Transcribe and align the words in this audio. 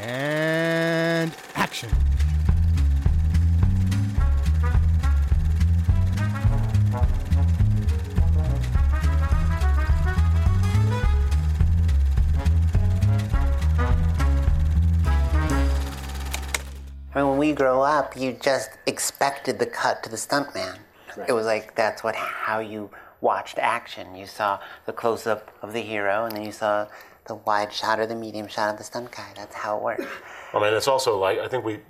And 0.00 1.32
action. 1.54 1.90
I 17.14 17.20
mean, 17.20 17.28
when 17.28 17.38
we 17.38 17.52
grow 17.52 17.80
up, 17.80 18.16
you 18.16 18.32
just 18.32 18.70
expected 18.86 19.60
the 19.60 19.66
cut 19.66 20.02
to 20.02 20.10
the 20.10 20.16
stuntman. 20.16 20.78
It 21.28 21.32
was 21.32 21.46
like 21.46 21.76
that's 21.76 22.02
what 22.02 22.16
how 22.16 22.58
you 22.58 22.90
watched 23.20 23.58
action. 23.58 24.16
You 24.16 24.26
saw 24.26 24.58
the 24.86 24.92
close 24.92 25.26
up 25.26 25.50
of 25.62 25.72
the 25.72 25.80
hero, 25.80 26.24
and 26.24 26.36
then 26.36 26.44
you 26.44 26.50
saw 26.50 26.88
the 27.26 27.34
wide 27.34 27.72
shot 27.72 27.98
or 27.98 28.06
the 28.06 28.14
medium 28.14 28.48
shot 28.48 28.70
of 28.70 28.78
the 28.78 28.84
stunt 28.84 29.10
guy. 29.10 29.32
That's 29.34 29.54
how 29.54 29.76
it 29.76 29.82
works. 29.82 30.06
I 30.52 30.60
mean, 30.60 30.74
it's 30.74 30.88
also 30.88 31.18
like 31.18 31.38
I 31.38 31.48
think 31.48 31.64
we 31.64 31.80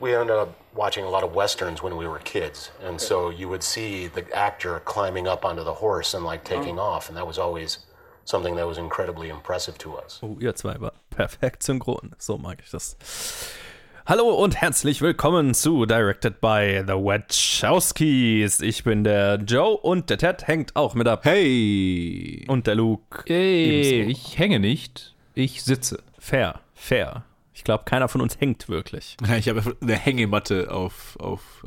we 0.00 0.14
ended 0.14 0.36
up 0.36 0.58
watching 0.74 1.04
a 1.04 1.08
lot 1.08 1.22
of 1.22 1.34
westerns 1.34 1.82
when 1.82 1.96
we 1.96 2.06
were 2.06 2.18
kids, 2.20 2.70
and 2.82 3.00
so 3.00 3.30
you 3.30 3.48
would 3.48 3.62
see 3.62 4.08
the 4.08 4.24
actor 4.36 4.80
climbing 4.80 5.28
up 5.28 5.44
onto 5.44 5.62
the 5.62 5.74
horse 5.74 6.14
and 6.14 6.24
like 6.24 6.44
taking 6.44 6.76
mm-hmm. 6.76 6.94
off, 6.94 7.08
and 7.08 7.16
that 7.16 7.26
was 7.26 7.38
always 7.38 7.78
something 8.24 8.56
that 8.56 8.66
was 8.66 8.78
incredibly 8.78 9.28
impressive 9.28 9.78
to 9.78 9.96
us. 9.96 10.20
Oh, 10.22 10.36
ihr 10.40 10.52
zwei 10.54 10.76
war 10.80 10.92
perfekt 11.10 11.62
synchron. 11.62 12.14
So 12.18 12.38
mag 12.38 12.58
ich 12.60 12.70
das. 12.70 12.96
Hallo 14.04 14.30
und 14.30 14.56
herzlich 14.60 15.00
willkommen 15.00 15.54
zu 15.54 15.86
Directed 15.86 16.40
by 16.40 16.82
The 16.84 16.94
Wachowskis. 16.94 18.60
Ich 18.60 18.82
bin 18.82 19.04
der 19.04 19.36
Joe 19.36 19.76
und 19.76 20.10
der 20.10 20.18
Ted 20.18 20.48
hängt 20.48 20.74
auch 20.74 20.94
mit 20.94 21.06
ab. 21.06 21.24
Hey! 21.24 22.44
Und 22.48 22.66
der 22.66 22.74
Luke. 22.74 23.22
Hey, 23.28 23.94
ebenso. 23.94 24.10
ich 24.10 24.38
hänge 24.38 24.58
nicht, 24.58 25.14
ich 25.34 25.62
sitze. 25.62 26.02
Fair, 26.18 26.60
fair. 26.74 27.22
Ich 27.54 27.62
glaube, 27.64 27.84
keiner 27.84 28.08
von 28.08 28.20
uns 28.20 28.40
hängt 28.40 28.68
wirklich. 28.68 29.16
Ich 29.38 29.48
habe 29.48 29.76
eine 29.80 29.94
Hängematte 29.94 30.72
auf, 30.72 31.16
auf 31.20 31.62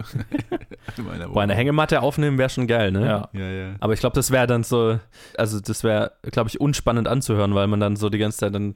meiner 0.98 1.30
Boah, 1.30 1.44
eine 1.44 1.56
Hängematte 1.56 2.02
aufnehmen 2.02 2.38
wäre 2.38 2.50
schon 2.50 2.68
geil, 2.68 2.92
ne? 2.92 3.06
Ja. 3.06 3.30
Ja, 3.32 3.50
ja. 3.50 3.76
Aber 3.80 3.94
ich 3.94 4.02
glaube, 4.02 4.16
das 4.16 4.30
wäre 4.32 4.46
dann 4.46 4.64
so, 4.66 5.00
also 5.38 5.62
das 5.62 5.86
wäre, 5.86 6.12
glaube 6.24 6.50
ich, 6.50 6.60
unspannend 6.60 7.08
anzuhören, 7.08 7.56
weil 7.56 7.68
man 7.68 7.80
dann 7.80 7.96
so 7.96 8.10
die 8.10 8.18
ganze 8.18 8.40
Zeit 8.40 8.54
dann, 8.54 8.76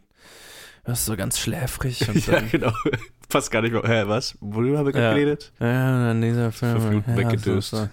das 0.89 0.99
ist 1.01 1.05
so 1.05 1.15
ganz 1.15 1.39
schläfrig. 1.39 2.07
Und 2.09 2.25
Ja, 2.27 2.33
dann, 2.33 2.49
genau. 2.49 2.73
Passt 3.29 3.51
gar 3.51 3.61
nicht 3.61 3.71
mehr. 3.71 3.83
Hä, 3.85 4.03
was? 4.07 4.37
Worüber 4.41 4.79
haben 4.79 4.93
wir 4.93 4.99
Ja. 4.99 5.13
geredet? 5.13 5.51
ja, 5.59 6.07
dann 6.07 6.21
dieser 6.21 6.51
Film. 6.51 6.71
Fünf 6.73 6.89
Minuten 6.89 7.11
ja, 7.11 7.17
weggedöst. 7.17 7.69
so, 7.71 7.77
so. 7.77 7.89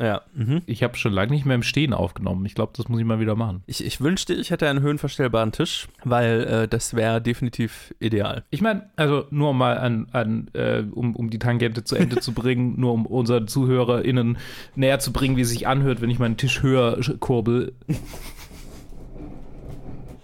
Ja, 0.00 0.22
mhm. 0.34 0.62
Ich 0.64 0.82
habe 0.82 0.96
schon 0.96 1.12
lange 1.12 1.30
nicht 1.32 1.44
mehr 1.44 1.54
im 1.54 1.62
Stehen 1.62 1.92
aufgenommen. 1.92 2.46
Ich 2.46 2.54
glaube, 2.54 2.72
das 2.74 2.88
muss 2.88 2.98
ich 3.00 3.04
mal 3.04 3.20
wieder 3.20 3.36
machen. 3.36 3.62
Ich, 3.66 3.84
ich 3.84 4.00
wünschte, 4.00 4.32
ich 4.32 4.50
hätte 4.50 4.66
einen 4.66 4.80
höhenverstellbaren 4.80 5.52
Tisch, 5.52 5.88
weil 6.04 6.40
äh, 6.44 6.68
das 6.68 6.94
wäre 6.96 7.20
definitiv 7.20 7.94
ideal. 8.00 8.44
Ich 8.48 8.62
meine, 8.62 8.88
also 8.96 9.26
nur 9.28 9.52
mal 9.52 9.76
an, 9.76 10.06
an 10.12 10.48
äh, 10.54 10.84
um, 10.90 11.14
um 11.14 11.28
die 11.28 11.38
Tangente 11.38 11.84
zu 11.84 11.96
Ende 11.96 12.18
zu 12.18 12.32
bringen, 12.32 12.74
nur 12.80 12.94
um 12.94 13.04
unseren 13.04 13.46
ZuhörerInnen 13.46 14.38
näher 14.74 15.00
zu 15.00 15.12
bringen, 15.12 15.36
wie 15.36 15.42
es 15.42 15.50
sich 15.50 15.68
anhört, 15.68 16.00
wenn 16.00 16.08
ich 16.08 16.18
meinen 16.18 16.38
Tisch 16.38 16.62
höher 16.62 16.98
kurbel. 17.20 17.74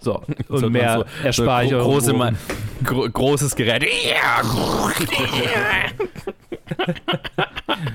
So, 0.06 0.22
und 0.48 0.60
So- 0.60 0.70
mehr 0.70 0.98
so- 1.20 1.26
erspare 1.26 1.64
ich 1.64 1.70
so 1.70 1.76
eure 1.78 1.84
große, 1.84 2.14
Ohren. 2.14 2.18
Ma- 2.34 2.84
gro 2.84 3.08
großes 3.10 3.56
Gerät. 3.56 3.84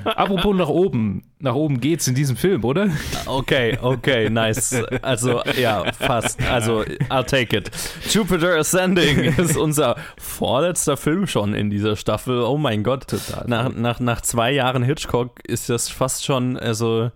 Apropos 0.03 0.55
nach 0.55 0.67
oben. 0.67 1.23
Nach 1.39 1.55
oben 1.55 1.79
geht's 1.79 2.07
in 2.07 2.15
diesem 2.15 2.35
Film, 2.35 2.65
oder? 2.65 2.89
Okay, 3.25 3.77
okay, 3.81 4.29
nice. 4.29 4.75
Also, 5.01 5.41
ja, 5.57 5.85
fast. 5.93 6.41
Also, 6.43 6.81
I'll 7.09 7.23
take 7.25 7.55
it. 7.55 7.71
Jupiter 8.11 8.57
Ascending 8.57 9.19
ist 9.37 9.55
unser 9.55 9.95
vorletzter 10.17 10.97
Film 10.97 11.27
schon 11.27 11.53
in 11.53 11.69
dieser 11.69 11.95
Staffel. 11.95 12.41
Oh 12.41 12.57
mein 12.57 12.83
Gott. 12.83 13.05
Nach, 13.47 13.73
nach, 13.73 13.99
nach 14.01 14.19
zwei 14.21 14.51
Jahren 14.51 14.83
Hitchcock 14.83 15.39
ist 15.47 15.69
das 15.69 15.87
fast 15.89 16.25
schon, 16.25 16.57
also. 16.57 17.11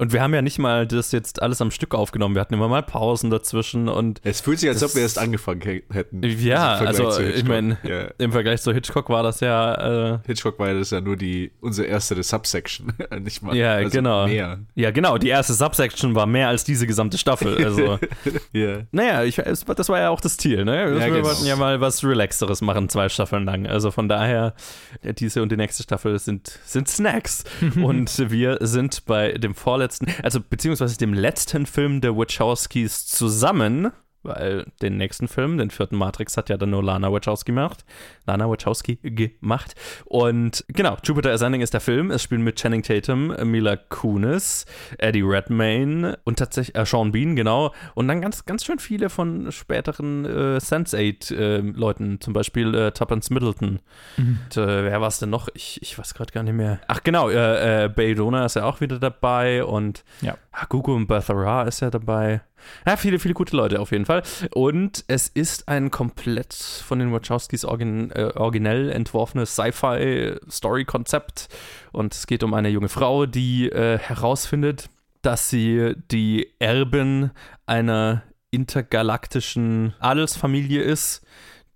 Und 0.00 0.12
wir 0.14 0.22
haben 0.22 0.32
ja 0.32 0.40
nicht 0.40 0.58
mal 0.58 0.86
das 0.86 1.12
jetzt 1.12 1.42
alles 1.42 1.60
am 1.60 1.70
Stück 1.70 1.94
aufgenommen. 1.94 2.34
Wir 2.34 2.40
hatten 2.40 2.54
immer 2.54 2.68
mal 2.68 2.82
Pausen 2.82 3.28
dazwischen 3.28 3.88
und 3.88 4.20
Es 4.24 4.40
fühlt 4.40 4.58
sich, 4.58 4.68
als 4.70 4.82
ob 4.82 4.94
wir 4.94 5.02
erst 5.02 5.18
angefangen 5.18 5.60
hä- 5.60 5.82
hätten. 5.92 6.22
ja, 6.22 6.78
Im 6.78 6.84
Vergleich 6.86 6.88
also 6.88 7.10
zu 7.10 7.20
ich 7.22 7.26
Hitchcock. 7.34 7.48
meine, 7.48 7.78
Ja. 7.82 8.08
im 8.16 8.32
Vergleich 8.32 8.62
zu 8.62 8.72
Hitchcock 8.72 9.10
war 9.10 9.22
das 9.22 9.40
ja, 9.40 10.14
äh, 10.14 10.18
Hitchcock 10.26 10.58
war 10.58 10.68
ja 10.68 10.78
das 10.78 10.90
ja 10.90 11.02
nur 11.02 11.16
die, 11.16 11.52
unsere 11.60 11.86
erste 11.86 12.20
Subsection. 12.22 12.94
nicht 13.22 13.42
mal. 13.42 13.54
ja, 13.54 13.74
also 13.74 13.90
genau. 13.90 14.26
Mehr. 14.26 14.60
Ja, 14.74 14.90
genau, 14.90 15.18
die 15.18 15.28
erste 15.28 15.52
Subsection 15.52 16.14
war 16.14 16.24
mehr 16.24 16.48
als 16.48 16.64
diese 16.64 16.86
gesamte 16.86 17.18
Staffel. 17.18 17.62
Also, 17.62 17.98
Ja. 18.54 18.78
naja, 18.92 19.24
ich, 19.24 19.36
das 19.36 19.88
war 19.90 19.98
ja 20.00 20.08
auch 20.08 20.22
das 20.22 20.38
Ziel, 20.38 20.64
ne? 20.64 20.98
wir 20.98 21.06
genau. 21.10 21.24
wollten 21.26 21.44
ja 21.44 21.56
mal 21.56 21.82
was 21.82 22.02
Relaxeres 22.02 22.62
machen, 22.62 22.88
zwei 22.88 23.10
Staffeln 23.10 23.44
lang. 23.44 23.66
Also 23.66 23.90
von 23.90 24.08
daher, 24.08 24.54
ja, 25.02 25.12
diese 25.12 25.42
und 25.42 25.52
die 25.52 25.58
nächste 25.58 25.82
Staffel 25.82 26.18
sind, 26.18 26.58
sind 26.64 26.88
Snacks. 26.88 27.44
und 27.82 28.30
wir 28.30 28.56
sind 28.62 29.04
bei 29.04 29.32
dem 29.32 29.54
vorletzten, 29.54 29.89
also 30.22 30.40
beziehungsweise 30.40 30.96
dem 30.98 31.14
letzten 31.14 31.66
Film 31.66 32.00
der 32.00 32.16
Wachowskis 32.16 33.06
zusammen. 33.06 33.92
Weil 34.22 34.66
den 34.82 34.96
nächsten 34.98 35.28
Film, 35.28 35.56
den 35.56 35.70
vierten 35.70 35.96
Matrix, 35.96 36.36
hat 36.36 36.50
ja 36.50 36.56
dann 36.56 36.70
nur 36.70 36.82
Lana 36.82 37.10
Wachowski 37.10 37.52
gemacht. 37.52 37.84
Lana 38.26 38.48
Wachowski 38.50 38.98
gemacht. 39.02 39.74
Und 40.04 40.64
genau, 40.68 40.98
Jupiter 41.02 41.32
Ascending 41.32 41.62
ist 41.62 41.72
der 41.72 41.80
Film. 41.80 42.10
Es 42.10 42.22
spielen 42.22 42.42
mit 42.42 42.56
Channing 42.56 42.82
Tatum, 42.82 43.28
Mila 43.50 43.76
Kunis, 43.76 44.66
Eddie 44.98 45.22
Redmayne 45.22 46.18
und 46.24 46.38
tatsächlich 46.38 46.76
äh, 46.76 46.84
Sean 46.84 47.12
Bean, 47.12 47.34
genau. 47.34 47.72
Und 47.94 48.08
dann 48.08 48.20
ganz, 48.20 48.44
ganz 48.44 48.64
schön 48.64 48.78
viele 48.78 49.08
von 49.08 49.50
späteren 49.52 50.24
äh, 50.24 50.58
Sense8-Leuten, 50.58 52.20
zum 52.20 52.32
Beispiel 52.32 52.74
äh, 52.74 52.92
Tuppence 52.92 53.30
Middleton. 53.30 53.80
Und, 54.18 54.56
äh, 54.56 54.84
wer 54.84 55.00
war 55.00 55.08
es 55.08 55.18
denn 55.18 55.30
noch? 55.30 55.48
Ich, 55.54 55.80
ich 55.82 55.98
weiß 55.98 56.14
gerade 56.14 56.32
gar 56.32 56.42
nicht 56.42 56.54
mehr. 56.54 56.80
Ach 56.88 57.02
genau, 57.02 57.30
äh, 57.30 57.84
äh, 57.84 57.88
Baydona 57.88 58.44
ist 58.44 58.56
ja 58.56 58.64
auch 58.64 58.80
wieder 58.80 58.98
dabei 58.98 59.64
und 59.64 60.04
Ja. 60.20 60.36
Ah, 60.52 60.66
Gugu 60.68 60.94
und 60.94 61.06
Bethara 61.06 61.62
ist 61.62 61.80
ja 61.80 61.90
dabei. 61.90 62.42
Ja, 62.86 62.96
viele, 62.96 63.18
viele 63.18 63.34
gute 63.34 63.56
Leute 63.56 63.80
auf 63.80 63.92
jeden 63.92 64.04
Fall. 64.06 64.22
Und 64.52 65.04
es 65.08 65.28
ist 65.28 65.68
ein 65.68 65.90
komplett 65.90 66.54
von 66.54 66.98
den 66.98 67.12
Wachowskis 67.12 67.64
origin, 67.64 68.10
äh, 68.10 68.32
originell 68.34 68.90
entworfenes 68.90 69.54
Sci-Fi-Story-Konzept. 69.54 71.48
Und 71.92 72.14
es 72.14 72.26
geht 72.26 72.42
um 72.42 72.54
eine 72.54 72.68
junge 72.68 72.88
Frau, 72.88 73.26
die 73.26 73.70
äh, 73.70 73.98
herausfindet, 73.98 74.90
dass 75.22 75.50
sie 75.50 75.94
die 76.10 76.48
Erbin 76.58 77.30
einer 77.66 78.22
intergalaktischen 78.50 79.94
Adelsfamilie 80.00 80.82
ist, 80.82 81.24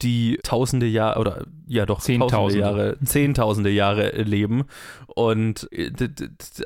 die 0.03 0.39
tausende 0.43 0.87
Jahre 0.87 1.21
oder 1.21 1.47
ja 1.67 1.87
doch 1.87 1.99
tausende 1.99 2.27
Zehntausende. 2.27 2.61
Jahre, 2.61 2.99
zehntausende 3.05 3.71
Jahre 3.71 4.11
leben 4.23 4.65
und 5.07 5.69
äh, 5.73 5.91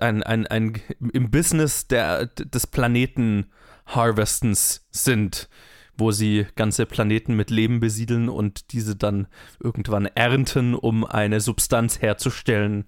ein, 0.00 0.22
ein, 0.22 0.46
ein, 0.46 0.80
im 1.12 1.30
Business 1.30 1.86
der, 1.86 2.26
des 2.26 2.66
Planeten 2.66 3.46
Harvestens 3.86 4.86
sind, 4.90 5.48
wo 5.96 6.10
sie 6.10 6.46
ganze 6.56 6.86
Planeten 6.86 7.34
mit 7.34 7.50
Leben 7.50 7.80
besiedeln 7.80 8.28
und 8.28 8.72
diese 8.72 8.96
dann 8.96 9.26
irgendwann 9.60 10.06
ernten, 10.06 10.74
um 10.74 11.04
eine 11.04 11.40
Substanz 11.40 12.00
herzustellen, 12.00 12.84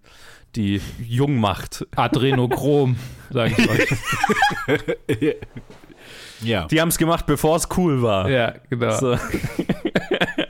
die 0.57 0.81
jung 0.99 1.37
macht. 1.37 1.87
Adrenochrom, 1.97 2.97
sage 3.31 3.55
ich 3.57 3.71
euch. 3.71 5.37
Ja. 6.43 6.67
Die 6.67 6.81
haben 6.81 6.89
es 6.89 6.99
gemacht, 6.99 7.27
bevor 7.27 7.57
es 7.57 7.69
cool 7.77 8.03
war. 8.03 8.29
Ja, 8.29 8.55
genau. 8.69 8.97
So. 8.99 9.17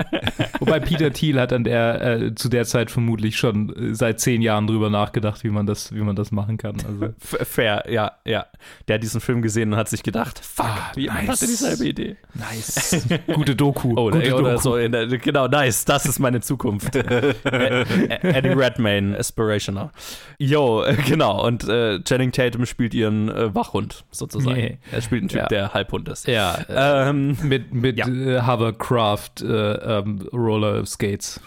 Wobei 0.58 0.80
Peter 0.80 1.12
Thiel 1.12 1.38
hat 1.40 1.52
an 1.52 1.64
der, 1.64 2.00
äh, 2.02 2.34
zu 2.34 2.48
der 2.48 2.64
Zeit 2.64 2.90
vermutlich 2.90 3.36
schon 3.36 3.74
äh, 3.90 3.94
seit 3.94 4.20
zehn 4.20 4.42
Jahren 4.42 4.66
drüber 4.66 4.90
nachgedacht, 4.90 5.44
wie 5.44 5.50
man 5.50 5.66
das, 5.66 5.94
wie 5.94 6.00
man 6.00 6.16
das 6.16 6.30
machen 6.32 6.56
kann. 6.56 6.76
Also, 6.86 7.14
Fair, 7.44 7.84
ja, 7.88 8.12
ja. 8.24 8.46
Der 8.88 8.94
hat 8.94 9.02
diesen 9.02 9.20
Film 9.20 9.42
gesehen 9.42 9.72
und 9.72 9.78
hat 9.78 9.88
sich 9.88 10.02
gedacht, 10.02 10.38
fuck, 10.44 10.66
jemand 10.96 11.26
nice. 11.28 11.40
hatte 11.42 11.46
dieselbe 11.46 11.84
Idee. 11.86 12.16
nice. 12.34 13.06
Gute 13.32 13.56
Doku. 13.56 13.94
Oder, 13.96 14.18
Gute 14.20 14.34
oder 14.34 14.50
Doku. 14.52 14.62
so, 14.62 14.76
der, 14.76 15.06
genau, 15.06 15.46
nice, 15.48 15.84
das 15.84 16.06
ist 16.06 16.18
meine 16.18 16.40
Zukunft. 16.40 16.94
Eddie 16.96 18.48
Redmayne, 18.48 19.18
Aspirational. 19.18 19.90
Jo, 20.38 20.82
äh, 20.82 20.94
genau, 21.06 21.44
und 21.46 21.68
äh, 21.68 22.00
Channing 22.02 22.32
Tatum 22.32 22.66
spielt 22.66 22.94
ihren 22.94 23.28
äh, 23.28 23.54
Wachhund, 23.54 24.04
sozusagen. 24.10 24.56
Nee. 24.56 24.78
Er 24.92 25.00
spielt 25.02 25.22
einen 25.22 25.28
Typ, 25.28 25.40
Ja. 25.40 25.46
der 25.48 25.74
Halbhund 25.74 26.08
ist. 26.08 26.26
Ja, 26.26 26.54
äh, 26.68 27.08
Ähm, 27.10 27.36
mit, 27.42 27.72
mit 27.72 27.98
ja. 27.98 28.06
Hovercraft 28.46 29.42
äh, 29.42 29.44
ähm, 29.98 30.28
Roller 30.32 30.84
Skates. 30.86 31.40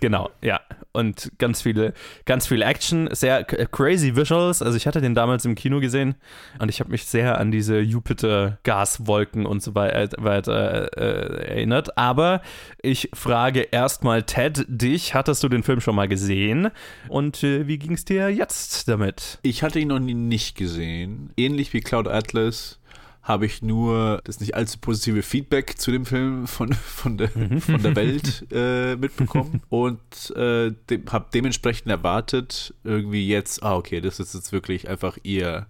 Genau, 0.00 0.30
ja. 0.42 0.60
Und 0.92 1.32
ganz 1.38 1.62
viele, 1.62 1.92
ganz 2.24 2.46
viel 2.46 2.62
Action, 2.62 3.08
sehr 3.12 3.42
k- 3.44 3.66
crazy 3.66 4.14
Visuals. 4.16 4.62
Also 4.62 4.76
ich 4.76 4.86
hatte 4.86 5.00
den 5.00 5.14
damals 5.14 5.44
im 5.44 5.54
Kino 5.56 5.80
gesehen 5.80 6.14
und 6.60 6.68
ich 6.68 6.80
habe 6.80 6.90
mich 6.90 7.04
sehr 7.06 7.38
an 7.40 7.50
diese 7.50 7.80
Jupiter-Gaswolken 7.80 9.46
und 9.46 9.62
so 9.62 9.74
wei- 9.74 10.08
weiter 10.18 10.96
äh, 10.96 11.46
erinnert. 11.48 11.96
Aber 11.98 12.42
ich 12.82 13.10
frage 13.14 13.60
erstmal 13.62 14.22
Ted, 14.22 14.64
dich, 14.68 15.14
hattest 15.14 15.42
du 15.42 15.48
den 15.48 15.62
Film 15.62 15.80
schon 15.80 15.96
mal 15.96 16.08
gesehen? 16.08 16.70
Und 17.08 17.42
äh, 17.42 17.66
wie 17.66 17.78
ging 17.78 17.92
es 17.92 18.04
dir 18.04 18.28
jetzt 18.30 18.88
damit? 18.88 19.38
Ich 19.42 19.62
hatte 19.62 19.78
ihn 19.80 19.88
noch 19.88 19.98
nie 19.98 20.14
nicht 20.14 20.56
gesehen. 20.56 21.30
Ähnlich 21.36 21.72
wie 21.72 21.80
Cloud 21.80 22.08
Atlas 22.08 22.78
habe 23.24 23.46
ich 23.46 23.62
nur 23.62 24.20
das 24.24 24.38
nicht 24.38 24.54
allzu 24.54 24.78
positive 24.78 25.22
Feedback 25.22 25.78
zu 25.78 25.90
dem 25.90 26.04
Film 26.06 26.46
von, 26.46 26.72
von, 26.72 27.16
der, 27.16 27.30
von 27.30 27.82
der 27.82 27.96
Welt 27.96 28.46
äh, 28.52 28.96
mitbekommen 28.96 29.62
und 29.70 30.00
äh, 30.36 30.72
de 30.90 31.00
habe 31.10 31.26
dementsprechend 31.34 31.90
erwartet, 31.90 32.74
irgendwie 32.84 33.26
jetzt, 33.26 33.62
ah, 33.62 33.74
okay, 33.76 34.00
das 34.00 34.20
ist 34.20 34.34
jetzt 34.34 34.52
wirklich 34.52 34.88
einfach 34.88 35.18
ihr 35.22 35.66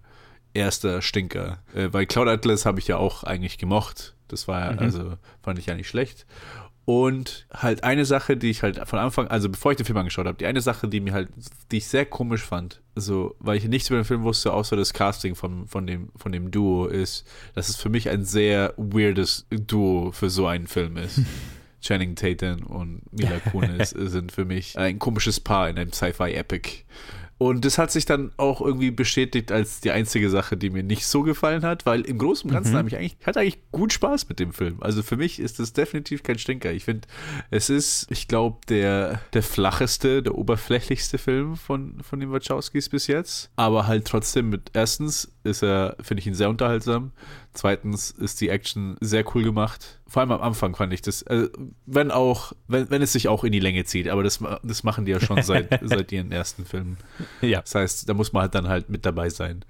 erster 0.52 1.00
Stinker. 1.00 1.58
Äh, 1.74 1.92
weil 1.92 2.06
Cloud 2.06 2.28
Atlas 2.28 2.66
habe 2.66 2.80
ich 2.80 2.88
ja 2.88 2.96
auch 2.96 3.22
eigentlich 3.24 3.56
gemocht. 3.58 4.14
Das 4.28 4.48
war 4.48 4.60
ja, 4.64 4.72
Mhm. 4.72 4.78
also 4.80 5.12
fand 5.42 5.58
ich 5.58 5.66
ja 5.66 5.74
nicht 5.74 5.88
schlecht. 5.88 6.26
Und 6.86 7.46
halt 7.50 7.82
eine 7.82 8.04
Sache, 8.04 8.36
die 8.36 8.50
ich 8.50 8.62
halt 8.62 8.86
von 8.86 8.98
Anfang, 8.98 9.28
also 9.28 9.48
bevor 9.48 9.72
ich 9.72 9.78
den 9.78 9.86
Film 9.86 9.96
angeschaut 9.96 10.26
habe, 10.26 10.36
die 10.36 10.44
eine 10.44 10.60
Sache, 10.60 10.86
die 10.86 11.00
mir 11.00 11.14
halt, 11.14 11.30
die 11.70 11.78
ich 11.78 11.86
sehr 11.86 12.04
komisch 12.04 12.42
fand, 12.42 12.82
so, 12.94 13.34
weil 13.38 13.56
ich 13.56 13.64
nichts 13.64 13.88
über 13.88 13.98
den 13.98 14.04
Film 14.04 14.22
wusste, 14.22 14.52
außer 14.52 14.76
das 14.76 14.92
Casting 14.92 15.34
von, 15.34 15.66
von, 15.66 15.86
dem, 15.86 16.10
von 16.16 16.30
dem 16.30 16.50
Duo, 16.50 16.86
ist, 16.86 17.26
dass 17.54 17.70
es 17.70 17.76
für 17.76 17.88
mich 17.88 18.10
ein 18.10 18.24
sehr 18.24 18.74
weirdes 18.76 19.46
Duo 19.48 20.12
für 20.12 20.28
so 20.28 20.46
einen 20.46 20.66
Film 20.66 20.98
ist. 20.98 21.20
Channing 21.80 22.16
Tatum 22.16 22.62
und 22.64 23.02
Mila 23.12 23.40
Kunis 23.40 23.90
sind 23.96 24.32
für 24.32 24.46
mich 24.46 24.78
ein 24.78 24.98
komisches 24.98 25.38
Paar 25.38 25.68
in 25.68 25.78
einem 25.78 25.92
Sci-Fi-Epic. 25.92 26.84
Und 27.38 27.64
das 27.64 27.78
hat 27.78 27.90
sich 27.90 28.04
dann 28.04 28.32
auch 28.36 28.60
irgendwie 28.60 28.90
bestätigt 28.90 29.50
als 29.50 29.80
die 29.80 29.90
einzige 29.90 30.30
Sache, 30.30 30.56
die 30.56 30.70
mir 30.70 30.82
nicht 30.82 31.06
so 31.06 31.22
gefallen 31.22 31.62
hat, 31.62 31.84
weil 31.84 32.02
im 32.02 32.18
Großen 32.18 32.48
und 32.48 32.54
Ganzen 32.54 32.76
habe 32.76 32.88
ich 32.88 32.96
eigentlich, 32.96 33.16
ich 33.20 33.26
hatte 33.26 33.40
eigentlich 33.40 33.58
gut 33.72 33.92
Spaß 33.92 34.28
mit 34.28 34.38
dem 34.38 34.52
Film. 34.52 34.76
Also 34.80 35.02
für 35.02 35.16
mich 35.16 35.40
ist 35.40 35.58
es 35.58 35.72
definitiv 35.72 36.22
kein 36.22 36.38
Stinker. 36.38 36.72
Ich 36.72 36.84
finde, 36.84 37.08
es 37.50 37.70
ist, 37.70 38.06
ich 38.10 38.28
glaube, 38.28 38.58
der, 38.68 39.20
der 39.32 39.42
flacheste, 39.42 40.22
der 40.22 40.36
oberflächlichste 40.36 41.18
Film 41.18 41.56
von, 41.56 42.00
von 42.02 42.20
den 42.20 42.30
Wachowskis 42.30 42.88
bis 42.88 43.08
jetzt. 43.08 43.50
Aber 43.56 43.86
halt 43.86 44.06
trotzdem 44.06 44.50
mit, 44.50 44.70
erstens 44.72 45.33
ist 45.44 45.62
er, 45.62 45.96
finde 46.00 46.20
ich 46.20 46.26
ihn 46.26 46.34
sehr 46.34 46.48
unterhaltsam. 46.48 47.12
Zweitens 47.52 48.10
ist 48.10 48.40
die 48.40 48.48
Action 48.48 48.96
sehr 49.00 49.24
cool 49.34 49.44
gemacht. 49.44 50.00
Vor 50.06 50.20
allem 50.20 50.32
am 50.32 50.40
Anfang 50.40 50.74
fand 50.74 50.92
ich 50.92 51.02
das, 51.02 51.22
äh, 51.22 51.48
wenn 51.86 52.10
auch, 52.10 52.52
wenn, 52.66 52.90
wenn 52.90 53.02
es 53.02 53.12
sich 53.12 53.28
auch 53.28 53.44
in 53.44 53.52
die 53.52 53.60
Länge 53.60 53.84
zieht, 53.84 54.08
aber 54.08 54.22
das, 54.22 54.40
das 54.62 54.82
machen 54.82 55.04
die 55.04 55.12
ja 55.12 55.20
schon 55.20 55.42
seit, 55.42 55.78
seit 55.82 56.10
ihren 56.12 56.32
ersten 56.32 56.64
Filmen. 56.64 56.96
Ja. 57.42 57.60
Das 57.60 57.74
heißt, 57.74 58.08
da 58.08 58.14
muss 58.14 58.32
man 58.32 58.42
halt 58.42 58.54
dann 58.54 58.68
halt 58.68 58.88
mit 58.88 59.06
dabei 59.06 59.28
sein. 59.28 59.64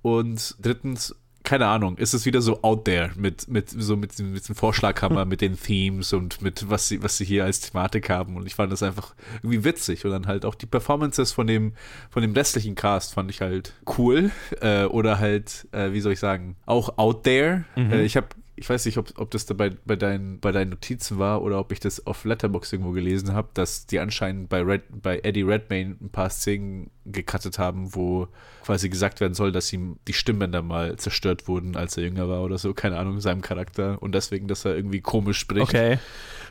Und 0.00 0.56
drittens, 0.60 1.14
keine 1.44 1.66
Ahnung, 1.66 1.96
ist 1.98 2.14
es 2.14 2.24
wieder 2.26 2.40
so 2.40 2.62
out 2.62 2.84
there 2.84 3.10
mit, 3.16 3.48
mit 3.48 3.68
so 3.70 3.96
mit, 3.96 4.12
diesem- 4.12 4.32
mit 4.32 4.42
diesem 4.42 4.54
Vorschlaghammer, 4.54 5.24
mit 5.24 5.40
den 5.40 5.60
Themes 5.60 6.12
und 6.12 6.40
mit 6.42 6.70
was 6.70 6.88
sie, 6.88 7.02
was 7.02 7.16
sie 7.16 7.24
hier 7.24 7.44
als 7.44 7.60
Thematik 7.60 8.10
haben. 8.10 8.36
Und 8.36 8.46
ich 8.46 8.54
fand 8.54 8.72
das 8.72 8.82
einfach 8.82 9.14
irgendwie 9.42 9.64
witzig. 9.64 10.04
Und 10.04 10.10
dann 10.12 10.26
halt 10.26 10.44
auch 10.44 10.54
die 10.54 10.66
Performances 10.66 11.32
von 11.32 11.46
dem, 11.46 11.72
von 12.10 12.22
dem 12.22 12.32
restlichen 12.32 12.74
Cast 12.74 13.14
fand 13.14 13.30
ich 13.30 13.40
halt 13.40 13.74
cool. 13.98 14.30
Äh, 14.60 14.84
oder 14.84 15.18
halt, 15.18 15.66
äh, 15.72 15.92
wie 15.92 16.00
soll 16.00 16.12
ich 16.12 16.20
sagen, 16.20 16.56
auch 16.66 16.98
out 16.98 17.24
there. 17.24 17.64
Äh, 17.76 18.02
ich 18.04 18.16
habe 18.16 18.28
ich 18.62 18.70
weiß 18.70 18.86
nicht, 18.86 18.96
ob, 18.96 19.12
ob 19.18 19.28
das 19.32 19.44
da 19.44 19.54
bei, 19.54 19.70
bei, 19.84 19.96
deinen, 19.96 20.38
bei 20.38 20.52
deinen 20.52 20.70
Notizen 20.70 21.18
war 21.18 21.42
oder 21.42 21.58
ob 21.58 21.72
ich 21.72 21.80
das 21.80 22.06
auf 22.06 22.24
Letterbox 22.24 22.72
irgendwo 22.72 22.92
gelesen 22.92 23.32
habe, 23.32 23.48
dass 23.54 23.86
die 23.86 23.98
anscheinend 23.98 24.50
bei, 24.50 24.62
Red, 24.62 24.82
bei 24.88 25.18
Eddie 25.18 25.42
Redmayne 25.42 25.96
ein 26.00 26.10
paar 26.10 26.30
Szenen 26.30 26.92
gecuttet 27.04 27.58
haben, 27.58 27.92
wo 27.96 28.28
quasi 28.62 28.88
gesagt 28.88 29.20
werden 29.20 29.34
soll, 29.34 29.50
dass 29.50 29.72
ihm 29.72 29.96
die 30.06 30.12
Stimmbänder 30.12 30.62
mal 30.62 30.96
zerstört 30.96 31.48
wurden, 31.48 31.74
als 31.74 31.96
er 31.96 32.04
jünger 32.04 32.28
war 32.28 32.44
oder 32.44 32.56
so, 32.56 32.72
keine 32.72 32.98
Ahnung, 32.98 33.20
seinem 33.20 33.42
Charakter 33.42 34.00
und 34.00 34.14
deswegen, 34.14 34.46
dass 34.46 34.64
er 34.64 34.76
irgendwie 34.76 35.00
komisch 35.00 35.40
spricht. 35.40 35.62
Okay. 35.62 35.98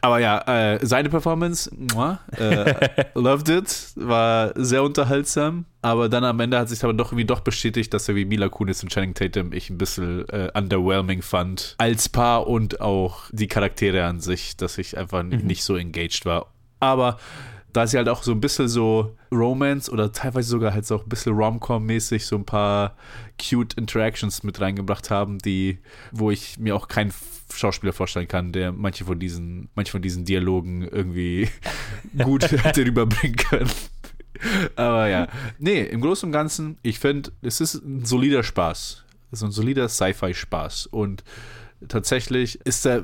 Aber 0.01 0.19
ja, 0.19 0.39
äh, 0.47 0.79
seine 0.85 1.09
Performance, 1.09 1.69
muah, 1.75 2.19
äh, 2.37 3.05
loved 3.13 3.49
it, 3.49 3.91
war 3.95 4.51
sehr 4.55 4.83
unterhaltsam. 4.83 5.65
Aber 5.83 6.09
dann 6.09 6.23
am 6.23 6.39
Ende 6.39 6.57
hat 6.57 6.69
sich 6.69 6.83
aber 6.83 6.93
doch 6.93 7.11
irgendwie 7.11 7.25
doch 7.25 7.41
bestätigt, 7.41 7.93
dass 7.93 8.09
er 8.09 8.15
wie 8.15 8.25
Mila 8.25 8.49
Kunis 8.49 8.81
und 8.83 8.89
Channing 8.91 9.13
Tatum 9.13 9.53
ich 9.53 9.69
ein 9.69 9.77
bisschen 9.77 10.27
äh, 10.29 10.49
underwhelming 10.55 11.21
fand. 11.21 11.75
Als 11.77 12.09
Paar 12.09 12.47
und 12.47 12.81
auch 12.81 13.23
die 13.31 13.47
Charaktere 13.47 14.05
an 14.05 14.19
sich, 14.19 14.57
dass 14.57 14.77
ich 14.77 14.97
einfach 14.97 15.23
nicht 15.23 15.63
so 15.63 15.75
engaged 15.75 16.25
war. 16.25 16.47
Aber 16.79 17.17
da 17.73 17.87
sie 17.87 17.97
halt 17.97 18.09
auch 18.09 18.23
so 18.23 18.31
ein 18.31 18.41
bisschen 18.41 18.67
so 18.67 19.15
Romance 19.31 19.91
oder 19.91 20.11
teilweise 20.11 20.49
sogar 20.49 20.73
halt 20.73 20.85
so 20.85 20.95
auch 20.95 21.03
ein 21.03 21.09
bisschen 21.09 21.33
Rom-Com-mäßig 21.33 22.25
so 22.25 22.35
ein 22.35 22.45
paar 22.45 22.95
cute 23.39 23.73
Interactions 23.75 24.43
mit 24.43 24.59
reingebracht 24.59 25.09
haben, 25.09 25.39
die, 25.39 25.79
wo 26.11 26.31
ich 26.31 26.57
mir 26.59 26.75
auch 26.75 26.87
keinen 26.87 27.13
Schauspieler 27.53 27.93
vorstellen 27.93 28.27
kann, 28.27 28.51
der 28.51 28.71
manche 28.71 29.05
von 29.05 29.19
diesen, 29.19 29.69
manche 29.75 29.91
von 29.91 30.01
diesen 30.01 30.25
Dialogen 30.25 30.83
irgendwie 30.83 31.49
gut 32.23 32.49
hätte 32.51 32.85
rüberbringen 32.85 33.37
können. 33.37 33.71
Aber 34.75 35.07
ja, 35.07 35.27
nee, 35.59 35.81
im 35.81 36.01
Großen 36.01 36.27
und 36.27 36.33
Ganzen, 36.33 36.77
ich 36.81 36.99
finde, 36.99 37.31
es 37.41 37.61
ist 37.61 37.75
ein 37.75 38.05
solider 38.05 38.43
Spaß. 38.43 39.03
Es 39.31 39.39
ist 39.39 39.43
ein 39.43 39.51
solider 39.51 39.87
Sci-Fi-Spaß. 39.87 40.87
Und 40.87 41.23
tatsächlich 41.87 42.59
ist 42.65 42.85
er, 42.85 43.03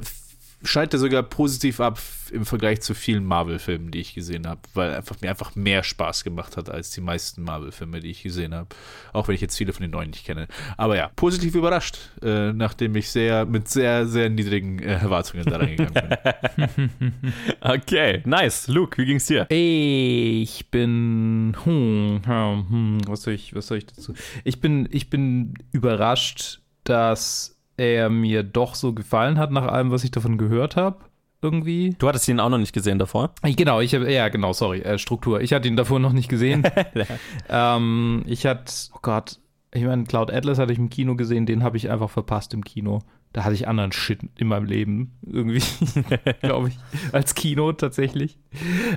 schneidet 0.64 0.94
er 0.94 1.00
sogar 1.00 1.24
positiv 1.24 1.80
ab 1.80 2.00
im 2.32 2.46
Vergleich 2.46 2.82
zu 2.82 2.94
vielen 2.94 3.24
Marvel-Filmen, 3.26 3.92
die 3.92 4.00
ich 4.00 4.14
gesehen 4.14 4.48
habe, 4.48 4.60
weil 4.74 4.96
einfach 4.96 5.16
mir 5.22 5.30
einfach 5.30 5.56
mehr 5.56 5.84
Spaß 5.84 6.24
gemacht 6.24 6.58
hat 6.58 6.70
als 6.70 6.92
die 6.92 7.02
meisten 7.02 7.44
Marvel-Filme, 7.44 8.00
die 8.00 8.10
ich 8.10 8.24
gesehen 8.24 8.54
habe. 8.54 8.68
Auch 9.14 9.28
wenn 9.28 9.36
ich 9.36 9.42
jetzt 9.42 9.58
viele 9.58 9.72
von 9.72 9.84
den 9.84 9.92
neuen 9.92 10.10
nicht 10.10 10.26
kenne. 10.26 10.48
Aber 10.76 10.96
ja, 10.98 11.12
positiv 11.16 11.56
überrascht, 11.56 11.98
äh, 12.22 12.52
nachdem 12.54 12.96
ich 12.96 13.10
sehr 13.10 13.46
mit 13.46 13.70
sehr, 13.70 14.08
sehr 14.08 14.30
niedrigen 14.30 14.80
äh, 14.80 14.96
Erwartungen 14.96 15.46
da 15.46 15.58
reingegangen 15.58 16.18
bin. 16.56 17.14
Okay, 17.62 18.22
nice. 18.26 18.68
Luke, 18.68 18.98
wie 18.98 19.06
ging's 19.06 19.26
dir? 19.26 19.46
Ich 19.50 20.70
bin, 20.70 21.56
hm, 21.64 22.22
hm, 22.26 22.70
hm, 22.70 22.98
was 23.08 23.24
soll 23.24 23.34
ich, 23.34 23.56
was 23.56 23.68
soll 23.68 23.80
ich 23.80 23.86
dazu? 23.86 24.14
Ich 24.44 24.60
bin, 24.60 24.88
ich 24.92 25.10
bin 25.10 25.54
überrascht, 25.72 26.62
dass 26.84 27.57
er 27.78 28.10
mir 28.10 28.44
doch 28.44 28.76
so 28.76 28.94
gefallen 28.94 29.38
hat 29.38 29.52
nach 29.52 29.68
allem, 29.68 29.92
was 29.92 30.04
ich 30.04 30.12
davon 30.12 30.38
gehört 30.38 30.76
habe. 30.76 30.98
Irgendwie. 31.42 31.96
Du 32.00 32.08
hattest 32.08 32.28
ihn 32.28 32.40
auch 32.40 32.50
noch 32.50 32.58
nicht 32.58 32.74
gesehen 32.74 32.98
davor. 32.98 33.32
Genau, 33.44 33.80
ich 33.80 33.94
habe, 33.94 34.12
ja, 34.12 34.28
genau, 34.30 34.54
sorry, 34.54 34.82
äh, 34.82 34.98
Struktur. 34.98 35.40
Ich 35.42 35.54
hatte 35.54 35.68
ihn 35.68 35.76
davor 35.76 36.00
noch 36.00 36.14
nicht 36.14 36.30
gesehen. 36.30 36.64
ähm, 37.50 38.24
ich 38.26 38.48
hatte, 38.48 38.74
oh 38.96 39.00
Gott, 39.04 39.40
ich 39.72 39.84
meine, 39.84 40.06
Cloud 40.06 40.32
Atlas 40.32 40.58
hatte 40.58 40.74
ich 40.74 40.80
im 40.80 40.90
Kino 40.90 41.16
gesehen, 41.16 41.46
den 41.46 41.64
habe 41.64 41.78
ich 41.78 41.92
einfach 41.92 42.10
verpasst 42.10 42.56
im 42.56 42.64
Kino. 42.64 43.04
Da 43.34 43.44
hatte 43.44 43.54
ich 43.54 43.68
anderen 43.68 43.92
Shit 43.92 44.22
in 44.38 44.48
meinem 44.48 44.66
Leben, 44.66 45.12
irgendwie, 45.22 45.62
glaube 46.42 46.70
ich, 46.70 46.78
als 47.12 47.36
Kino 47.36 47.72
tatsächlich. 47.74 48.40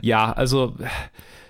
Ja, 0.00 0.32
also, 0.32 0.76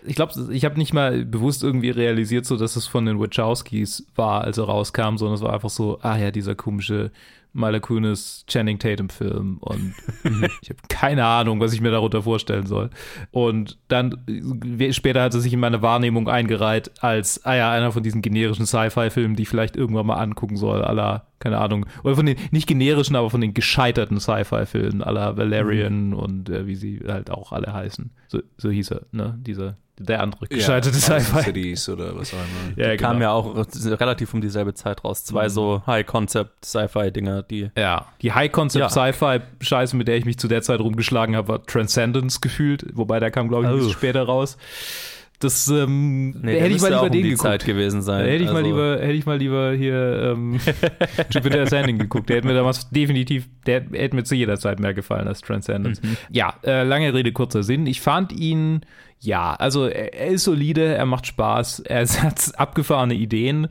ich 0.04 0.14
glaube, 0.14 0.32
ich 0.52 0.64
habe 0.64 0.78
nicht 0.78 0.94
mal 0.94 1.24
bewusst 1.24 1.62
irgendwie 1.62 1.90
realisiert, 1.90 2.46
so 2.46 2.56
dass 2.56 2.76
es 2.76 2.86
von 2.86 3.06
den 3.06 3.18
Wachowskis 3.18 4.06
war, 4.16 4.42
als 4.42 4.58
er 4.58 4.64
rauskam, 4.64 5.16
sondern 5.16 5.34
es 5.34 5.42
war 5.42 5.52
einfach 5.52 5.70
so, 5.70 5.98
ah 6.02 6.16
ja, 6.16 6.30
dieser 6.30 6.54
komische 6.54 7.10
Mila 7.52 7.80
Kunis 7.80 8.44
Channing 8.46 8.78
Tatum 8.78 9.08
Film 9.08 9.58
und 9.60 9.94
ich 10.62 10.70
habe 10.70 10.80
keine 10.88 11.24
Ahnung, 11.24 11.60
was 11.60 11.72
ich 11.72 11.80
mir 11.80 11.90
darunter 11.90 12.22
vorstellen 12.22 12.66
soll. 12.66 12.90
Und 13.30 13.78
dann 13.88 14.16
äh, 14.28 14.92
später 14.92 15.22
hat 15.22 15.34
er 15.34 15.40
sich 15.40 15.52
in 15.52 15.60
meine 15.60 15.82
Wahrnehmung 15.82 16.28
eingereiht 16.28 16.90
als, 17.02 17.44
ah 17.44 17.54
ja, 17.54 17.70
einer 17.70 17.92
von 17.92 18.02
diesen 18.02 18.22
generischen 18.22 18.66
Sci-Fi-Filmen, 18.66 19.36
die 19.36 19.42
ich 19.42 19.48
vielleicht 19.48 19.76
irgendwann 19.76 20.06
mal 20.06 20.16
angucken 20.16 20.56
soll, 20.56 20.82
aller, 20.82 21.26
keine 21.38 21.58
Ahnung, 21.58 21.86
oder 22.04 22.16
von 22.16 22.26
den, 22.26 22.36
nicht 22.50 22.66
generischen, 22.66 23.16
aber 23.16 23.30
von 23.30 23.40
den 23.40 23.54
gescheiterten 23.54 24.20
Sci-Fi-Filmen, 24.20 25.02
aller 25.02 25.36
Valerian 25.36 26.14
und 26.14 26.48
äh, 26.50 26.66
wie 26.66 26.76
sie 26.76 27.00
halt 27.06 27.30
auch 27.30 27.52
alle 27.52 27.72
heißen. 27.72 28.10
So, 28.28 28.40
so 28.56 28.70
hieß 28.70 28.92
er, 28.92 29.02
ne, 29.12 29.38
dieser, 29.40 29.76
der 30.00 30.22
andere 30.22 30.46
gescheiterte 30.46 30.96
Sci-Fi. 30.96 31.42
Cities 31.42 31.88
oder 31.90 32.16
was 32.16 32.32
auch 32.32 32.38
immer. 32.38 32.82
Ja, 32.82 32.96
Kam 32.96 33.18
genau. 33.18 33.22
ja 33.22 33.32
auch 33.32 34.00
relativ 34.00 34.32
um 34.32 34.40
dieselbe 34.40 34.72
Zeit 34.72 35.04
raus. 35.04 35.24
Zwei 35.24 35.48
so 35.50 35.82
High-Concept-Sci-Fi-Dinger, 35.86 37.39
die. 37.48 37.70
Ja, 37.76 38.06
die 38.22 38.32
High-Concept-Sci-Fi-Scheiße, 38.32 39.96
mit 39.96 40.08
der 40.08 40.16
ich 40.16 40.24
mich 40.24 40.38
zu 40.38 40.48
der 40.48 40.62
Zeit 40.62 40.80
rumgeschlagen 40.80 41.36
habe, 41.36 41.48
war 41.48 41.64
Transcendence 41.66 42.40
gefühlt, 42.40 42.84
wobei 42.94 43.20
der 43.20 43.30
kam, 43.30 43.48
glaube 43.48 43.64
ich, 43.64 43.68
ein 43.70 43.74
bisschen 43.76 43.90
Oh. 43.90 43.94
später 43.94 44.22
raus. 44.24 44.56
Das 45.42 45.68
ähm, 45.68 46.32
Nee, 46.42 46.60
hätte 46.60 46.74
ich 46.74 46.82
mal 46.82 46.88
lieber 46.88 47.02
um 47.04 47.10
den 47.12 47.22
geguckt. 47.22 47.40
Zeit 47.40 47.64
gewesen 47.64 48.02
sein. 48.02 48.26
hätte 48.26 48.44
ich 48.44 48.50
mal 48.50 48.56
Also- 48.56 48.66
lieber, 48.68 48.98
hätte 49.00 49.12
ich 49.14 49.24
mal 49.24 49.38
lieber 49.38 49.72
hier 49.72 50.34
ähm, 50.36 50.60
Jupiter 51.30 51.62
Ascending 51.62 51.98
geguckt. 51.98 52.28
Der 52.28 52.36
hätte 52.36 52.46
mir 52.46 52.52
damals 52.52 52.90
definitiv, 52.90 53.48
der 53.64 53.82
hätte 53.90 54.14
mir 54.16 54.24
zu 54.24 54.34
jeder 54.34 54.58
Zeit 54.58 54.80
mehr 54.80 54.92
gefallen 54.92 55.26
als 55.26 55.40
Transcendence. 55.40 56.02
Ja, 56.30 56.52
äh, 56.62 56.82
lange 56.82 57.14
Rede, 57.14 57.32
kurzer 57.32 57.62
Sinn. 57.62 57.86
Ich 57.86 58.02
fand 58.02 58.32
ihn, 58.32 58.82
ja, 59.18 59.54
also 59.54 59.86
er, 59.86 60.12
er 60.12 60.26
ist 60.26 60.44
solide, 60.44 60.84
er 60.94 61.06
macht 61.06 61.26
Spaß, 61.26 61.80
er 61.80 62.06
hat 62.22 62.52
abgefahrene 62.58 63.14
Ideen. 63.14 63.68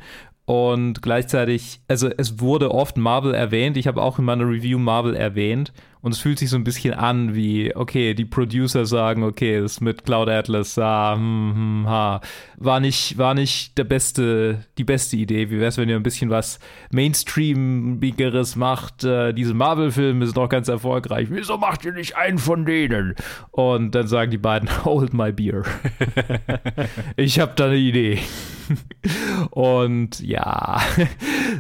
Und 0.50 1.04
gleichzeitig, 1.04 1.80
also 1.88 2.10
es 2.18 2.40
wurde 2.40 2.72
oft 2.72 2.98
Marvel 2.98 3.36
erwähnt. 3.36 3.78
Ich 3.78 3.86
habe 3.86 4.02
auch 4.02 4.18
in 4.18 4.26
meiner 4.26 4.50
Review 4.50 4.80
Marvel 4.80 5.16
erwähnt. 5.16 5.72
Und 6.02 6.14
es 6.14 6.20
fühlt 6.20 6.40
sich 6.40 6.50
so 6.50 6.56
ein 6.56 6.64
bisschen 6.64 6.94
an 6.94 7.36
wie, 7.36 7.76
okay, 7.76 8.14
die 8.14 8.26
Producer 8.26 8.86
sagen, 8.86 9.24
okay, 9.24 9.60
das 9.60 9.82
mit 9.82 10.06
Cloud 10.06 10.30
Atlas, 10.30 10.78
ah, 10.80 11.16
hm, 11.16 11.54
hm, 11.56 11.90
ha, 11.90 12.22
war 12.58 12.80
nicht, 12.80 13.18
war 13.18 13.34
nicht 13.34 13.78
der 13.78 13.84
beste, 13.84 14.66
die 14.78 14.86
beste 14.86 15.18
Idee. 15.18 15.50
Wie 15.50 15.58
wäre 15.58 15.68
es, 15.68 15.78
wenn 15.78 15.90
ihr 15.90 15.98
ein 15.98 16.04
bisschen 16.04 16.30
was 16.30 16.60
Mainstreamigeres 16.92 18.56
macht? 18.56 19.04
Äh, 19.04 19.34
diese 19.34 19.54
Marvel-Filme 19.54 20.26
sind 20.26 20.38
doch 20.38 20.48
ganz 20.48 20.70
erfolgreich. 20.70 21.28
Wieso 21.32 21.58
macht 21.58 21.84
ihr 21.84 21.92
nicht 21.92 22.16
einen 22.16 22.38
von 22.38 22.66
denen? 22.66 23.16
Und 23.52 23.94
dann 23.94 24.08
sagen 24.08 24.32
die 24.32 24.38
beiden, 24.38 24.70
hold 24.86 25.14
my 25.14 25.34
beer. 25.34 25.64
ich 27.18 27.40
habe 27.42 27.54
da 27.56 27.66
eine 27.66 27.76
Idee. 27.76 28.20
Und 29.52 30.20
ja, 30.20 30.80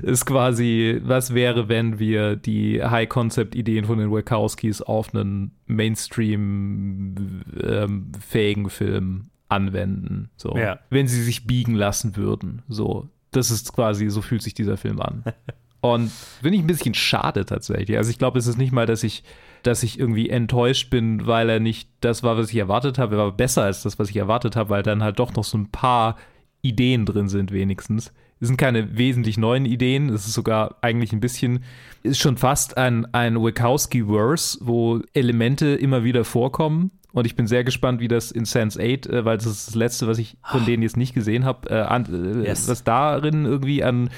ist 0.01 0.25
quasi, 0.25 1.00
was 1.03 1.34
wäre, 1.34 1.69
wenn 1.69 2.00
wir 2.00 2.36
die 2.36 2.84
High-Concept-Ideen 2.84 3.86
von 3.86 3.98
den 3.98 4.12
Wachowskis 4.29 4.81
auf 4.81 5.13
einen 5.13 5.51
Mainstream-fähigen 5.65 8.63
ähm, 8.63 8.69
Film 8.69 9.29
anwenden. 9.48 10.29
So. 10.38 10.55
Ja. 10.55 10.79
Wenn 10.89 11.07
sie 11.07 11.24
sich 11.24 11.48
biegen 11.48 11.75
lassen 11.75 12.15
würden. 12.15 12.62
So. 12.67 13.09
Das 13.31 13.51
ist 13.51 13.74
quasi, 13.74 14.09
so 14.09 14.21
fühlt 14.21 14.41
sich 14.41 14.53
dieser 14.53 14.77
Film 14.77 15.01
an. 15.01 15.24
Und 15.81 16.12
finde 16.12 16.57
ich 16.57 16.63
ein 16.63 16.67
bisschen 16.67 16.93
schade 16.93 17.45
tatsächlich. 17.45 17.98
Also 17.98 18.12
ich 18.12 18.17
glaube, 18.17 18.38
es 18.38 18.48
ist 18.48 18.57
nicht 18.57 18.74
mal, 18.74 18.86
dass 18.86 19.01
ich, 19.03 19.24
dass 19.63 19.81
ich 19.83 19.98
irgendwie 19.98 20.29
enttäuscht 20.29 20.89
bin, 20.89 21.25
weil 21.25 21.50
er 21.50 21.62
nicht 21.62 21.89
das 22.01 22.21
war, 22.21 22.38
was 22.38 22.50
ich 22.50 22.57
erwartet 22.57 22.98
habe. 22.98 23.15
Er 23.15 23.19
war 23.19 23.31
besser 23.31 23.63
als 23.63 23.83
das, 23.83 23.98
was 23.98 24.09
ich 24.09 24.17
erwartet 24.17 24.57
habe, 24.57 24.71
weil 24.71 24.83
dann 24.83 25.03
halt 25.03 25.19
doch 25.19 25.33
noch 25.33 25.45
so 25.45 25.57
ein 25.57 25.71
paar 25.71 26.17
Ideen 26.62 27.05
drin 27.05 27.29
sind, 27.29 27.53
wenigstens. 27.53 28.12
Es 28.41 28.48
sind 28.48 28.58
keine 28.58 28.98
wesentlich 28.98 29.38
neuen 29.38 29.65
Ideen. 29.65 30.10
Es 30.10 30.25
ist 30.27 30.34
sogar 30.34 30.77
eigentlich 30.81 31.12
ein 31.13 31.19
bisschen, 31.19 31.63
ist 32.03 32.19
schon 32.19 32.38
fast 32.38 32.77
ein, 32.77 33.05
ein 33.13 33.36
Wachowski-Verse, 33.36 34.60
wo 34.62 35.01
Elemente 35.13 35.67
immer 35.75 36.03
wieder 36.03 36.24
vorkommen. 36.24 36.91
Und 37.12 37.25
ich 37.25 37.36
bin 37.36 37.48
sehr 37.48 37.63
gespannt, 37.63 38.00
wie 38.01 38.08
das 38.08 38.31
in 38.31 38.46
Sense 38.46 38.79
8, 38.79 39.08
äh, 39.08 39.25
weil 39.25 39.38
das 39.38 39.48
ist 39.48 39.67
das 39.67 39.75
letzte, 39.75 40.08
was 40.08 40.19
ich 40.19 40.38
von 40.43 40.65
denen 40.65 40.84
jetzt 40.84 40.96
nicht 40.96 41.13
gesehen 41.15 41.43
habe, 41.43 41.69
äh, 41.69 41.79
an- 41.81 42.43
äh, 42.43 42.48
Yes. 42.48 42.67
was 42.67 42.84
darin 42.84 43.46
irgendwie 43.46 43.84
an 43.84 44.10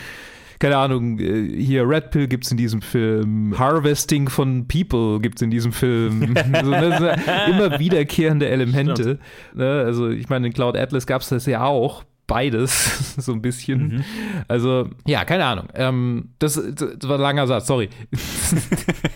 keine 0.60 0.78
Ahnung, 0.78 1.18
äh, 1.18 1.48
hier 1.60 1.90
Red 1.90 2.12
Pill 2.12 2.28
gibt's 2.28 2.51
in 2.51 2.58
diesem 2.58 2.84
Film, 2.84 3.58
Harvesting 3.58 4.30
von 4.30 4.68
People 4.68 5.20
gibt's 5.20 5.42
in 5.42 5.50
diesem 5.50 5.72
Film. 5.72 6.36
so, 6.63 6.70
ne, 6.70 6.98
so 7.00 7.51
immer 7.51 7.80
wiederkehrende 7.80 8.48
Elemente. 8.48 9.18
Ne, 9.56 9.66
also 9.84 10.10
ich 10.12 10.30
meine, 10.30 10.46
in 10.46 10.54
Cloud 10.54 10.78
Atlas 10.78 11.08
gab's 11.08 11.30
das 11.30 11.48
ja 11.48 11.63
auch. 11.63 12.04
Beides, 12.33 13.15
so 13.17 13.33
ein 13.33 13.41
bisschen. 13.41 14.05
Also, 14.47 14.89
ja, 15.05 15.25
keine 15.25 15.43
Ahnung. 15.45 15.67
Ähm, 15.73 16.29
das, 16.39 16.53
das 16.53 17.09
war 17.09 17.15
ein 17.17 17.21
langer 17.21 17.47
Satz, 17.47 17.67
sorry. 17.67 17.89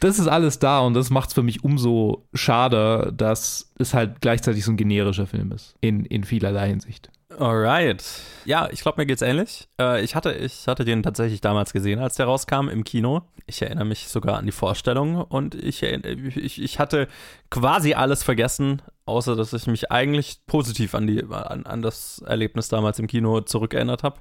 das 0.00 0.18
ist 0.18 0.28
alles 0.28 0.58
da 0.58 0.80
und 0.80 0.94
das 0.94 1.10
macht 1.10 1.28
es 1.28 1.34
für 1.34 1.42
mich 1.42 1.64
umso 1.64 2.26
schade, 2.34 3.12
dass 3.16 3.72
es 3.78 3.94
halt 3.94 4.20
gleichzeitig 4.20 4.64
so 4.64 4.72
ein 4.72 4.76
generischer 4.76 5.26
Film 5.26 5.52
ist. 5.52 5.74
In, 5.80 6.04
in 6.04 6.24
vielerlei 6.24 6.68
Hinsicht. 6.68 7.10
Alright. 7.38 8.02
Ja, 8.46 8.68
ich 8.70 8.80
glaube, 8.80 9.00
mir 9.02 9.06
geht's 9.06 9.20
ähnlich. 9.20 9.68
Äh, 9.80 10.02
ich, 10.02 10.14
hatte, 10.14 10.32
ich 10.32 10.66
hatte 10.68 10.84
den 10.84 11.02
tatsächlich 11.02 11.40
damals 11.40 11.72
gesehen, 11.72 11.98
als 11.98 12.14
der 12.14 12.26
rauskam 12.26 12.68
im 12.68 12.84
Kino. 12.84 13.22
Ich 13.46 13.60
erinnere 13.60 13.84
mich 13.84 14.08
sogar 14.08 14.38
an 14.38 14.46
die 14.46 14.52
Vorstellung 14.52 15.16
und 15.20 15.54
ich, 15.54 15.82
erinner- 15.82 16.08
ich, 16.36 16.62
ich 16.62 16.78
hatte 16.78 17.08
quasi 17.50 17.94
alles 17.94 18.22
vergessen, 18.22 18.80
außer 19.06 19.36
dass 19.36 19.52
ich 19.52 19.66
mich 19.66 19.90
eigentlich 19.90 20.40
positiv 20.46 20.94
an, 20.94 21.06
die, 21.06 21.24
an, 21.24 21.64
an 21.64 21.82
das 21.82 22.22
Erlebnis 22.26 22.68
damals 22.68 22.98
im 22.98 23.06
Kino 23.06 23.40
zurückerinnert 23.40 24.02
habe. 24.02 24.20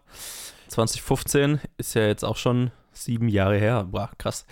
2015 0.70 1.60
ist 1.78 1.94
ja 1.96 2.08
jetzt 2.08 2.24
auch 2.24 2.38
schon 2.38 2.72
sieben 2.92 3.28
Jahre 3.28 3.58
her. 3.58 3.86
Boah, 3.92 4.10
krass. 4.18 4.46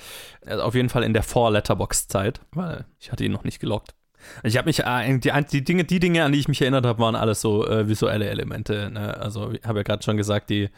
Also 0.46 0.64
auf 0.64 0.76
jeden 0.76 0.90
Fall 0.90 1.04
in 1.04 1.14
der 1.14 1.24
Vor-Letterbox-Zeit, 1.24 2.42
weil 2.52 2.86
ich 3.00 3.12
hatte 3.12 3.24
ihn 3.24 3.32
noch 3.32 3.44
nicht 3.44 3.60
gelockt. 3.60 3.96
Ich 4.44 4.58
habe 4.58 4.68
mich, 4.68 4.80
äh, 4.80 5.20
die, 5.20 5.32
die, 5.52 5.64
Dinge, 5.64 5.84
die 5.84 6.00
Dinge, 6.00 6.24
an 6.24 6.32
die 6.32 6.40
ich 6.40 6.48
mich 6.48 6.62
erinnert 6.62 6.86
habe, 6.86 7.00
waren 7.00 7.16
alles 7.16 7.42
so 7.42 7.68
äh, 7.68 7.88
visuelle 7.88 8.30
Elemente. 8.30 8.90
Ne? 8.90 9.18
Also, 9.18 9.52
ich 9.52 9.64
habe 9.66 9.80
ja 9.80 9.84
gerade 9.84 10.04
schon 10.04 10.18
gesagt, 10.18 10.50
die, 10.50 10.70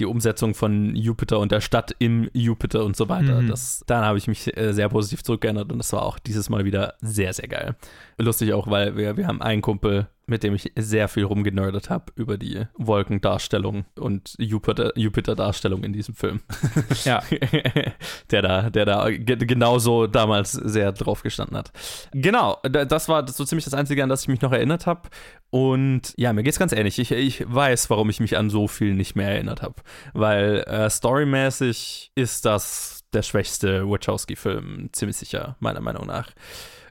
die 0.00 0.06
Umsetzung 0.06 0.54
von 0.54 0.96
Jupiter 0.96 1.38
und 1.38 1.52
der 1.52 1.60
Stadt 1.60 1.94
im 1.98 2.28
Jupiter 2.32 2.84
und 2.84 2.96
so 2.96 3.08
weiter. 3.08 3.42
Mhm. 3.42 3.48
Das, 3.48 3.84
daran 3.86 4.04
habe 4.04 4.18
ich 4.18 4.26
mich 4.26 4.56
äh, 4.56 4.72
sehr 4.72 4.88
positiv 4.88 5.22
zurückgeändert 5.22 5.70
und 5.70 5.78
das 5.78 5.92
war 5.92 6.02
auch 6.02 6.18
dieses 6.18 6.48
Mal 6.48 6.64
wieder 6.64 6.94
sehr, 7.00 7.32
sehr 7.32 7.48
geil. 7.48 7.76
Lustig 8.18 8.52
auch, 8.52 8.68
weil 8.68 8.96
wir, 8.96 9.16
wir 9.16 9.26
haben 9.26 9.42
einen 9.42 9.62
Kumpel, 9.62 10.08
mit 10.30 10.42
dem 10.42 10.54
ich 10.54 10.72
sehr 10.76 11.08
viel 11.08 11.24
rumgenerdet 11.24 11.90
habe 11.90 12.12
über 12.14 12.38
die 12.38 12.66
Wolkendarstellung 12.78 13.84
und 13.98 14.34
Jupiter- 14.38 14.96
Jupiter-Darstellung 14.96 15.84
in 15.84 15.92
diesem 15.92 16.14
Film. 16.14 16.40
Ja. 17.04 17.22
der 18.30 18.42
da, 18.42 18.70
der 18.70 18.84
da 18.84 19.10
ge 19.10 19.36
genauso 19.36 20.06
damals 20.06 20.52
sehr 20.52 20.92
drauf 20.92 21.22
gestanden 21.22 21.56
hat. 21.56 21.72
Genau, 22.12 22.58
da- 22.62 22.84
das 22.84 23.08
war 23.08 23.26
so 23.28 23.44
ziemlich 23.44 23.64
das 23.64 23.74
Einzige, 23.74 24.02
an 24.02 24.08
das 24.08 24.22
ich 24.22 24.28
mich 24.28 24.40
noch 24.40 24.52
erinnert 24.52 24.86
habe. 24.86 25.08
Und 25.50 26.14
ja, 26.16 26.32
mir 26.32 26.42
geht's 26.44 26.58
ganz 26.58 26.72
ähnlich. 26.72 26.98
Ich, 26.98 27.10
ich 27.10 27.44
weiß, 27.52 27.90
warum 27.90 28.08
ich 28.10 28.20
mich 28.20 28.36
an 28.36 28.50
so 28.50 28.68
viel 28.68 28.94
nicht 28.94 29.16
mehr 29.16 29.30
erinnert 29.30 29.62
habe. 29.62 29.74
Weil 30.12 30.60
äh, 30.68 30.88
storymäßig 30.88 32.12
ist 32.14 32.44
das 32.44 33.02
der 33.12 33.22
schwächste 33.22 33.88
Wachowski-Film, 33.88 34.90
ziemlich 34.92 35.16
sicher, 35.16 35.56
meiner 35.58 35.80
Meinung 35.80 36.06
nach. 36.06 36.28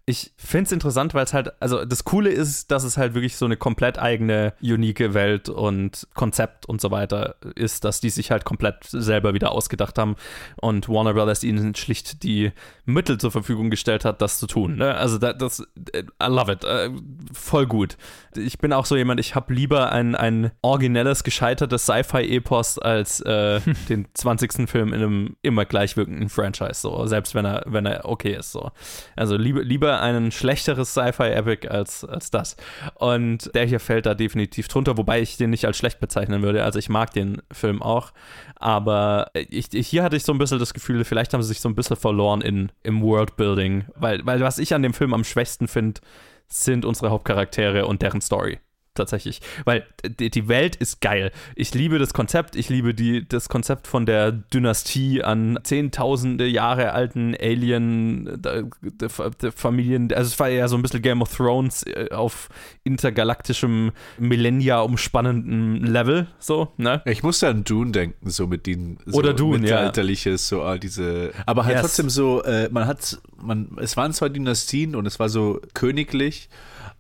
Ich 0.09 0.31
finde 0.37 0.63
es 0.63 0.71
interessant, 0.71 1.13
weil 1.13 1.23
es 1.23 1.35
halt, 1.35 1.53
also 1.61 1.85
das 1.85 2.03
Coole 2.03 2.31
ist, 2.31 2.71
dass 2.71 2.83
es 2.83 2.97
halt 2.97 3.13
wirklich 3.13 3.37
so 3.37 3.45
eine 3.45 3.57
komplett 3.57 3.99
eigene, 3.99 4.53
unique 4.59 5.13
Welt 5.13 5.49
und 5.49 6.07
Konzept 6.15 6.65
und 6.65 6.81
so 6.81 6.89
weiter 6.89 7.35
ist, 7.53 7.85
dass 7.85 8.01
die 8.01 8.09
sich 8.09 8.31
halt 8.31 8.43
komplett 8.43 8.85
selber 8.85 9.35
wieder 9.35 9.51
ausgedacht 9.51 9.99
haben 9.99 10.15
und 10.55 10.89
Warner 10.89 11.13
Brothers 11.13 11.43
ihnen 11.43 11.75
schlicht 11.75 12.23
die 12.23 12.51
Mittel 12.85 13.19
zur 13.19 13.29
Verfügung 13.29 13.69
gestellt 13.69 14.03
hat, 14.03 14.19
das 14.19 14.39
zu 14.39 14.47
tun. 14.47 14.77
Ne? 14.77 14.95
Also 14.95 15.19
da, 15.19 15.31
das, 15.31 15.59
äh, 15.93 16.01
I 16.19 16.25
love 16.25 16.51
it, 16.51 16.63
äh, 16.63 16.89
voll 17.31 17.67
gut. 17.67 17.95
Ich 18.35 18.57
bin 18.57 18.73
auch 18.73 18.87
so 18.87 18.95
jemand, 18.95 19.19
ich 19.19 19.35
habe 19.35 19.53
lieber 19.53 19.91
ein, 19.91 20.15
ein 20.15 20.49
originelles, 20.63 21.23
gescheitertes 21.23 21.83
Sci-Fi-Epos 21.83 22.79
als 22.79 23.21
äh, 23.21 23.61
den 23.89 24.07
20. 24.11 24.67
Film 24.67 24.91
in 24.91 25.03
einem 25.03 25.35
immer 25.43 25.65
gleich 25.65 25.97
wirkenden 25.97 26.29
Franchise, 26.29 26.81
so, 26.81 27.05
selbst 27.05 27.35
wenn 27.35 27.45
er, 27.45 27.61
wenn 27.67 27.85
er 27.85 28.05
okay 28.05 28.33
ist. 28.33 28.51
So. 28.51 28.71
Also 29.15 29.37
lieber, 29.37 29.61
lieber 29.63 29.98
ein 29.99 30.31
schlechteres 30.31 30.93
Sci-Fi-Epic 30.93 31.67
als, 31.67 32.03
als 32.03 32.31
das. 32.31 32.55
Und 32.95 33.53
der 33.53 33.65
hier 33.65 33.79
fällt 33.79 34.05
da 34.05 34.15
definitiv 34.15 34.67
drunter, 34.67 34.97
wobei 34.97 35.21
ich 35.21 35.37
den 35.37 35.49
nicht 35.49 35.65
als 35.65 35.77
schlecht 35.77 35.99
bezeichnen 35.99 36.41
würde. 36.41 36.63
Also 36.63 36.79
ich 36.79 36.89
mag 36.89 37.13
den 37.13 37.41
Film 37.51 37.81
auch, 37.81 38.11
aber 38.55 39.31
ich, 39.33 39.73
ich, 39.73 39.87
hier 39.87 40.03
hatte 40.03 40.15
ich 40.15 40.23
so 40.23 40.31
ein 40.31 40.37
bisschen 40.37 40.59
das 40.59 40.73
Gefühl, 40.73 41.03
vielleicht 41.03 41.33
haben 41.33 41.41
sie 41.41 41.49
sich 41.49 41.61
so 41.61 41.69
ein 41.69 41.75
bisschen 41.75 41.97
verloren 41.97 42.41
in, 42.41 42.71
im 42.83 43.01
Worldbuilding, 43.01 43.85
weil, 43.95 44.25
weil 44.25 44.41
was 44.41 44.57
ich 44.57 44.73
an 44.73 44.83
dem 44.83 44.93
Film 44.93 45.13
am 45.13 45.23
schwächsten 45.23 45.67
finde, 45.67 46.01
sind 46.47 46.85
unsere 46.85 47.11
Hauptcharaktere 47.11 47.85
und 47.85 48.01
deren 48.01 48.21
Story. 48.21 48.59
Tatsächlich. 48.95 49.41
Weil 49.65 49.85
die, 50.03 50.47
Welt 50.47 50.75
ist 50.75 50.99
geil. 50.99 51.31
Ich 51.55 51.73
liebe 51.73 51.99
das 51.99 52.13
Konzept. 52.13 52.55
Ich 52.55 52.69
liebe 52.69 52.93
die, 52.93 53.25
das 53.27 53.47
Konzept 53.47 53.87
von 53.87 54.05
der 54.05 54.31
Dynastie 54.31 55.23
an 55.23 55.59
zehntausende 55.63 56.45
Jahre 56.47 56.91
alten 56.91 57.35
Alien 57.39 58.41
der, 58.41 58.63
der, 58.81 59.09
der 59.41 59.51
Familien. 59.51 60.11
Also 60.11 60.27
es 60.27 60.39
war 60.39 60.49
ja 60.49 60.67
so 60.67 60.75
ein 60.75 60.81
bisschen 60.81 61.01
Game 61.01 61.21
of 61.21 61.33
Thrones 61.35 61.83
äh, 61.83 62.09
auf 62.11 62.49
intergalaktischem, 62.83 63.91
Millennia 64.17 64.81
umspannenden 64.81 65.85
Level. 65.85 66.27
So, 66.39 66.73
ne? 66.77 67.01
Ich 67.05 67.23
musste 67.23 67.47
an 67.47 67.63
Dune 67.63 67.91
denken, 67.91 68.29
so 68.29 68.47
mit 68.47 68.65
den 68.65 68.97
so 69.05 69.17
Oder 69.17 69.33
Dune, 69.33 69.55
ja. 69.55 69.61
mittelalterliches, 69.61 70.47
so 70.47 70.61
all 70.61 70.79
diese. 70.79 71.31
Aber 71.45 71.65
halt 71.65 71.75
Yes. 71.75 71.81
trotzdem 71.81 72.09
so, 72.09 72.43
äh, 72.43 72.69
man 72.69 72.87
hat, 72.87 73.19
man, 73.41 73.77
es 73.79 73.95
waren 73.95 74.11
zwar 74.11 74.29
Dynastien 74.29 74.95
und 74.95 75.05
es 75.05 75.19
war 75.19 75.29
so 75.29 75.61
königlich, 75.73 76.49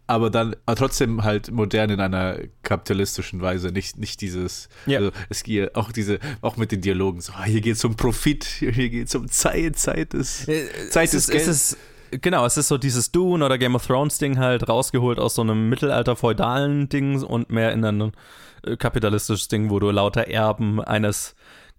aber 0.09 0.29
dann 0.29 0.55
aber 0.65 0.75
trotzdem 0.75 1.23
halt 1.23 1.51
modern 1.51 1.89
in 1.91 1.99
einer 1.99 2.37
kapitalistischen 2.63 3.41
Weise, 3.41 3.69
nicht, 3.69 3.97
nicht 3.97 4.21
dieses, 4.21 4.69
Ja. 4.85 4.99
also 4.99 5.11
es 5.29 5.43
geht 5.43 5.75
auch 5.75 5.91
diese, 5.91 6.19
auch 6.41 6.57
mit 6.57 6.71
den 6.71 6.81
Dialogen, 6.81 7.21
so, 7.21 7.33
ah, 7.33 7.43
hier 7.43 7.61
geht 7.61 7.75
es 7.75 7.85
um 7.85 7.95
Profit, 7.95 8.43
hier 8.43 8.71
geht 8.71 9.07
es 9.07 9.15
um 9.15 9.29
Zeit, 9.29 9.77
Zeit 9.77 10.13
ist, 10.13 10.45
Zeit 10.89 11.09
es 11.09 11.13
ist, 11.13 11.13
ist, 11.13 11.31
Geld. 11.31 11.47
ist 11.47 11.77
Genau, 12.11 12.43
es 12.45 12.57
ist 12.57 12.69
so 12.69 12.79
dieses 12.79 13.11
Dune 13.11 13.45
oder 13.45 13.59
Game 13.59 13.75
of 13.75 13.85
Thrones 13.85 14.17
Ding 14.17 14.39
halt 14.39 14.67
rausgeholt 14.67 15.19
aus 15.19 15.35
so 15.35 15.43
einem 15.43 15.69
mittelalter-feudalen 15.69 16.89
Ding 16.89 17.21
und 17.21 17.51
mehr 17.51 17.71
in 17.71 17.85
ein 17.85 18.11
äh, 18.63 18.77
kapitalistisches 18.77 19.47
Ding, 19.47 19.69
wo 19.69 19.79
du 19.79 19.91
lauter 19.91 20.27
Erben 20.27 20.81
eines 20.81 21.35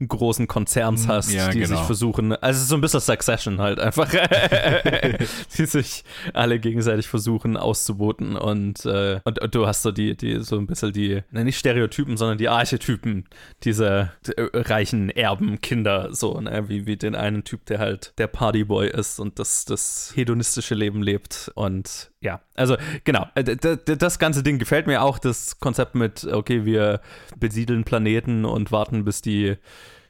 großen 0.09 0.47
Konzerns 0.47 1.09
hast, 1.09 1.33
ja, 1.33 1.49
die 1.50 1.61
genau. 1.61 1.76
sich 1.76 1.87
versuchen, 1.87 2.33
also 2.33 2.57
es 2.57 2.62
ist 2.62 2.69
so 2.69 2.75
ein 2.75 2.80
bisschen 2.80 3.00
Succession 3.00 3.61
halt 3.61 3.78
einfach, 3.78 4.11
die 5.59 5.66
sich 5.66 6.04
alle 6.33 6.59
gegenseitig 6.59 7.07
versuchen 7.09 7.57
auszuboten 7.57 8.37
und, 8.37 8.85
äh, 8.87 9.21
und, 9.25 9.40
und 9.40 9.54
du 9.54 9.66
hast 9.66 9.83
so 9.83 9.92
die, 9.92 10.16
die 10.16 10.40
so 10.42 10.57
ein 10.59 10.66
bisschen 10.66 10.92
die, 10.92 11.23
ne, 11.30 11.45
nicht 11.45 11.59
Stereotypen, 11.59 12.16
sondern 12.16 12.38
die 12.38 12.49
Archetypen 12.49 13.26
dieser 13.64 14.12
äh, 14.37 14.49
reichen 14.54 15.11
Erbenkinder, 15.11 16.14
so, 16.14 16.40
ne, 16.40 16.69
wie, 16.69 16.87
wie 16.87 16.97
den 16.97 17.14
einen 17.14 17.45
Typ, 17.45 17.66
der 17.66 17.78
halt 17.78 18.14
der 18.19 18.26
Partyboy 18.26 18.88
ist 18.88 19.21
und 19.21 19.38
das, 19.38 19.64
das 19.64 20.12
hedonistische 20.14 20.75
Leben 20.75 21.02
lebt 21.02 21.50
und 21.54 22.10
ja, 22.23 22.41
also 22.55 22.77
genau, 23.05 23.27
äh, 23.35 23.45
das 23.45 24.19
ganze 24.19 24.43
Ding 24.43 24.59
gefällt 24.59 24.87
mir 24.87 25.03
auch, 25.03 25.19
das 25.19 25.59
Konzept 25.59 25.95
mit, 25.95 26.25
okay, 26.25 26.65
wir 26.65 27.00
besiedeln 27.39 27.85
Planeten 27.85 28.45
und 28.45 28.73
warten, 28.73 29.05
bis 29.05 29.23
die 29.23 29.57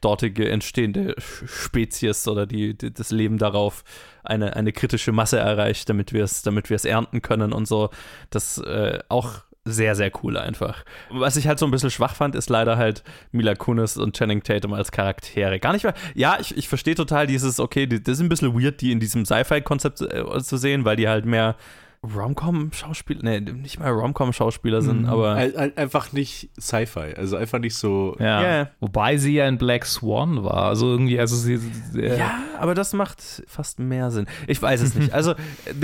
dortige 0.01 0.49
entstehende 0.49 1.15
Spezies 1.19 2.27
oder 2.27 2.45
die, 2.45 2.77
die, 2.77 2.93
das 2.93 3.11
Leben 3.11 3.37
darauf 3.37 3.83
eine, 4.23 4.55
eine 4.55 4.73
kritische 4.73 5.11
Masse 5.11 5.39
erreicht, 5.39 5.87
damit 5.89 6.11
wir 6.11 6.23
es 6.23 6.41
damit 6.41 6.69
ernten 6.85 7.21
können 7.21 7.53
und 7.53 7.67
so. 7.67 7.91
Das 8.29 8.57
äh, 8.57 8.99
auch 9.07 9.43
sehr, 9.63 9.95
sehr 9.95 10.11
cool 10.23 10.37
einfach. 10.37 10.83
Was 11.11 11.35
ich 11.35 11.47
halt 11.47 11.59
so 11.59 11.65
ein 11.65 11.71
bisschen 11.71 11.91
schwach 11.91 12.15
fand, 12.15 12.33
ist 12.33 12.49
leider 12.49 12.77
halt 12.77 13.03
Mila 13.31 13.53
Kunis 13.53 13.95
und 13.95 14.17
Channing 14.17 14.41
Tatum 14.41 14.73
als 14.73 14.91
Charaktere. 14.91 15.59
Gar 15.59 15.73
nicht 15.73 15.83
mal. 15.83 15.93
Ja, 16.15 16.37
ich, 16.39 16.57
ich 16.57 16.67
verstehe 16.67 16.95
total 16.95 17.27
dieses, 17.27 17.59
okay, 17.59 17.85
das 17.85 18.15
ist 18.15 18.21
ein 18.21 18.29
bisschen 18.29 18.59
weird, 18.59 18.81
die 18.81 18.91
in 18.91 18.99
diesem 18.99 19.23
Sci-Fi-Konzept 19.23 20.01
äh, 20.01 20.39
zu 20.41 20.57
sehen, 20.57 20.83
weil 20.83 20.95
die 20.95 21.07
halt 21.07 21.25
mehr 21.25 21.55
Rom-Com-Schauspieler, 22.03 23.19
nee, 23.23 23.39
nicht 23.39 23.79
mal 23.79 23.89
Rom-Com-Schauspieler 23.91 24.81
sind, 24.81 25.05
aber 25.05 25.33
Ein- 25.35 25.55
ein- 25.55 25.77
Einfach 25.77 26.11
nicht 26.13 26.49
Sci-Fi, 26.59 27.13
also 27.15 27.35
einfach 27.37 27.59
nicht 27.59 27.75
so. 27.75 28.15
Ja. 28.19 28.41
Ja. 28.41 28.69
Wobei 28.79 29.17
sie 29.17 29.35
ja 29.35 29.47
in 29.47 29.57
Black 29.59 29.85
Swan 29.85 30.43
war. 30.43 30.63
Also 30.65 30.87
irgendwie, 30.89 31.19
also 31.19 31.35
sie. 31.35 31.59
Äh, 31.95 32.17
Ja, 32.17 32.39
aber 32.59 32.73
das 32.73 32.93
macht 32.93 33.21
fast 33.47 33.79
mehr 33.79 34.09
Sinn. 34.11 34.25
Ich 34.47 34.59
weiß 34.61 34.81
es 34.81 34.95
nicht. 34.95 35.11
Also, 35.21 35.35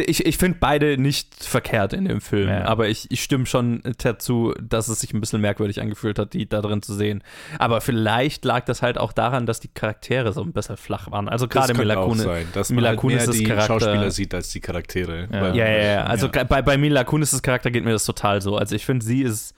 ich, 0.07 0.25
ich 0.25 0.37
finde 0.37 0.57
beide 0.59 0.97
nicht 0.97 1.43
verkehrt 1.43 1.93
in 1.93 2.05
dem 2.05 2.21
Film, 2.21 2.49
Ja. 2.49 2.65
aber 2.65 2.87
ich, 2.87 3.11
ich 3.11 3.21
stimme 3.23 3.45
schon 3.45 3.83
dazu, 3.99 4.53
dass 4.61 4.87
es 4.87 5.01
sich 5.01 5.13
ein 5.13 5.19
bisschen 5.19 5.41
merkwürdig 5.41 5.81
angefühlt 5.81 6.17
hat, 6.17 6.33
die 6.33 6.47
da 6.49 6.61
drin 6.61 6.81
zu 6.81 6.93
sehen. 6.95 7.23
Aber 7.59 7.81
vielleicht 7.81 8.43
lag 8.45 8.65
das 8.65 8.81
halt 8.81 8.97
auch 8.97 9.11
daran, 9.11 9.45
dass 9.45 9.59
die 9.59 9.67
Charaktere 9.67 10.33
so 10.33 10.41
ein 10.41 10.53
bisschen 10.53 10.77
flach 10.77 11.11
waren. 11.11 11.29
Also 11.29 11.47
gerade 11.47 11.69
das 11.73 11.77
Mila 11.77 11.95
Kunis. 11.95 12.23
sein, 12.23 12.47
dass 12.53 12.69
man 12.69 12.77
Mila 12.77 12.89
halt 12.89 12.99
Kunis 12.99 13.17
mehr 13.25 13.29
ist 13.29 13.39
die 13.39 13.43
Charakter- 13.43 13.67
Schauspieler 13.79 14.11
sieht 14.11 14.33
als 14.33 14.49
die 14.49 14.59
Charaktere. 14.61 15.27
Ja. 15.31 15.53
Ja, 15.53 15.67
ja, 15.69 15.83
ja. 15.83 16.06
Also 16.07 16.29
bei, 16.29 16.61
bei 16.61 16.77
Mila 16.77 17.03
Kunis' 17.03 17.41
Charakter 17.41 17.71
geht 17.71 17.83
mir 17.85 17.91
das 17.91 18.05
total 18.05 18.41
so. 18.41 18.57
Also 18.57 18.75
ich 18.75 18.85
finde, 18.85 19.05
sie 19.05 19.21
ist 19.21 19.55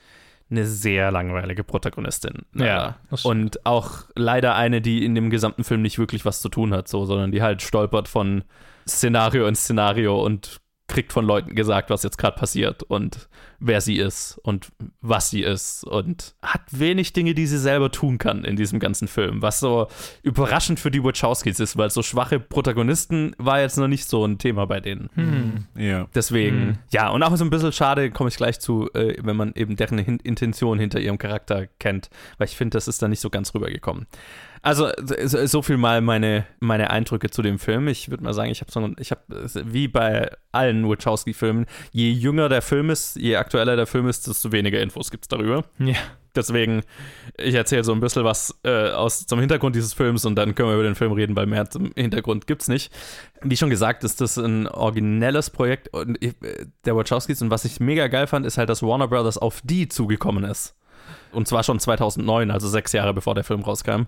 eine 0.50 0.66
sehr 0.66 1.10
langweilige 1.10 1.62
Protagonistin. 1.62 2.42
Ja. 2.54 2.96
Und 3.22 3.64
auch 3.64 4.04
leider 4.16 4.56
eine, 4.56 4.80
die 4.80 5.04
in 5.04 5.14
dem 5.14 5.30
gesamten 5.30 5.64
Film 5.64 5.82
nicht 5.82 5.98
wirklich 5.98 6.24
was 6.24 6.40
zu 6.40 6.48
tun 6.48 6.74
hat, 6.74 6.88
so, 6.88 7.04
sondern 7.04 7.30
die 7.30 7.42
halt 7.42 7.62
stolpert 7.62 8.08
von 8.08 8.42
Szenario 8.88 9.46
in 9.46 9.54
Szenario 9.54 10.24
und 10.24 10.60
kriegt 10.90 11.12
von 11.12 11.24
Leuten 11.24 11.54
gesagt, 11.54 11.88
was 11.88 12.02
jetzt 12.02 12.18
gerade 12.18 12.36
passiert 12.36 12.82
und 12.82 13.28
wer 13.60 13.80
sie 13.80 13.96
ist 13.96 14.38
und 14.42 14.72
was 15.00 15.30
sie 15.30 15.42
ist 15.42 15.84
und 15.84 16.34
hat 16.42 16.62
wenig 16.70 17.12
Dinge, 17.12 17.34
die 17.34 17.46
sie 17.46 17.58
selber 17.58 17.90
tun 17.90 18.18
kann 18.18 18.44
in 18.44 18.56
diesem 18.56 18.80
ganzen 18.80 19.06
Film, 19.06 19.40
was 19.40 19.60
so 19.60 19.86
überraschend 20.22 20.80
für 20.80 20.90
die 20.90 21.04
Wachowskis 21.04 21.60
ist, 21.60 21.76
weil 21.76 21.90
so 21.90 22.02
schwache 22.02 22.40
Protagonisten 22.40 23.34
war 23.38 23.60
jetzt 23.60 23.78
noch 23.78 23.88
nicht 23.88 24.08
so 24.08 24.24
ein 24.24 24.38
Thema 24.38 24.66
bei 24.66 24.80
denen. 24.80 25.08
Hm. 25.14 25.66
ja. 25.76 26.08
Deswegen, 26.14 26.78
ja, 26.90 27.08
und 27.10 27.22
auch 27.22 27.36
so 27.36 27.44
ein 27.44 27.50
bisschen 27.50 27.72
schade, 27.72 28.10
komme 28.10 28.28
ich 28.28 28.36
gleich 28.36 28.58
zu, 28.58 28.90
äh, 28.94 29.16
wenn 29.22 29.36
man 29.36 29.52
eben 29.54 29.76
deren 29.76 29.98
Hin 29.98 30.18
Intention 30.22 30.78
hinter 30.78 31.00
ihrem 31.00 31.18
Charakter 31.18 31.66
kennt, 31.78 32.10
weil 32.38 32.48
ich 32.48 32.56
finde, 32.56 32.76
das 32.76 32.88
ist 32.88 33.00
da 33.02 33.08
nicht 33.08 33.20
so 33.20 33.30
ganz 33.30 33.54
rübergekommen. 33.54 34.06
Also, 34.62 34.90
so, 35.24 35.62
viel 35.62 35.78
mal 35.78 36.02
meine, 36.02 36.46
meine 36.60 36.90
Eindrücke 36.90 37.30
zu 37.30 37.40
dem 37.40 37.58
Film. 37.58 37.88
Ich 37.88 38.10
würde 38.10 38.22
mal 38.22 38.34
sagen, 38.34 38.50
ich 38.50 38.60
habe 38.60 38.70
so, 38.70 38.90
ich 38.98 39.10
habe, 39.10 39.22
wie 39.64 39.88
bei 39.88 40.30
allen 40.52 40.86
Wachowski-Filmen, 40.88 41.66
je 41.92 42.10
jünger 42.10 42.48
der 42.48 42.60
Film 42.60 42.90
ist, 42.90 43.16
je 43.16 43.36
aktueller 43.36 43.76
der 43.76 43.86
Film 43.86 44.06
ist, 44.08 44.26
desto 44.26 44.52
weniger 44.52 44.80
Infos 44.80 45.10
gibt 45.10 45.24
es 45.24 45.28
darüber. 45.28 45.64
Ja. 45.78 45.96
Deswegen, 46.34 46.82
ich 47.38 47.54
erzähle 47.54 47.82
so 47.82 47.92
ein 47.92 48.00
bisschen 48.00 48.22
was 48.22 48.54
äh, 48.62 48.90
aus, 48.90 49.26
zum 49.26 49.40
Hintergrund 49.40 49.74
dieses 49.74 49.94
Films 49.94 50.24
und 50.24 50.36
dann 50.36 50.54
können 50.54 50.68
wir 50.68 50.74
über 50.74 50.84
den 50.84 50.94
Film 50.94 51.12
reden, 51.12 51.34
weil 51.34 51.46
mehr 51.46 51.68
zum 51.68 51.90
Hintergrund 51.96 52.46
gibt's 52.46 52.68
nicht. 52.68 52.92
Wie 53.42 53.56
schon 53.56 53.70
gesagt, 53.70 54.04
ist 54.04 54.20
das 54.20 54.38
ein 54.38 54.68
originelles 54.68 55.50
Projekt 55.50 55.90
äh, 55.92 56.32
der 56.84 56.94
Wachowskis 56.96 57.42
und 57.42 57.50
was 57.50 57.64
ich 57.64 57.80
mega 57.80 58.06
geil 58.06 58.28
fand, 58.28 58.46
ist 58.46 58.58
halt, 58.58 58.68
dass 58.68 58.82
Warner 58.82 59.08
Brothers 59.08 59.38
auf 59.38 59.60
die 59.64 59.88
zugekommen 59.88 60.44
ist. 60.44 60.76
Und 61.32 61.48
zwar 61.48 61.62
schon 61.62 61.78
2009, 61.78 62.50
also 62.50 62.68
sechs 62.68 62.92
Jahre 62.92 63.14
bevor 63.14 63.34
der 63.34 63.44
Film 63.44 63.62
rauskam, 63.62 64.02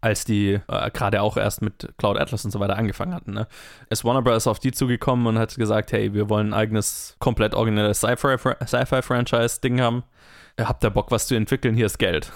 als 0.00 0.24
die 0.24 0.60
äh, 0.68 0.90
gerade 0.90 1.22
auch 1.22 1.36
erst 1.36 1.62
mit 1.62 1.92
Cloud 1.98 2.18
Atlas 2.18 2.44
und 2.44 2.50
so 2.50 2.60
weiter 2.60 2.76
angefangen 2.76 3.14
hatten. 3.14 3.32
Ne? 3.32 3.46
Ist 3.90 4.04
Warner 4.04 4.22
Brothers 4.22 4.46
auf 4.46 4.58
die 4.58 4.72
zugekommen 4.72 5.26
und 5.26 5.38
hat 5.38 5.54
gesagt, 5.56 5.92
hey, 5.92 6.12
wir 6.14 6.28
wollen 6.28 6.48
ein 6.48 6.54
eigenes, 6.54 7.16
komplett 7.18 7.54
originelles 7.54 8.00
Sci-Fi- 8.00 8.56
Sci-Fi-Franchise-Ding 8.66 9.80
haben. 9.80 10.04
Habt 10.60 10.84
ihr 10.84 10.90
Bock, 10.90 11.10
was 11.10 11.26
zu 11.26 11.34
entwickeln? 11.34 11.74
Hier 11.74 11.86
ist 11.86 11.98
Geld. 11.98 12.30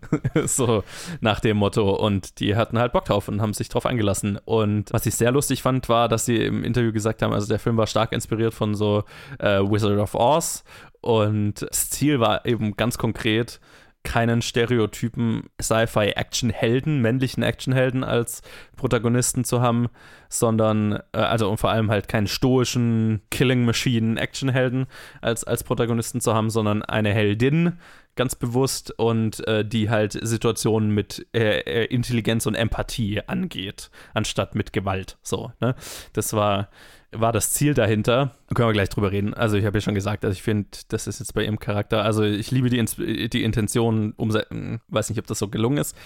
so 0.44 0.84
nach 1.22 1.40
dem 1.40 1.56
Motto. 1.56 1.90
Und 1.94 2.38
die 2.38 2.54
hatten 2.54 2.78
halt 2.78 2.92
Bock 2.92 3.06
drauf 3.06 3.28
und 3.28 3.40
haben 3.40 3.54
sich 3.54 3.70
drauf 3.70 3.86
eingelassen. 3.86 4.38
Und 4.44 4.92
was 4.92 5.06
ich 5.06 5.14
sehr 5.14 5.30
lustig 5.30 5.62
fand, 5.62 5.88
war, 5.88 6.08
dass 6.08 6.26
sie 6.26 6.36
im 6.36 6.64
Interview 6.64 6.92
gesagt 6.92 7.22
haben, 7.22 7.32
also 7.32 7.48
der 7.48 7.58
Film 7.58 7.78
war 7.78 7.86
stark 7.86 8.12
inspiriert 8.12 8.52
von 8.52 8.74
so 8.74 9.04
äh, 9.38 9.60
Wizard 9.60 9.98
of 9.98 10.14
Oz. 10.14 10.64
Und 11.02 11.66
das 11.68 11.90
Ziel 11.90 12.20
war 12.20 12.46
eben 12.46 12.76
ganz 12.76 12.96
konkret, 12.96 13.60
keinen 14.04 14.42
stereotypen 14.42 15.44
Sci-Fi-Action-Helden, 15.60 17.00
männlichen 17.00 17.42
Action-Helden 17.42 18.02
als 18.02 18.42
Protagonisten 18.76 19.44
zu 19.44 19.60
haben, 19.60 19.88
sondern, 20.28 21.00
äh, 21.12 21.18
also 21.18 21.48
und 21.48 21.58
vor 21.58 21.70
allem 21.70 21.90
halt 21.90 22.08
keinen 22.08 22.26
stoischen 22.26 23.22
Killing-Machine-Action-Helden 23.30 24.86
als, 25.20 25.44
als 25.44 25.62
Protagonisten 25.62 26.20
zu 26.20 26.34
haben, 26.34 26.50
sondern 26.50 26.82
eine 26.82 27.12
Heldin, 27.12 27.78
ganz 28.16 28.34
bewusst, 28.34 28.92
und 28.98 29.46
äh, 29.46 29.64
die 29.64 29.90
halt 29.90 30.18
Situationen 30.20 30.90
mit 30.90 31.26
äh, 31.34 31.60
äh, 31.60 31.84
Intelligenz 31.86 32.46
und 32.46 32.54
Empathie 32.54 33.22
angeht, 33.26 33.90
anstatt 34.14 34.54
mit 34.54 34.72
Gewalt. 34.72 35.18
So, 35.22 35.52
ne? 35.60 35.74
Das 36.12 36.32
war 36.32 36.68
war 37.12 37.32
das 37.32 37.50
Ziel 37.50 37.74
dahinter. 37.74 38.32
Da 38.48 38.54
können 38.54 38.68
wir 38.68 38.72
gleich 38.72 38.88
drüber 38.88 39.12
reden. 39.12 39.34
Also 39.34 39.56
ich 39.56 39.66
habe 39.66 39.76
ja 39.76 39.82
schon 39.82 39.94
gesagt, 39.94 40.24
also 40.24 40.32
ich 40.32 40.42
finde, 40.42 40.68
das 40.88 41.06
ist 41.06 41.20
jetzt 41.20 41.34
bei 41.34 41.44
ihrem 41.44 41.58
Charakter, 41.58 42.02
also 42.04 42.22
ich 42.22 42.50
liebe 42.50 42.70
die, 42.70 42.78
Ins 42.78 42.96
die 42.96 43.44
Intention, 43.44 44.12
umsetzen, 44.16 44.80
weiß 44.88 45.10
nicht, 45.10 45.18
ob 45.18 45.26
das 45.26 45.38
so 45.38 45.48
gelungen 45.48 45.78
ist. 45.78 45.96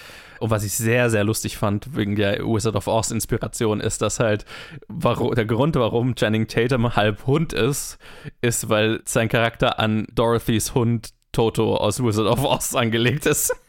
Und 0.40 0.50
was 0.50 0.64
ich 0.64 0.72
sehr, 0.72 1.08
sehr 1.08 1.24
lustig 1.24 1.56
fand, 1.56 1.96
wegen 1.96 2.16
der 2.16 2.44
Wizard 2.44 2.74
of 2.74 2.88
Oz 2.88 3.10
Inspiration, 3.10 3.80
ist, 3.80 4.02
dass 4.02 4.20
halt 4.20 4.44
warum, 4.88 5.34
der 5.34 5.46
Grund, 5.46 5.76
warum 5.76 6.16
Channing 6.16 6.48
Tatum 6.48 6.96
halb 6.96 7.26
Hund 7.26 7.52
ist, 7.52 7.98
ist, 8.40 8.68
weil 8.68 9.00
sein 9.04 9.28
Charakter 9.28 9.78
an 9.78 10.06
Dorothys 10.12 10.74
Hund 10.74 11.10
Toto 11.36 11.76
aus 11.76 12.02
Wizard 12.02 12.26
of 12.26 12.42
Oz 12.44 12.74
angelegt 12.74 13.26
ist. 13.26 13.54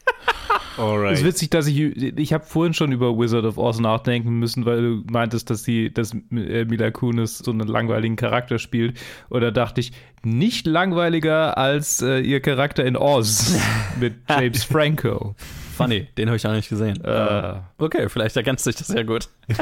Es 0.78 0.84
ist 0.84 0.84
Alright. 0.84 1.24
witzig, 1.24 1.50
dass 1.50 1.66
ich, 1.66 1.80
ich 1.80 2.32
habe 2.32 2.44
vorhin 2.44 2.72
schon 2.72 2.92
über 2.92 3.18
Wizard 3.18 3.44
of 3.44 3.58
Oz 3.58 3.80
nachdenken 3.80 4.38
müssen, 4.38 4.64
weil 4.64 4.80
du 4.80 5.02
meintest, 5.10 5.50
dass 5.50 5.64
sie, 5.64 5.92
dass 5.92 6.12
äh, 6.14 6.64
Mila 6.66 6.92
Kunis 6.92 7.38
so 7.38 7.50
einen 7.50 7.66
langweiligen 7.66 8.14
Charakter 8.14 8.60
spielt. 8.60 8.96
Oder 9.28 9.50
dachte 9.50 9.80
ich, 9.80 9.90
nicht 10.22 10.68
langweiliger 10.68 11.58
als 11.58 12.00
äh, 12.00 12.20
ihr 12.20 12.38
Charakter 12.40 12.84
in 12.84 12.96
Oz 12.96 13.58
mit 14.00 14.14
James 14.30 14.62
Franco. 14.62 15.34
Funny, 15.76 16.06
den 16.16 16.28
habe 16.28 16.36
ich 16.36 16.46
auch 16.46 16.52
nicht 16.52 16.68
gesehen. 16.68 17.02
Äh, 17.04 17.54
Okay, 17.78 18.08
vielleicht 18.08 18.36
ergänzt 18.36 18.62
sich 18.62 18.76
das 18.76 18.88
ja 18.88 19.02
gut. 19.02 19.28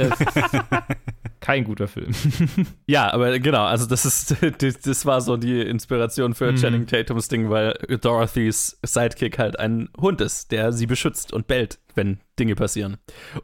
kein 1.46 1.62
guter 1.62 1.86
Film. 1.86 2.12
Ja, 2.86 3.12
aber 3.12 3.38
genau, 3.38 3.64
also 3.64 3.86
das 3.86 4.04
ist, 4.04 4.36
das, 4.58 4.80
das 4.80 5.06
war 5.06 5.20
so 5.20 5.36
die 5.36 5.60
Inspiration 5.60 6.34
für 6.34 6.50
Mhm. 6.50 6.56
Channing 6.56 6.86
Tatums 6.86 7.28
Ding, 7.28 7.50
weil 7.50 7.72
Dorothys 8.00 8.78
Sidekick 8.82 9.38
halt 9.38 9.58
ein 9.58 9.88
Hund 10.00 10.20
ist, 10.20 10.50
der 10.50 10.72
sie 10.72 10.86
beschützt 10.86 11.32
und 11.32 11.46
bellt, 11.46 11.78
wenn 11.94 12.18
Dinge 12.38 12.56
passieren. 12.56 12.96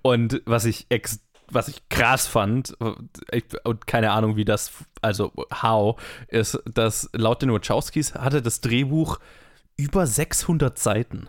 Und 0.03 0.43
was 0.47 0.65
ich 0.65 0.87
ex 0.89 1.21
was 1.49 1.69
ich 1.69 1.87
krass 1.91 2.27
fand, 2.27 2.75
ich, 3.31 3.45
und 3.65 3.87
keine 3.87 4.13
Ahnung, 4.13 4.37
wie 4.37 4.45
das, 4.47 4.73
also 5.03 5.33
how, 5.63 6.01
ist, 6.29 6.59
dass 6.65 7.11
laut 7.13 7.43
den 7.43 7.53
Wachowskis 7.53 8.15
hatte 8.15 8.41
das 8.41 8.63
Drehbuch 8.63 9.19
über 9.77 10.07
600 10.07 10.79
Seiten. 10.79 11.29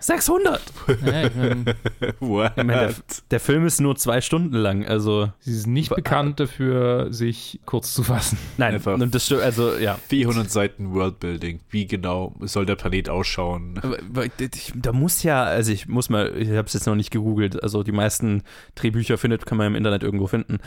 600! 0.00 0.60
ja, 1.04 1.26
ich 1.26 1.34
mein? 1.36 1.64
Ich 2.20 2.56
der, 2.66 2.94
der 3.30 3.40
Film 3.40 3.66
ist 3.66 3.80
nur 3.80 3.94
zwei 3.94 4.20
Stunden 4.20 4.56
lang, 4.56 4.84
also 4.84 5.30
sie 5.38 5.52
ist 5.52 5.66
nicht 5.68 5.94
bekannt 5.94 6.40
dafür, 6.40 7.12
sich 7.12 7.60
kurz 7.66 7.94
zu 7.94 8.02
fassen. 8.02 8.36
nein, 8.56 8.74
Einfach. 8.74 8.94
und 8.94 9.14
das 9.14 9.26
stimmt, 9.26 9.42
also 9.42 9.76
ja. 9.76 9.96
400 10.08 10.50
Seiten 10.50 10.92
Worldbuilding. 10.92 11.60
Wie 11.70 11.86
genau 11.86 12.34
soll 12.40 12.66
der 12.66 12.74
Planet 12.74 13.08
ausschauen? 13.10 13.78
Aber- 13.80 13.98
aber 14.00 14.24
ich- 14.26 14.72
Da 14.74 14.92
muss 14.92 15.22
ja, 15.22 15.44
also 15.44 15.70
ich 15.70 15.86
muss 15.86 16.10
mal, 16.10 16.32
ich 16.36 16.48
habe 16.50 16.66
es 16.66 16.72
jetzt 16.72 16.86
noch 16.86 16.96
nicht 16.96 17.12
gegoogelt, 17.12 17.62
also 17.62 17.84
die 17.84 17.92
meisten 17.92 18.42
Drehbücher 18.74 19.18
findet, 19.18 19.46
kann 19.46 19.58
man 19.58 19.68
im 19.68 19.76
Internet 19.76 20.02
irgendwo 20.02 20.26
finden. 20.26 20.58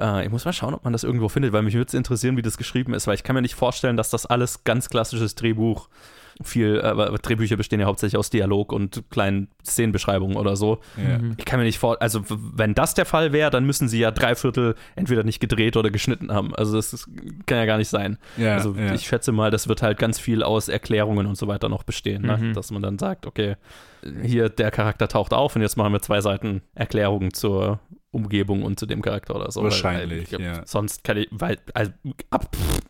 Äh, 0.00 0.24
ich 0.24 0.30
muss 0.30 0.44
mal 0.44 0.52
schauen, 0.52 0.74
ob 0.74 0.84
man 0.84 0.92
das 0.92 1.02
irgendwo 1.02 1.28
findet, 1.28 1.52
weil 1.52 1.62
mich 1.62 1.74
würde 1.74 1.88
es 1.88 1.94
interessieren, 1.94 2.36
wie 2.36 2.42
das 2.42 2.56
geschrieben 2.58 2.94
ist, 2.94 3.08
weil 3.08 3.14
ich 3.16 3.24
kann 3.24 3.34
mir 3.34 3.42
nicht 3.42 3.56
vorstellen, 3.56 3.96
dass 3.96 4.10
das 4.10 4.24
alles 4.24 4.62
ganz 4.62 4.88
klassisches 4.88 5.34
Drehbuch 5.34 5.88
viel, 6.42 6.80
aber 6.80 7.10
Drehbücher 7.10 7.56
bestehen 7.56 7.80
ja 7.80 7.86
hauptsächlich 7.86 8.18
aus 8.18 8.30
Dialog 8.30 8.72
und 8.72 9.04
kleinen 9.10 9.48
Szenenbeschreibungen 9.64 10.36
oder 10.36 10.56
so. 10.56 10.80
Ja. 10.96 11.20
Ich 11.36 11.44
kann 11.44 11.60
mir 11.60 11.64
nicht 11.64 11.78
vor, 11.78 12.00
also 12.02 12.24
wenn 12.28 12.74
das 12.74 12.94
der 12.94 13.04
Fall 13.04 13.32
wäre, 13.32 13.50
dann 13.50 13.64
müssen 13.64 13.88
sie 13.88 14.00
ja 14.00 14.10
drei 14.10 14.34
Viertel 14.34 14.74
entweder 14.96 15.22
nicht 15.22 15.40
gedreht 15.40 15.76
oder 15.76 15.90
geschnitten 15.90 16.32
haben. 16.32 16.54
Also 16.54 16.74
das 16.76 16.92
ist, 16.92 17.08
kann 17.46 17.58
ja 17.58 17.66
gar 17.66 17.78
nicht 17.78 17.88
sein. 17.88 18.18
Ja, 18.36 18.54
also 18.54 18.74
ja. 18.74 18.94
ich 18.94 19.06
schätze 19.06 19.32
mal, 19.32 19.50
das 19.50 19.68
wird 19.68 19.82
halt 19.82 19.98
ganz 19.98 20.18
viel 20.18 20.42
aus 20.42 20.68
Erklärungen 20.68 21.26
und 21.26 21.36
so 21.36 21.46
weiter 21.46 21.68
noch 21.68 21.82
bestehen, 21.84 22.22
ne? 22.22 22.36
Mhm. 22.36 22.54
dass 22.54 22.70
man 22.70 22.82
dann 22.82 22.98
sagt, 22.98 23.26
okay, 23.26 23.56
hier 24.22 24.48
der 24.48 24.70
Charakter 24.70 25.08
taucht 25.08 25.32
auf 25.32 25.56
und 25.56 25.62
jetzt 25.62 25.76
machen 25.76 25.92
wir 25.92 26.00
zwei 26.00 26.20
Seiten 26.20 26.62
Erklärungen 26.74 27.32
zur 27.32 27.80
Umgebung 28.10 28.62
und 28.62 28.78
zu 28.78 28.86
dem 28.86 29.02
Charakter 29.02 29.34
oder 29.34 29.50
so. 29.50 29.60
Weil- 29.60 29.70
Wahrscheinlich, 29.70 30.32
weil, 30.32 30.40
ja. 30.40 30.66
Sonst 30.66 31.04
kann 31.04 31.16
ich, 31.16 31.28
weil, 31.30 31.58
also, 31.74 31.92
ab, 32.30 32.54
pff, 32.54 32.80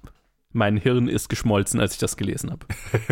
mein 0.54 0.76
Hirn 0.76 1.08
ist 1.08 1.28
geschmolzen, 1.28 1.80
als 1.80 1.94
ich 1.94 1.98
das 1.98 2.16
gelesen 2.16 2.50
habe. 2.50 2.66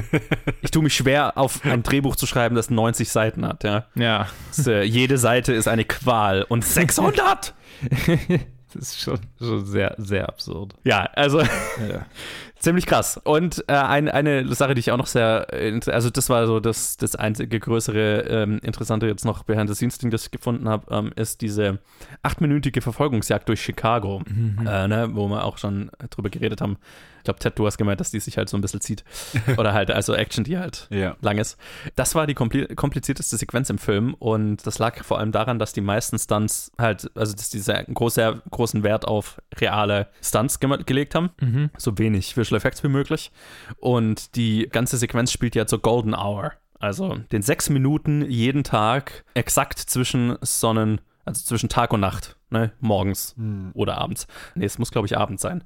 ich 0.63 0.71
tue 0.71 0.83
mich 0.83 0.95
schwer, 0.95 1.37
auf 1.37 1.65
ein 1.65 1.83
Drehbuch 1.83 2.17
zu 2.17 2.27
schreiben, 2.27 2.55
das 2.55 2.71
90 2.71 3.11
Seiten 3.11 3.47
hat, 3.47 3.65
ja. 3.65 3.87
Ja. 3.95 4.29
Das, 4.57 4.67
äh, 4.67 4.83
jede 4.83 5.19
Seite 5.19 5.53
ist 5.53 5.69
eine 5.69 5.85
Qual 5.85 6.45
und 6.49 6.65
600! 6.65 7.55
Das 8.75 8.89
ist 8.89 9.03
schon, 9.03 9.19
schon 9.39 9.67
sehr, 9.67 9.95
sehr 9.99 10.31
absurd. 10.31 10.75
Ja, 10.85 11.05
also 11.13 11.41
Ja. 11.41 12.07
ziemlich 12.63 12.87
krass. 12.87 13.21
Und 13.23 13.65
äh, 13.69 13.73
ein, 13.75 14.09
eine 14.09 14.53
Sache, 14.55 14.75
die 14.75 14.81
ich 14.81 14.91
auch 14.93 14.97
noch 14.97 15.07
sehr, 15.07 15.49
äh, 15.53 15.79
also 15.91 16.11
das 16.11 16.31
war 16.31 16.47
so 16.47 16.61
das, 16.61 16.97
das 16.97 17.17
einzige 17.17 17.61
größere, 17.61 18.21
ähm, 18.29 18.61
interessante 18.63 19.07
jetzt 19.07 19.25
noch 19.25 19.43
behind 19.43 19.69
the 19.69 19.75
scenes 19.75 19.99
Ding, 19.99 20.11
das 20.11 20.25
ich 20.25 20.31
gefunden 20.31 20.69
habe, 20.69 20.87
ähm, 20.95 21.13
ist 21.17 21.41
diese 21.41 21.81
achtminütige 22.23 22.81
Verfolgungsjagd 22.81 23.49
durch 23.49 23.61
Chicago, 23.61 24.23
äh, 24.61 24.89
ne, 24.89 25.11
wo 25.13 25.29
wir 25.29 25.45
auch 25.45 25.59
schon 25.59 25.91
drüber 26.11 26.31
geredet 26.31 26.61
haben. 26.61 26.77
Ich 27.23 27.25
glaube, 27.25 27.39
Ted, 27.39 27.57
du 27.57 27.65
hast 27.67 27.79
gemeint, 27.79 28.01
dass 28.01 28.11
die 28.11 28.19
sich 28.19 28.37
halt 28.37 28.49
so 28.49 28.57
ein 28.57 28.61
bisschen 28.61 28.81
zieht. 28.81 29.05
Oder 29.57 29.73
halt, 29.75 29.93
also 29.93 30.13
Action, 30.13 30.43
die 30.43 30.59
halt 30.59 30.89
Ja. 30.91 31.17
lang 31.21 31.39
ist. 31.39 31.57
Das 31.95 32.17
war 32.17 32.27
die 32.27 32.35
kompli 32.35 32.67
komplizierteste 32.75 33.37
Sequenz 33.37 33.71
im 33.71 33.79
Film 33.79 34.15
und 34.15 34.67
das 34.67 34.81
lag 34.81 35.05
vor 35.05 35.21
allem 35.21 35.31
daran, 35.31 35.61
dass 35.61 35.73
die 35.73 35.81
meisten 35.81 36.19
Stunts 36.19 36.73
halt, 36.79 37.11
also 37.15 37.33
dass 37.35 37.49
die 37.51 37.61
sehr, 37.61 37.85
groß, 37.85 38.15
sehr 38.15 38.43
großen 38.51 38.83
Wert 38.83 39.07
auf 39.07 39.41
reale 39.57 40.09
Stunts 40.21 40.59
ge 40.59 40.83
gelegt 40.85 41.15
haben. 41.15 41.31
So 41.79 41.97
wenig 41.99 42.37
Visual 42.37 42.57
Effects 42.57 42.83
wie 42.83 42.89
möglich. 42.89 43.31
Und 43.79 44.35
die 44.37 44.69
ganze 44.71 44.97
Sequenz 44.97 45.31
spielt 45.31 45.55
ja 45.55 45.67
zur 45.67 45.81
Golden 45.81 46.15
Hour. 46.15 46.53
Also 46.81 47.15
den 47.31 47.43
sechs 47.43 47.71
Minuten 47.71 48.29
jeden 48.29 48.65
Tag 48.65 49.25
exakt 49.35 49.79
zwischen 49.79 50.37
Sonnen, 50.43 51.01
also 51.25 51.45
zwischen 51.45 51.69
Tag 51.69 51.93
und 51.93 52.01
Nacht, 52.01 52.37
ne? 52.53 52.73
Morgens 52.81 53.35
oder 53.75 53.99
abends. 53.99 54.27
Nee, 54.55 54.67
es 54.67 54.79
muss, 54.79 54.91
glaube 54.91 55.07
ich, 55.07 55.17
abends 55.17 55.43
sein, 55.43 55.65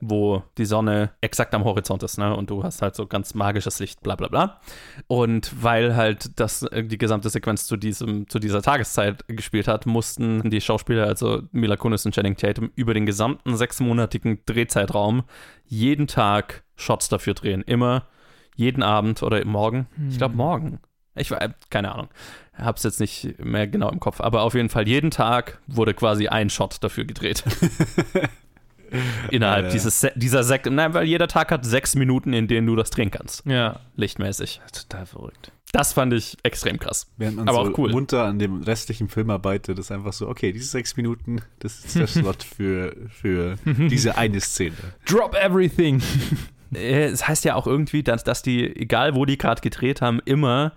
wo 0.00 0.42
die 0.56 0.64
Sonne 0.64 1.10
exakt 1.20 1.54
am 1.54 1.64
Horizont 1.64 2.02
ist, 2.02 2.18
ne? 2.18 2.34
Und 2.34 2.50
du 2.50 2.62
hast 2.62 2.82
halt 2.82 2.94
so 2.94 3.06
ganz 3.06 3.34
magisches 3.34 3.78
Licht, 3.80 4.02
bla 4.02 4.16
bla 4.16 4.28
bla. 4.28 4.60
Und 5.06 5.62
weil 5.62 5.96
halt 5.96 6.38
das 6.40 6.62
äh, 6.62 6.84
die 6.84 6.98
gesamte 6.98 7.30
Sequenz 7.30 7.66
zu 7.66 7.76
diesem, 7.76 8.28
zu 8.28 8.38
dieser 8.38 8.62
Tageszeit 8.62 9.24
gespielt 9.28 9.68
hat, 9.68 9.86
mussten 9.86 10.48
die 10.50 10.60
Schauspieler, 10.60 11.06
also 11.06 11.42
Mila 11.52 11.76
Kunis 11.76 12.06
und 12.06 12.14
Channing 12.14 12.36
Tatum, 12.36 12.70
über 12.74 12.94
den 12.94 13.06
gesamten 13.06 13.56
sechsmonatigen 13.56 14.40
Drehzeitraum 14.46 15.24
jeden 15.64 16.06
Tag 16.06 16.64
Shots 16.76 17.08
dafür 17.08 17.34
drehen. 17.34 17.62
Immer 17.62 18.06
jeden 18.54 18.82
Abend 18.82 19.22
oder 19.22 19.44
morgen. 19.44 19.86
Ich 20.08 20.18
glaube 20.18 20.36
morgen. 20.36 20.80
Ich 21.14 21.30
war, 21.30 21.40
keine 21.70 21.92
Ahnung. 21.92 22.08
Hab's 22.58 22.82
jetzt 22.82 23.00
nicht 23.00 23.38
mehr 23.42 23.66
genau 23.66 23.90
im 23.90 24.00
Kopf. 24.00 24.20
Aber 24.20 24.42
auf 24.42 24.54
jeden 24.54 24.68
Fall 24.68 24.86
jeden 24.88 25.10
Tag 25.10 25.58
wurde 25.66 25.94
quasi 25.94 26.28
ein 26.28 26.50
Shot 26.50 26.76
dafür 26.82 27.04
gedreht. 27.04 27.44
Innerhalb 29.30 29.66
Ja. 29.66 29.70
dieses, 29.70 30.00
Se- 30.00 30.12
dieser 30.16 30.42
sechs, 30.44 30.68
nein, 30.70 30.94
weil 30.94 31.06
jeder 31.06 31.28
Tag 31.28 31.50
hat 31.50 31.64
sechs 31.66 31.94
Minuten, 31.94 32.32
in 32.32 32.48
denen 32.48 32.66
du 32.66 32.74
das 32.74 32.88
drehen 32.90 33.10
kannst. 33.10 33.44
Ja, 33.44 33.80
Lichtmäßig. 33.96 34.62
total 34.72 35.04
verrückt. 35.04 35.52
Das 35.72 35.92
fand 35.92 36.14
ich 36.14 36.38
extrem 36.42 36.78
krass. 36.78 37.06
Während 37.18 37.36
man 37.36 37.48
Aber 37.50 37.66
so 37.66 37.72
auch 37.72 37.78
cool. 37.78 37.90
munter 37.90 38.24
an 38.24 38.38
dem 38.38 38.62
restlichen 38.62 39.08
Film 39.08 39.28
arbeitet, 39.28 39.78
ist 39.78 39.92
einfach 39.92 40.14
so, 40.14 40.26
okay, 40.26 40.52
diese 40.52 40.64
sechs 40.68 40.96
Minuten, 40.96 41.42
das 41.58 41.84
ist 41.84 41.96
der 41.96 42.06
Slot 42.06 42.42
für, 42.42 42.96
für 43.10 43.56
diese 43.66 44.16
eine 44.16 44.40
Szene. 44.40 44.74
Drop 45.04 45.34
everything. 45.34 46.00
Äh, 46.72 47.04
Es 47.08 47.28
heißt 47.28 47.44
ja 47.44 47.56
auch 47.56 47.66
irgendwie, 47.66 48.02
dass, 48.02 48.24
dass 48.24 48.40
die, 48.42 48.74
egal 48.74 49.14
wo 49.14 49.26
die 49.26 49.36
gerade 49.36 49.60
gedreht 49.60 50.00
haben, 50.00 50.20
immer 50.24 50.72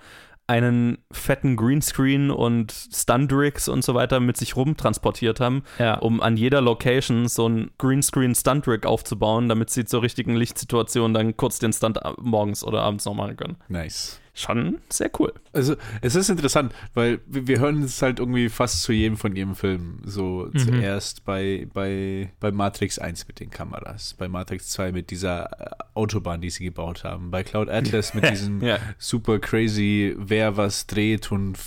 einen 0.52 0.98
fetten 1.12 1.56
Greenscreen 1.56 2.30
und 2.30 2.72
Stunt-Rigs 2.94 3.70
und 3.70 3.84
so 3.86 3.94
weiter 3.94 4.20
mit 4.20 4.36
sich 4.38 4.56
rumtransportiert 4.56 5.40
haben, 5.40 5.64
Ja. 5.80 5.96
um 6.00 6.22
an 6.22 6.36
jeder 6.38 6.60
Location 6.62 7.28
so 7.28 7.48
ein 7.48 7.72
Greenscreen-Stunt-Rig 7.78 8.86
aufzubauen, 8.86 9.48
damit 9.50 9.70
sie 9.70 9.86
zur 9.86 10.02
richtigen 10.04 10.36
Lichtsituation 10.36 11.14
dann 11.14 11.36
kurz 11.38 11.60
den 11.60 11.74
Stunt 11.74 12.00
morgens 12.22 12.64
oder 12.64 12.82
abends 12.84 13.06
noch 13.06 13.14
machen 13.14 13.38
können. 13.38 13.58
Nice. 13.70 14.20
Schon 14.34 14.78
sehr 14.89 15.12
cool. 15.20 15.34
Also, 15.52 15.76
es 16.02 16.15
ist 16.15 16.30
interessant, 16.30 16.74
weil 16.94 17.20
wir, 17.28 17.48
wir 17.48 17.60
hören 17.60 17.84
es 17.84 18.02
halt 18.02 18.20
irgendwie 18.20 18.48
fast 18.48 18.82
zu 18.82 18.94
jedem 18.94 19.17
von 19.17 19.36
jedem 19.36 19.56
Film. 19.56 20.00
So 20.06 20.50
zuerst 20.58 21.26
bei, 21.26 21.67
bei, 21.74 22.32
bei 22.39 22.52
Matrix 22.52 22.98
1 22.98 23.28
mit 23.28 23.41
den 23.41 23.50
Kameras, 23.50 24.13
bei 24.17 24.30
Matrix 24.30 24.70
2 24.70 24.94
mit 24.94 25.12
dieser 25.12 25.52
äh, 25.60 25.84
Autobahn, 25.96 26.39
die 26.39 26.50
sie 26.50 26.63
gebaut 26.63 27.04
haben, 27.04 27.30
bei 27.30 27.44
Cloud 27.44 27.70
Atlas 27.70 28.13
mit 28.13 28.30
diesem 28.30 28.62
Ja. 28.63 28.80
super 28.98 29.39
crazy, 29.39 30.15
wer 30.17 30.56
was 30.56 30.88
dreht 30.88 31.30
und 31.32 31.58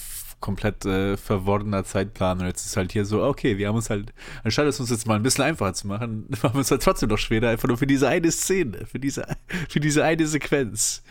komplett 0.41 0.85
äh, 0.85 1.17
verworrener 1.17 1.85
Zeitplan. 1.85 2.41
Und 2.41 2.47
jetzt 2.47 2.65
ist 2.67 2.77
halt 2.77 2.93
hier 2.93 3.05
so, 3.05 3.23
okay, 3.23 3.57
wir 3.59 3.69
haben 3.69 3.77
uns 3.77 3.89
halt, 3.91 4.13
anstatt 4.43 4.67
es 4.67 4.81
uns 4.81 4.91
jetzt 4.91 5.07
mal 5.07 5.17
ein 5.17 5.23
bisschen 5.23 5.45
einfacher 5.45 5.75
zu 5.75 5.87
machen, 5.87 6.27
machen 6.43 6.55
wir 6.55 6.61
es 6.61 6.71
halt 6.71 6.83
trotzdem 6.83 7.09
noch 7.11 7.19
schwerer, 7.19 7.49
einfach 7.51 7.69
nur 7.69 7.77
für 7.79 7.87
diese 7.87 8.09
eine 8.09 8.31
Szene, 8.31 8.87
für 8.87 8.99
diese, 8.99 9.27
für 9.69 9.81
diese 9.81 10.03
eine 10.05 10.27
Sequenz. 10.27 11.03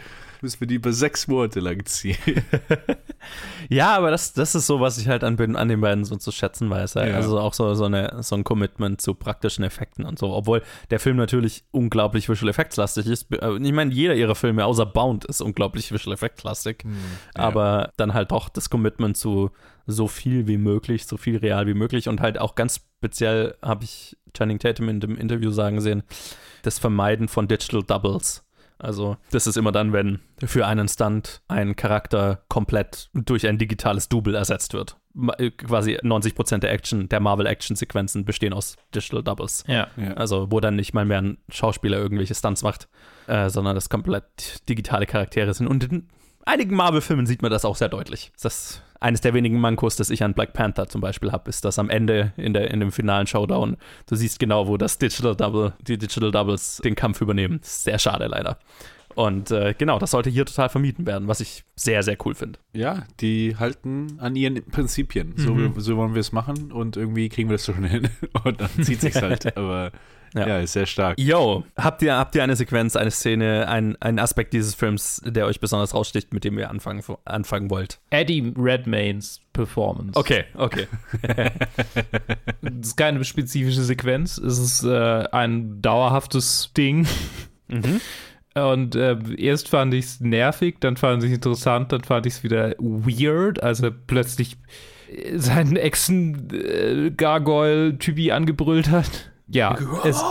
Müssen 0.44 0.60
wir 0.60 0.68
die 0.68 0.76
über 0.76 0.92
sechs 0.94 1.28
Monate 1.28 1.60
lang 1.62 1.84
ziehen. 1.86 2.18
Ja, 3.70 3.96
aber 3.96 4.12
das, 4.12 4.34
das 4.34 4.54
ist 4.54 4.68
so, 4.68 4.82
was 4.82 4.98
ich 4.98 5.08
halt 5.08 5.24
an, 5.24 5.38
den- 5.38 5.56
an 5.56 5.70
den 5.70 5.80
beiden 5.80 6.04
so 6.04 6.18
zu 6.18 6.32
schätzen 6.34 6.70
weiß. 6.70 6.96
Ja. 6.96 7.06
Ja. 7.08 7.16
Also 7.16 7.40
auch 7.40 7.54
so, 7.54 7.74
so, 7.74 7.86
eine, 7.86 8.18
so 8.22 8.36
ein 8.36 8.44
Commitment 8.44 9.00
zu 9.00 9.14
praktischen 9.14 9.64
Effekten 9.64 10.04
und 10.06 10.20
so. 10.20 10.34
Obwohl 10.34 10.62
der 10.92 11.00
Film 11.00 11.16
natürlich 11.16 11.64
unglaublich 11.72 12.28
Visual 12.28 12.50
Effects 12.50 12.76
lastig 12.76 13.08
ist. 13.08 13.32
Äh, 13.34 13.56
Ich 13.56 13.72
meine, 13.72 13.94
jeder 13.94 14.16
ihrer 14.16 14.36
Filme, 14.36 14.66
außer 14.66 14.86
Bound, 14.86 15.24
ist 15.24 15.40
unglaublich 15.42 15.94
Visual 15.94 16.14
Effects 16.14 16.44
lastig. 16.44 16.84
Aber 17.34 17.92
dann 17.96 18.14
halt 18.14 18.32
doch 18.32 18.50
das 18.50 18.70
Commitment 18.70 19.16
zu 19.16 19.52
so 19.88 20.08
viel 20.10 20.46
wie 20.48 20.58
möglich, 20.58 21.06
so 21.06 21.16
viel 21.16 21.38
real 21.38 21.66
wie 21.66 21.74
möglich. 21.74 22.10
Und 22.10 22.20
halt 22.20 22.38
auch 22.40 22.56
ganz 22.56 22.82
speziell 22.98 23.56
habe 23.62 23.86
ich 23.86 24.18
Channing 24.34 24.60
Tatum 24.60 24.90
in 24.90 25.00
dem 25.00 25.16
Interview 25.18 25.52
sagen 25.52 25.80
sehen, 25.80 26.04
das 26.64 26.78
Vermeiden 26.80 27.30
von 27.30 27.48
Digital 27.48 27.84
Doubles. 27.84 28.43
Also, 28.84 29.16
das 29.32 29.48
ist 29.48 29.56
immer 29.56 29.72
dann, 29.72 29.94
wenn 29.94 30.20
für 30.44 30.68
einen 30.68 30.90
Stunt 30.90 31.42
ein 31.48 31.78
Charakter 31.78 32.44
komplett 32.50 33.10
durch 33.14 33.48
ein 33.48 33.58
digitales 33.58 34.10
Double 34.10 34.36
ersetzt 34.36 34.74
wird. 34.74 34.98
Äh, 35.38 35.52
Quasi 35.52 35.96
90% 35.96 36.60
der 36.60 36.72
Action, 36.72 37.08
der 37.08 37.22
Marvel-Action-Sequenzen 37.22 38.26
bestehen 38.26 38.52
aus 38.52 38.76
Digital 38.94 39.24
Doubles. 39.24 39.64
Ja. 39.68 39.88
Ja. 39.96 40.16
Also, 40.16 40.52
wo 40.52 40.60
dann 40.60 40.76
nicht 40.76 40.94
mal 40.94 41.06
mehr 41.06 41.22
ein 41.22 41.38
Schauspieler 41.50 41.98
irgendwelche 41.98 42.36
Stunts 42.36 42.62
macht, 42.62 42.90
äh, 43.28 43.50
sondern 43.50 43.74
das 43.74 43.88
komplett 43.90 44.68
digitale 44.68 45.06
Charaktere 45.06 45.54
sind. 45.54 45.68
Und 45.68 46.04
einigen 46.46 46.76
Marvel-Filmen 46.76 47.26
sieht 47.26 47.42
man 47.42 47.52
das 47.52 47.66
auch 47.66 47.76
sehr 47.76 47.90
deutlich. 47.90 48.32
Das 48.42 48.46
ist 48.46 48.82
eines 49.00 49.22
der 49.22 49.34
wenigen 49.34 49.60
Mankos, 49.60 49.98
das 49.98 50.10
ich 50.10 50.24
an 50.24 50.34
Black 50.34 50.54
Panther 50.54 50.88
zum 50.88 51.02
Beispiel 51.02 51.32
habe, 51.32 51.50
ist, 51.50 51.66
dass 51.66 51.78
am 51.78 51.90
Ende 51.90 52.32
in, 52.38 52.54
der, 52.54 52.72
in 52.72 52.80
dem 52.80 52.92
finalen 52.92 53.28
Showdown, 53.28 53.76
du 54.08 54.16
siehst 54.16 54.40
genau, 54.40 54.68
wo 54.68 54.78
das 54.78 54.98
Digital 54.98 55.36
Double, 55.36 55.74
die 55.82 55.98
Digital 55.98 56.32
Doubles 56.32 56.78
den 56.84 56.96
Kampf 56.96 57.20
übernehmen. 57.20 57.60
Sehr 57.64 58.00
schade 58.00 58.28
leider. 58.28 58.58
Und 59.16 59.52
äh, 59.52 59.76
genau, 59.78 60.00
das 60.00 60.12
sollte 60.12 60.30
hier 60.30 60.46
total 60.46 60.70
vermieden 60.70 61.06
werden, 61.06 61.28
was 61.28 61.40
ich 61.40 61.64
sehr, 61.76 62.02
sehr 62.02 62.18
cool 62.26 62.34
finde. 62.34 62.60
Ja, 62.74 63.04
die 63.20 63.56
halten 63.58 64.18
an 64.20 64.36
ihren 64.36 64.64
Prinzipien. 64.64 65.34
So, 65.38 65.56
so 65.78 65.98
wollen 65.98 66.16
wir 66.16 66.22
es 66.22 66.32
machen 66.32 66.72
und 66.72 66.98
irgendwie 66.98 67.30
kriegen 67.30 67.50
wir 67.50 67.56
das 67.58 67.66
schon 67.66 67.84
hin. 67.84 68.10
Und 68.44 68.62
dann 68.62 68.70
zieht 68.82 69.02
sich's 69.02 69.22
halt. 69.22 69.56
Aber 69.58 69.92
Ja. 70.34 70.48
ja. 70.48 70.60
ist 70.60 70.74
sehr 70.74 70.86
stark. 70.86 71.20
Yo, 71.20 71.64
habt 71.78 72.02
ihr, 72.02 72.16
habt 72.18 72.36
ihr 72.36 72.44
eine 72.44 72.56
Sequenz, 72.56 72.96
eine 72.96 73.12
Szene, 73.12 73.68
ein- 73.68 73.96
einen 74.02 74.20
Aspekt 74.20 74.54
dieses 74.54 74.76
Films, 74.76 75.22
der 75.26 75.46
euch 75.46 75.60
besonders 75.60 75.94
raussticht, 75.94 76.34
mit 76.34 76.44
dem 76.44 76.58
ihr 76.58 76.70
anfangen, 76.70 77.04
anfangen 77.26 77.70
wollt? 77.70 78.00
Eddie 78.10 78.54
Redmaynes 78.58 79.42
Performance. 79.54 80.18
Okay, 80.20 80.46
okay. 80.56 80.88
Das 82.62 82.74
ist 82.90 82.98
keine 82.98 83.24
spezifische 83.24 83.84
Sequenz. 83.84 84.38
Es 84.38 84.58
ist 84.58 84.84
äh, 84.84 85.26
ein 85.32 85.82
dauerhaftes 85.82 86.72
Ding. 86.76 87.06
Und 88.56 88.96
äh, 88.96 89.18
erst 89.38 89.70
fand 89.70 89.94
ich 89.94 90.06
es 90.06 90.20
nervig, 90.22 90.78
dann 90.80 90.98
fand 90.98 91.24
ich 91.24 91.30
es 91.32 91.36
interessant, 91.36 91.92
dann 91.92 92.04
fand 92.04 92.26
ich 92.26 92.34
es 92.34 92.44
wieder 92.44 92.72
weird. 92.80 93.62
Also 93.64 93.90
plötzlich 94.08 94.58
äh, 95.10 95.38
seinen 95.38 95.76
Echsen-Gargoyle-Typi 95.76 98.32
angebrüllt 98.32 98.90
hat. 98.90 99.32
Ja, 99.54 99.78
es, 100.04 100.22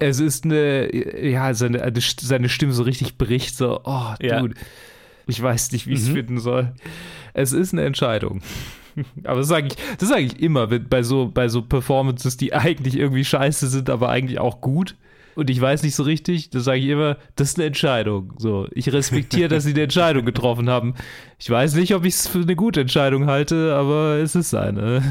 es 0.00 0.20
ist 0.20 0.44
eine, 0.44 0.90
ja, 1.26 1.52
seine, 1.54 1.82
eine- 1.82 2.00
seine 2.00 2.48
Stimme 2.48 2.72
so 2.72 2.82
richtig 2.84 3.18
bricht, 3.18 3.56
so, 3.56 3.80
oh, 3.84 4.14
Ja. 4.20 4.40
dude, 4.40 4.54
ich 5.26 5.40
weiß 5.42 5.72
nicht, 5.72 5.86
wie 5.86 5.92
ich 5.94 6.00
es 6.00 6.08
finden 6.08 6.38
soll. 6.38 6.72
Es 7.34 7.52
ist 7.52 7.72
eine 7.72 7.84
Entscheidung. 7.84 8.40
Aber 9.24 9.38
das 9.38 9.48
sage 9.48 9.68
ich, 9.68 9.74
das 9.98 10.08
sage 10.08 10.22
ich 10.22 10.40
immer 10.42 10.66
bei 10.66 11.02
so, 11.02 11.30
bei 11.32 11.48
so 11.48 11.62
Performances, 11.62 12.36
die 12.36 12.52
eigentlich 12.54 12.96
irgendwie 12.96 13.24
scheiße 13.24 13.68
sind, 13.68 13.88
aber 13.88 14.08
eigentlich 14.08 14.40
auch 14.40 14.60
gut. 14.60 14.96
Und 15.36 15.48
ich 15.48 15.60
weiß 15.60 15.84
nicht 15.84 15.94
so 15.94 16.02
richtig, 16.02 16.50
das 16.50 16.64
sage 16.64 16.80
ich 16.80 16.88
immer, 16.88 17.16
das 17.36 17.50
ist 17.50 17.58
eine 17.58 17.66
Entscheidung. 17.68 18.32
So, 18.38 18.66
ich 18.72 18.92
respektiere, 18.92 19.48
dass 19.48 19.62
sie 19.62 19.70
eine 19.70 19.82
Entscheidung 19.82 20.24
getroffen 20.24 20.68
haben. 20.68 20.94
Ich 21.38 21.48
weiß 21.48 21.76
nicht, 21.76 21.94
ob 21.94 22.04
ich 22.04 22.14
es 22.14 22.26
für 22.26 22.40
eine 22.40 22.56
gute 22.56 22.80
Entscheidung 22.80 23.26
halte, 23.26 23.74
aber 23.76 24.16
es 24.16 24.34
ist 24.34 24.54
eine. 24.54 25.02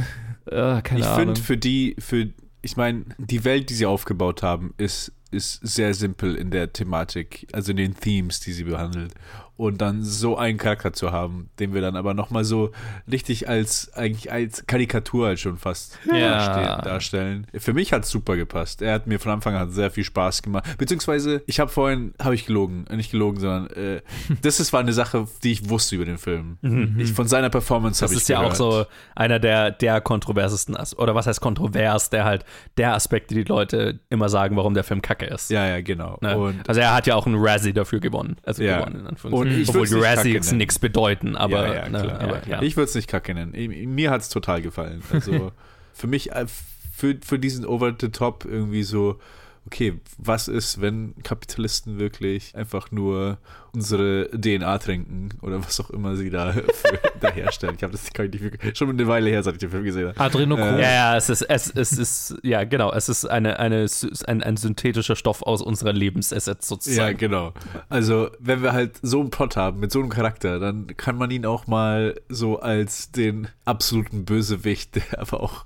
Ah, 0.52 0.82
keine 0.82 1.00
Ich 1.00 1.06
finde 1.08 1.40
für 1.40 1.58
die, 1.58 1.96
für, 2.00 2.28
ich 2.62 2.78
meine, 2.78 3.06
die 3.18 3.44
Welt, 3.46 3.70
die 3.70 3.74
sie 3.74 3.86
aufgebaut 3.86 4.44
haben, 4.44 4.74
ist, 4.78 5.14
ist 5.32 5.60
sehr 5.62 5.94
simpel 5.94 6.36
in 6.36 6.52
der 6.52 6.74
Thematik, 6.74 7.48
also 7.54 7.72
in 7.72 7.78
den 7.78 7.96
Themes, 7.96 8.40
die 8.40 8.54
sie 8.54 8.64
behandelt. 8.66 9.14
Und 9.60 9.82
dann 9.82 10.02
so 10.04 10.38
einen 10.38 10.58
Charakter 10.58 10.94
zu 10.94 11.12
haben, 11.12 11.50
den 11.60 11.74
wir 11.74 11.82
dann 11.82 11.98
aber 11.98 12.14
nochmal 12.14 12.46
so 12.46 12.72
richtig 13.12 13.50
als, 13.50 13.92
eigentlich 13.94 14.32
als 14.32 14.66
Karikatur 14.68 15.28
halt 15.28 15.40
schon 15.42 15.58
fast 15.58 16.00
Ja. 16.10 16.82
darstellen. 16.82 17.46
Für 17.54 17.74
mich 17.74 17.92
hat 17.92 18.06
es 18.06 18.10
super 18.10 18.38
gepasst. 18.38 18.82
Er 18.82 18.94
hat 18.94 19.06
mir 19.06 19.20
von 19.20 19.34
Anfang 19.34 19.56
an 19.56 19.70
sehr 19.70 19.92
viel 19.92 20.06
Spaß 20.06 20.44
gemacht. 20.44 20.78
Beziehungsweise, 20.78 21.44
ich 21.46 21.60
habe 21.60 21.70
vorhin, 21.70 22.14
habe 22.22 22.36
ich 22.36 22.46
gelogen, 22.46 22.86
nicht 22.96 23.12
gelogen, 23.12 23.42
sondern 23.42 23.68
äh, 23.72 24.02
das 24.42 24.62
ist 24.62 24.72
war 24.72 24.80
eine 24.80 24.94
Sache, 24.94 25.28
die 25.44 25.52
ich 25.52 25.70
wusste 25.70 25.96
über 25.98 26.06
den 26.06 26.18
Film. 26.20 26.58
Ich, 26.98 27.12
von 27.12 27.28
seiner 27.28 27.50
Performance 27.50 28.02
habe 28.02 28.12
Mhm. 28.14 28.16
Das 28.16 28.24
ich 28.24 28.30
ist 28.30 28.30
ja 28.30 28.40
auch 28.40 28.56
so 28.56 28.86
einer 29.14 29.40
der, 29.40 29.72
der 29.72 30.00
kontroversesten, 30.00 30.78
oder 30.96 31.16
was 31.16 31.28
heißt 31.28 31.42
kontrovers, 31.42 32.10
der 32.10 32.24
halt 32.24 32.46
der 32.78 32.94
Aspekt, 32.94 33.30
die 33.32 33.36
die 33.36 33.44
Leute 33.44 34.00
immer 34.10 34.30
sagen, 34.30 34.56
warum 34.56 34.74
der 34.74 34.86
Film 34.86 35.02
kacke 35.02 35.26
ist. 35.26 35.50
Ja, 35.50 35.68
ja, 35.68 35.82
genau. 35.82 36.18
Ne? 36.22 36.56
Also 36.66 36.80
er 36.80 36.94
hat 36.94 37.08
ja 37.08 37.16
auch 37.16 37.26
einen 37.28 37.36
Razzie 37.38 37.74
dafür 37.74 38.00
gewonnen. 38.00 38.38
Also 38.44 38.64
Ja. 38.64 38.80
gewonnen, 38.80 39.02
in 39.02 39.08
Anführungszeichen. 39.08 39.49
Und 39.49 39.49
ich 39.52 39.70
Obwohl 39.70 39.82
nicht 39.82 39.94
kacke 39.94 40.06
Razzies 40.06 40.46
nennen. 40.48 40.58
nichts 40.58 40.80
bedeuten, 40.80 41.36
aber, 41.36 41.68
ja, 41.68 41.74
ja, 41.74 41.90
ne, 41.90 42.02
klar. 42.02 42.20
aber 42.20 42.48
ja. 42.48 42.62
Ich 42.62 42.78
würde 42.78 42.90
es 42.90 42.96
nicht 42.96 43.08
kacke 43.08 43.34
nennen. 43.34 43.54
Mir 43.96 44.12
hat 44.12 44.22
es 44.22 44.30
total 44.30 44.62
gefallen. 44.62 45.02
Also 45.12 45.52
für 45.94 46.08
mich, 46.08 46.32
äh, 46.32 46.46
für, 46.92 47.18
für 47.24 47.40
diesen 47.40 47.66
Over 47.66 47.96
the 48.00 48.10
Top 48.10 48.46
irgendwie 48.46 48.84
so, 48.84 49.20
okay, 49.66 50.00
was 50.18 50.48
ist, 50.48 50.82
wenn 50.82 51.14
Kapitalisten 51.24 52.00
wirklich 52.00 52.56
einfach 52.56 52.92
nur 52.92 53.38
unsere 53.72 54.30
DNA 54.32 54.80
trinken 54.80 55.30
oder 55.42 55.64
was 55.64 55.80
auch 55.80 55.92
immer 55.92 56.16
sie 56.16 56.30
da, 56.32 56.54
für, 56.54 57.00
da 57.20 57.30
herstellen? 57.32 57.76
Ich 57.78 57.84
habe 57.84 57.92
das 57.92 58.12
kann 58.12 58.32
ich 58.34 58.42
nicht 58.42 58.78
schon 58.78 58.90
eine 58.90 59.08
Weile 59.08 59.30
her, 59.30 59.44
seit 59.44 59.54
ich 59.56 59.60
den 59.60 59.70
Film 59.70 59.84
gesehen 59.84 60.08
habe. 60.10 60.20
Adrenochrom. 60.20 60.80
Ja, 60.80 60.92
ja, 60.92 61.18
es 61.18 61.30
ist, 61.30 61.44
es, 61.44 61.70
es 61.70 61.92
ist, 61.92 62.36
ja, 62.44 62.64
genau, 62.64 62.92
es 62.92 63.10
ist 63.10 63.26
eine, 63.26 63.60
eine, 63.60 63.86
ein, 64.26 64.44
ein 64.44 64.58
synthetischer 64.58 65.16
Stoff 65.16 65.44
aus 65.44 65.62
unserer 65.62 65.94
Lebensessenz 65.94 66.64
Ja, 66.64 66.68
sozusagen. 66.68 67.18
genau. 67.18 67.54
Also, 67.90 68.30
wenn 68.40 68.64
wir 68.64 68.74
halt 68.74 68.98
so 69.02 69.20
einen 69.20 69.30
Plot 69.30 69.56
haben, 69.56 69.80
mit 69.80 69.92
so 69.92 70.00
einem 70.00 70.10
Charakter, 70.10 70.60
dann 70.60 70.88
kann 70.98 71.16
man 71.18 71.30
ihn 71.32 71.46
auch 71.46 71.68
mal 71.68 72.16
so 72.30 72.60
als 72.60 73.12
den 73.12 73.48
absoluten 73.66 74.26
Bösewicht, 74.26 74.96
der 74.96 75.20
aber 75.20 75.42
auch, 75.42 75.66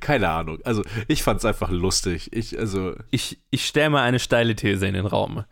keine 0.00 0.28
Ahnung. 0.28 0.58
Also, 0.64 0.82
ich 1.08 1.22
fand's 1.22 1.44
einfach 1.44 1.70
lustig. 1.70 2.30
Ich, 2.32 2.58
also, 2.58 2.94
Ich, 3.10 3.38
ich 3.50 3.66
stelle 3.66 3.90
mal 3.90 4.02
eine 4.02 4.18
steile 4.18 4.54
These 4.54 4.86
in 4.86 4.94
den 4.94 5.06
Raum. 5.06 5.44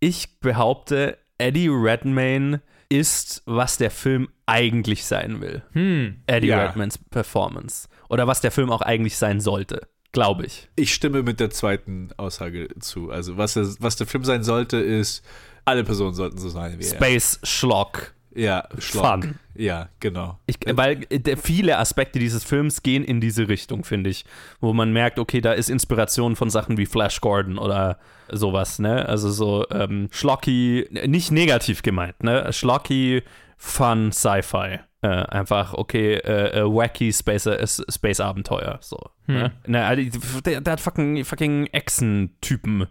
Ich 0.00 0.40
behaupte, 0.40 1.18
Eddie 1.38 1.68
Redmayne 1.68 2.62
ist, 2.88 3.42
was 3.46 3.76
der 3.76 3.90
Film 3.90 4.28
eigentlich 4.46 5.04
sein 5.04 5.40
will. 5.40 5.62
Hm. 5.72 6.22
Eddie 6.26 6.48
Ja. 6.48 6.66
Redmaynes 6.66 6.98
Performance. 6.98 7.88
Oder 8.08 8.26
was 8.26 8.40
der 8.40 8.50
Film 8.50 8.70
auch 8.70 8.82
eigentlich 8.82 9.16
sein 9.16 9.40
sollte. 9.40 9.88
Glaube 10.12 10.46
ich. 10.46 10.68
ich 10.74 10.94
stimme 10.94 11.22
mit 11.22 11.38
der 11.38 11.50
zweiten 11.50 12.08
Aussage 12.16 12.68
zu. 12.80 13.10
Also, 13.10 13.36
was, 13.36 13.56
was 13.80 13.96
der 13.96 14.06
Film 14.06 14.24
sein 14.24 14.42
sollte, 14.42 14.78
ist, 14.78 15.22
alle 15.66 15.84
Personen 15.84 16.14
sollten 16.14 16.38
so 16.38 16.48
sein 16.48 16.78
wie 16.78 16.84
er. 16.84 16.96
Space 16.96 17.38
Schlock. 17.42 18.14
Ja, 18.38 18.68
Schlock. 18.78 19.24
Fun. 19.24 19.34
Ja, 19.56 19.88
genau. 19.98 20.38
Ich, 20.46 20.58
weil 20.64 21.04
äh, 21.10 21.36
viele 21.36 21.78
Aspekte 21.78 22.20
dieses 22.20 22.44
Films 22.44 22.84
gehen 22.84 23.02
in 23.02 23.20
diese 23.20 23.48
Richtung, 23.48 23.82
finde 23.82 24.10
ich. 24.10 24.24
Wo 24.60 24.72
man 24.72 24.92
merkt, 24.92 25.18
okay, 25.18 25.40
da 25.40 25.52
ist 25.52 25.68
Inspiration 25.68 26.36
von 26.36 26.48
Sachen 26.48 26.76
wie 26.76 26.86
Flash 26.86 27.20
Gordon 27.20 27.58
oder 27.58 27.98
sowas, 28.30 28.78
ne? 28.78 29.06
Also 29.08 29.30
so 29.30 29.66
ähm, 29.70 30.08
schlocky, 30.12 30.88
nicht 31.06 31.32
negativ 31.32 31.82
gemeint, 31.82 32.22
ne? 32.22 32.52
Schlocky, 32.52 33.24
fun 33.56 34.12
Sci-Fi. 34.12 34.78
Äh, 35.00 35.08
einfach, 35.08 35.74
okay, 35.74 36.14
äh, 36.14 36.60
äh, 36.60 36.64
wacky 36.64 37.12
Space, 37.12 37.46
äh, 37.46 37.66
Space 37.66 38.20
Abenteuer. 38.20 38.78
So. 38.80 38.98
Ne? 39.26 39.52
Ne, 39.66 39.84
also, 39.84 40.40
der, 40.40 40.60
der 40.60 40.72
hat 40.72 40.80
fucking, 40.80 41.24
fucking 41.24 41.66
Echsen-Typen. 41.66 42.86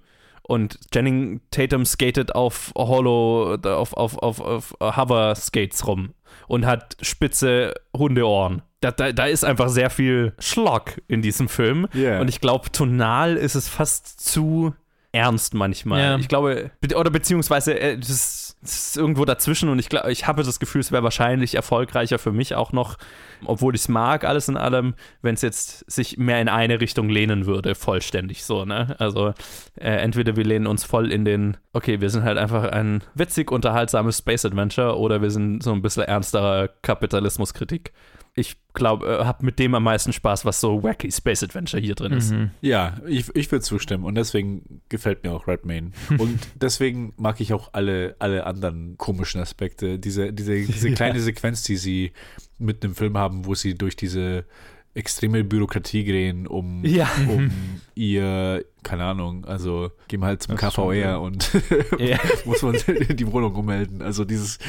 Und 0.47 0.79
Channing 0.93 1.41
Tatum 1.51 1.85
skatet 1.85 2.33
auf 2.33 2.71
Hollow, 2.75 3.55
auf, 3.63 3.93
auf, 3.93 4.17
auf, 4.17 4.39
auf 4.39 4.73
Hover-Skates 4.79 5.85
rum 5.85 6.13
und 6.47 6.65
hat 6.65 6.95
spitze 7.01 7.73
Hundeohren. 7.95 8.61
Da, 8.79 8.91
da, 8.91 9.11
da 9.11 9.25
ist 9.25 9.43
einfach 9.43 9.69
sehr 9.69 9.89
viel 9.89 10.33
Schlock 10.39 11.01
in 11.07 11.21
diesem 11.21 11.49
Film. 11.49 11.87
Ja. 11.93 12.21
Und 12.21 12.29
ich 12.29 12.39
glaube, 12.39 12.71
tonal 12.71 13.35
ist 13.35 13.55
es 13.55 13.67
fast 13.67 14.21
zu 14.21 14.73
ernst 15.11 15.53
manchmal. 15.53 16.01
Ja. 16.01 16.17
Ich 16.17 16.27
glaube, 16.27 16.71
be- 16.79 16.95
oder 16.95 17.09
beziehungsweise 17.09 17.77
äh, 17.77 17.97
das 17.97 18.46
ist, 18.67 18.97
irgendwo 18.97 19.25
dazwischen 19.25 19.69
und 19.69 19.79
ich 19.79 19.89
glaube, 19.89 20.11
ich 20.11 20.27
habe 20.27 20.43
das 20.43 20.59
Gefühl, 20.59 20.81
es 20.81 20.91
wäre 20.91 21.03
wahrscheinlich 21.03 21.55
erfolgreicher 21.55 22.19
für 22.19 22.31
mich 22.31 22.55
auch 22.55 22.71
noch, 22.71 22.97
obwohl 23.45 23.75
ich 23.75 23.81
es 23.81 23.89
mag, 23.89 24.23
alles 24.23 24.47
in 24.47 24.57
allem, 24.57 24.95
wenn 25.21 25.35
es 25.35 25.41
jetzt 25.41 25.89
sich 25.89 26.17
mehr 26.17 26.41
in 26.41 26.49
eine 26.49 26.81
Richtung 26.81 27.09
lehnen 27.09 27.45
würde, 27.45 27.75
vollständig 27.75 28.43
so, 28.43 28.65
ne? 28.65 28.95
Also 28.99 29.33
äh, 29.79 29.91
entweder 29.91 30.35
wir 30.35 30.43
lehnen 30.43 30.67
uns 30.67 30.83
voll 30.83 31.11
in 31.11 31.25
den, 31.25 31.57
okay, 31.73 32.01
wir 32.01 32.09
sind 32.09 32.23
halt 32.23 32.37
einfach 32.37 32.63
ein 32.65 33.03
witzig 33.15 33.51
unterhaltsames 33.51 34.19
Space 34.19 34.45
Adventure 34.45 34.97
oder 34.97 35.21
wir 35.21 35.31
sind 35.31 35.63
so 35.63 35.71
ein 35.71 35.81
bisschen 35.81 36.03
ernsterer 36.03 36.69
Kapitalismuskritik. 36.81 37.93
Ich 38.39 38.55
glaube, 38.73 39.07
äh, 39.07 39.25
habe 39.25 39.43
mit 39.43 39.57
dem 39.57 39.73
am 39.73 39.81
meisten 39.83 40.13
Spaß, 40.13 40.45
was 40.45 40.61
so 40.61 40.83
wacky 40.83 41.11
Space 41.11 41.41
Adventure 41.41 41.81
hier 41.81 41.95
drin 41.95 42.13
ist. 42.13 42.31
Mhm. 42.31 42.51
Ja, 42.61 42.97
ich, 43.07 43.35
ich 43.35 43.51
würde 43.51 43.63
zustimmen 43.63 44.03
und 44.03 44.13
deswegen 44.13 44.81
gefällt 44.89 45.23
mir 45.23 45.31
auch 45.33 45.47
Redmayne. 45.47 45.91
Und 46.19 46.39
deswegen 46.53 47.13
mag 47.17 47.41
ich 47.41 47.51
auch 47.53 47.69
alle, 47.73 48.15
alle 48.19 48.45
anderen 48.45 48.95
komischen 48.97 49.41
Aspekte. 49.41 49.97
Diese, 49.97 50.31
diese, 50.31 50.53
diese 50.61 50.91
kleine 50.93 51.19
Sequenz, 51.19 51.63
die 51.63 51.77
sie 51.77 52.11
mit 52.59 52.83
einem 52.83 52.93
Film 52.93 53.17
haben, 53.17 53.45
wo 53.45 53.55
sie 53.55 53.73
durch 53.73 53.95
diese 53.95 54.45
extreme 54.93 55.43
Bürokratie 55.43 56.03
gehen, 56.03 56.45
um, 56.45 56.85
Ja. 56.85 57.09
um 57.27 57.49
ihr, 57.97 58.63
keine 58.83 59.03
Ahnung, 59.03 59.43
also 59.45 59.91
gehen 60.07 60.21
wir 60.21 60.27
halt 60.27 60.43
zum 60.43 60.55
Das 60.55 60.73
KVR 60.75 61.19
und 61.19 61.49
Ja. 61.99 62.17
muss 62.45 62.61
man 62.61 62.77
die 63.09 63.31
Wohnung 63.31 63.55
ummelden. 63.55 64.01
Also 64.01 64.23
dieses 64.23 64.59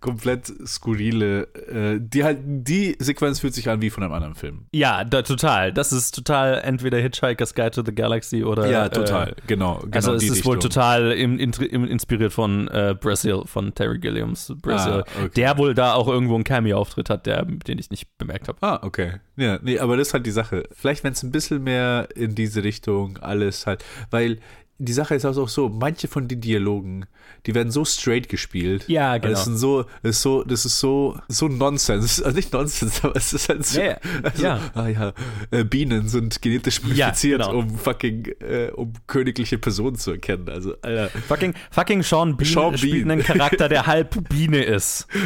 komplett 0.00 0.52
skurrile, 0.66 1.44
äh, 1.68 1.98
die 2.00 2.24
halt, 2.24 2.38
die 2.42 2.96
Sequenz 2.98 3.40
fühlt 3.40 3.54
sich 3.54 3.68
an 3.70 3.80
wie 3.80 3.88
von 3.90 4.02
einem 4.02 4.12
anderen 4.12 4.34
Film. 4.34 4.66
Ja, 4.72 5.04
da, 5.04 5.22
total. 5.22 5.72
Das 5.72 5.92
ist 5.92 6.14
total 6.14 6.60
entweder 6.64 6.98
Hitchhiker's 6.98 7.54
Guide 7.54 7.70
to 7.70 7.82
the 7.84 7.94
Galaxy 7.94 8.42
oder. 8.44 8.68
ja, 8.68 8.86
äh, 8.86 8.90
total, 8.90 9.36
genau, 9.46 9.78
genau. 9.78 9.94
Also 9.96 10.14
es 10.14 10.24
ist 10.24 10.44
wohl 10.44 10.56
Richtung. 10.56 10.70
total 10.72 11.12
im, 11.12 11.38
im, 11.38 11.84
inspiriert 11.84 12.32
von 12.32 12.68
äh, 12.68 12.94
Brazil, 13.00 13.42
von 13.46 13.72
Terry 13.74 13.98
Gilliams 14.00 14.52
Brazil, 14.60 15.04
Ah, 15.06 15.24
okay. 15.24 15.30
der 15.36 15.56
wohl 15.56 15.74
da 15.74 15.94
auch 15.94 16.08
irgendwo 16.08 16.34
einen 16.34 16.44
Cameo-Auftritt 16.44 17.08
hat, 17.08 17.26
der, 17.26 17.44
den 17.44 17.78
ich 17.78 17.90
nicht 17.90 18.18
bemerkt 18.18 18.48
habe. 18.48 18.58
Ah, 18.60 18.80
okay. 18.82 19.20
Ja, 19.36 19.58
nee, 19.62 19.78
aber 19.78 19.96
das 19.96 20.08
ist 20.08 20.14
halt 20.14 20.26
die 20.26 20.30
Sache. 20.32 20.64
Vielleicht, 20.72 21.04
wenn 21.04 21.12
es 21.12 21.22
ein 21.22 21.30
bisschen 21.30 21.62
mehr 21.62 22.08
in 22.16 22.34
diese 22.34 22.62
Richtung 22.62 22.71
alles 23.20 23.66
halt, 23.66 23.84
weil 24.10 24.38
die 24.78 24.92
Sache 24.92 25.14
ist 25.14 25.24
auch 25.38 25.48
so, 25.48 25.68
manche 25.68 26.08
von 26.08 26.26
den 26.28 26.40
Dialogen, 26.40 27.06
die 27.46 27.54
werden 27.54 27.70
so 27.72 27.84
straight 27.84 28.28
gespielt. 28.28 28.84
Ja, 28.88 29.10
Also 29.12 29.20
genau. 29.22 29.32
Das, 29.34 29.44
sind 29.44 29.56
so, 29.56 29.82
das 30.02 30.16
ist 30.16 30.22
so, 30.22 30.44
das 30.44 30.64
ist 30.64 30.78
so, 30.78 31.18
so 31.28 31.48
Nonsens. 31.48 32.22
Also 32.22 32.36
nicht 32.36 32.52
Nonsens, 32.52 33.00
aber 33.04 33.16
es 33.16 33.32
ist 33.32 33.48
halt 33.48 33.66
so. 33.66 33.80
Ja, 33.80 33.86
ja. 33.86 33.96
Also, 34.22 34.42
Ja. 34.42 34.60
Ah 34.74 34.88
ja, 34.88 35.12
äh, 35.50 35.64
Bienen 35.64 36.08
sind 36.08 36.40
genetisch 36.40 36.80
Ja, 36.80 37.06
modifiziert, 37.06 37.42
genau. 37.42 37.58
um 37.58 37.76
fucking, 37.78 38.26
äh, 38.40 38.70
um 38.74 38.92
königliche 39.06 39.58
Personen 39.58 39.96
zu 39.96 40.12
erkennen. 40.12 40.48
Also, 40.48 40.74
Alter. 40.82 41.08
Fucking, 41.26 41.54
fucking 41.70 42.02
Sean 42.02 42.36
Bean 42.36 42.48
Sean 42.48 42.78
spielt 42.78 43.06
Bean. 43.06 43.10
einen 43.10 43.22
Charakter, 43.22 43.68
der 43.68 43.86
halb 43.86 44.28
Biene 44.28 44.62
ist. 44.62 45.06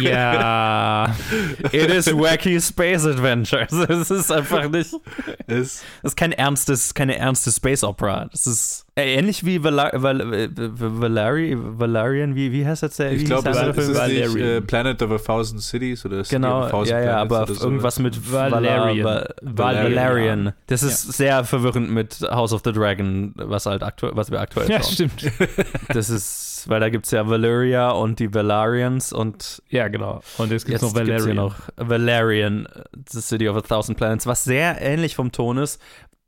Ja. 0.00 1.14
It 1.72 1.90
is 1.90 2.06
wacky 2.06 2.60
Space 2.60 3.04
Adventure. 3.04 3.66
Es 3.88 4.10
ist 4.10 4.30
einfach 4.30 4.68
nicht. 4.68 4.92
Es, 5.46 5.82
Das 6.02 6.12
ist 6.12 6.16
kein 6.16 6.32
ernstes, 6.32 6.94
keine 6.94 7.16
ernste 7.16 7.50
Space 7.52 7.82
Opera. 7.84 8.26
Das 8.32 8.46
ist 8.46 8.83
ähnlich 8.96 9.44
wie 9.44 9.62
Vala, 9.64 9.90
Val, 9.94 10.20
äh, 10.34 10.48
Valari, 10.56 11.56
Valarian, 11.58 12.34
wie, 12.36 12.52
wie 12.52 12.64
heißt 12.66 12.82
das 12.84 12.96
der? 12.96 13.12
ich 13.12 13.24
glaube, 13.24 13.48
es 13.50 13.88
ist 13.88 14.06
nicht 14.06 14.36
äh, 14.36 14.60
Planet 14.60 15.02
of 15.02 15.10
a 15.10 15.18
Thousand 15.18 15.60
Cities 15.60 16.04
oder 16.06 16.22
City 16.22 16.36
Genau, 16.36 16.60
of 16.60 16.64
a 16.66 16.70
Thousand 16.70 16.98
ja, 17.00 17.04
ja, 17.04 17.16
aber 17.16 17.48
irgendwas 17.48 17.98
mit 17.98 18.32
Valerian. 18.32 19.04
Val- 19.04 19.34
Valerian. 19.42 19.94
Valerian. 19.94 20.52
Das 20.68 20.82
ist 20.82 21.12
sehr 21.14 21.44
verwirrend 21.44 21.90
mit 21.90 22.20
House 22.30 22.52
of 22.52 22.62
the 22.64 22.72
Dragon, 22.72 23.32
was 23.36 23.66
halt 23.66 23.82
aktuell, 23.82 24.12
was 24.14 24.30
wir 24.30 24.40
aktuell 24.40 24.70
Ja, 24.70 24.82
schauen. 24.82 24.92
stimmt. 24.92 25.32
Das 25.92 26.08
ist, 26.10 26.64
weil 26.68 26.80
da 26.80 26.88
gibt 26.88 27.04
es 27.06 27.10
ja 27.10 27.28
Valyria 27.28 27.90
und 27.90 28.18
die 28.20 28.32
Valarians 28.32 29.12
und 29.12 29.60
Ja, 29.70 29.88
genau. 29.88 30.20
Und 30.38 30.50
jetzt 30.52 30.66
gibt 30.66 30.76
es 30.76 30.82
noch 30.82 30.94
gibt's 30.94 31.10
Valerian. 31.24 31.36
noch 31.36 31.56
Valerian, 31.76 32.68
The 33.10 33.20
City 33.20 33.48
of 33.48 33.56
a 33.56 33.60
Thousand 33.60 33.96
Planets, 33.96 34.26
was 34.26 34.44
sehr 34.44 34.80
ähnlich 34.80 35.14
vom 35.16 35.32
Ton 35.32 35.58
ist. 35.58 35.80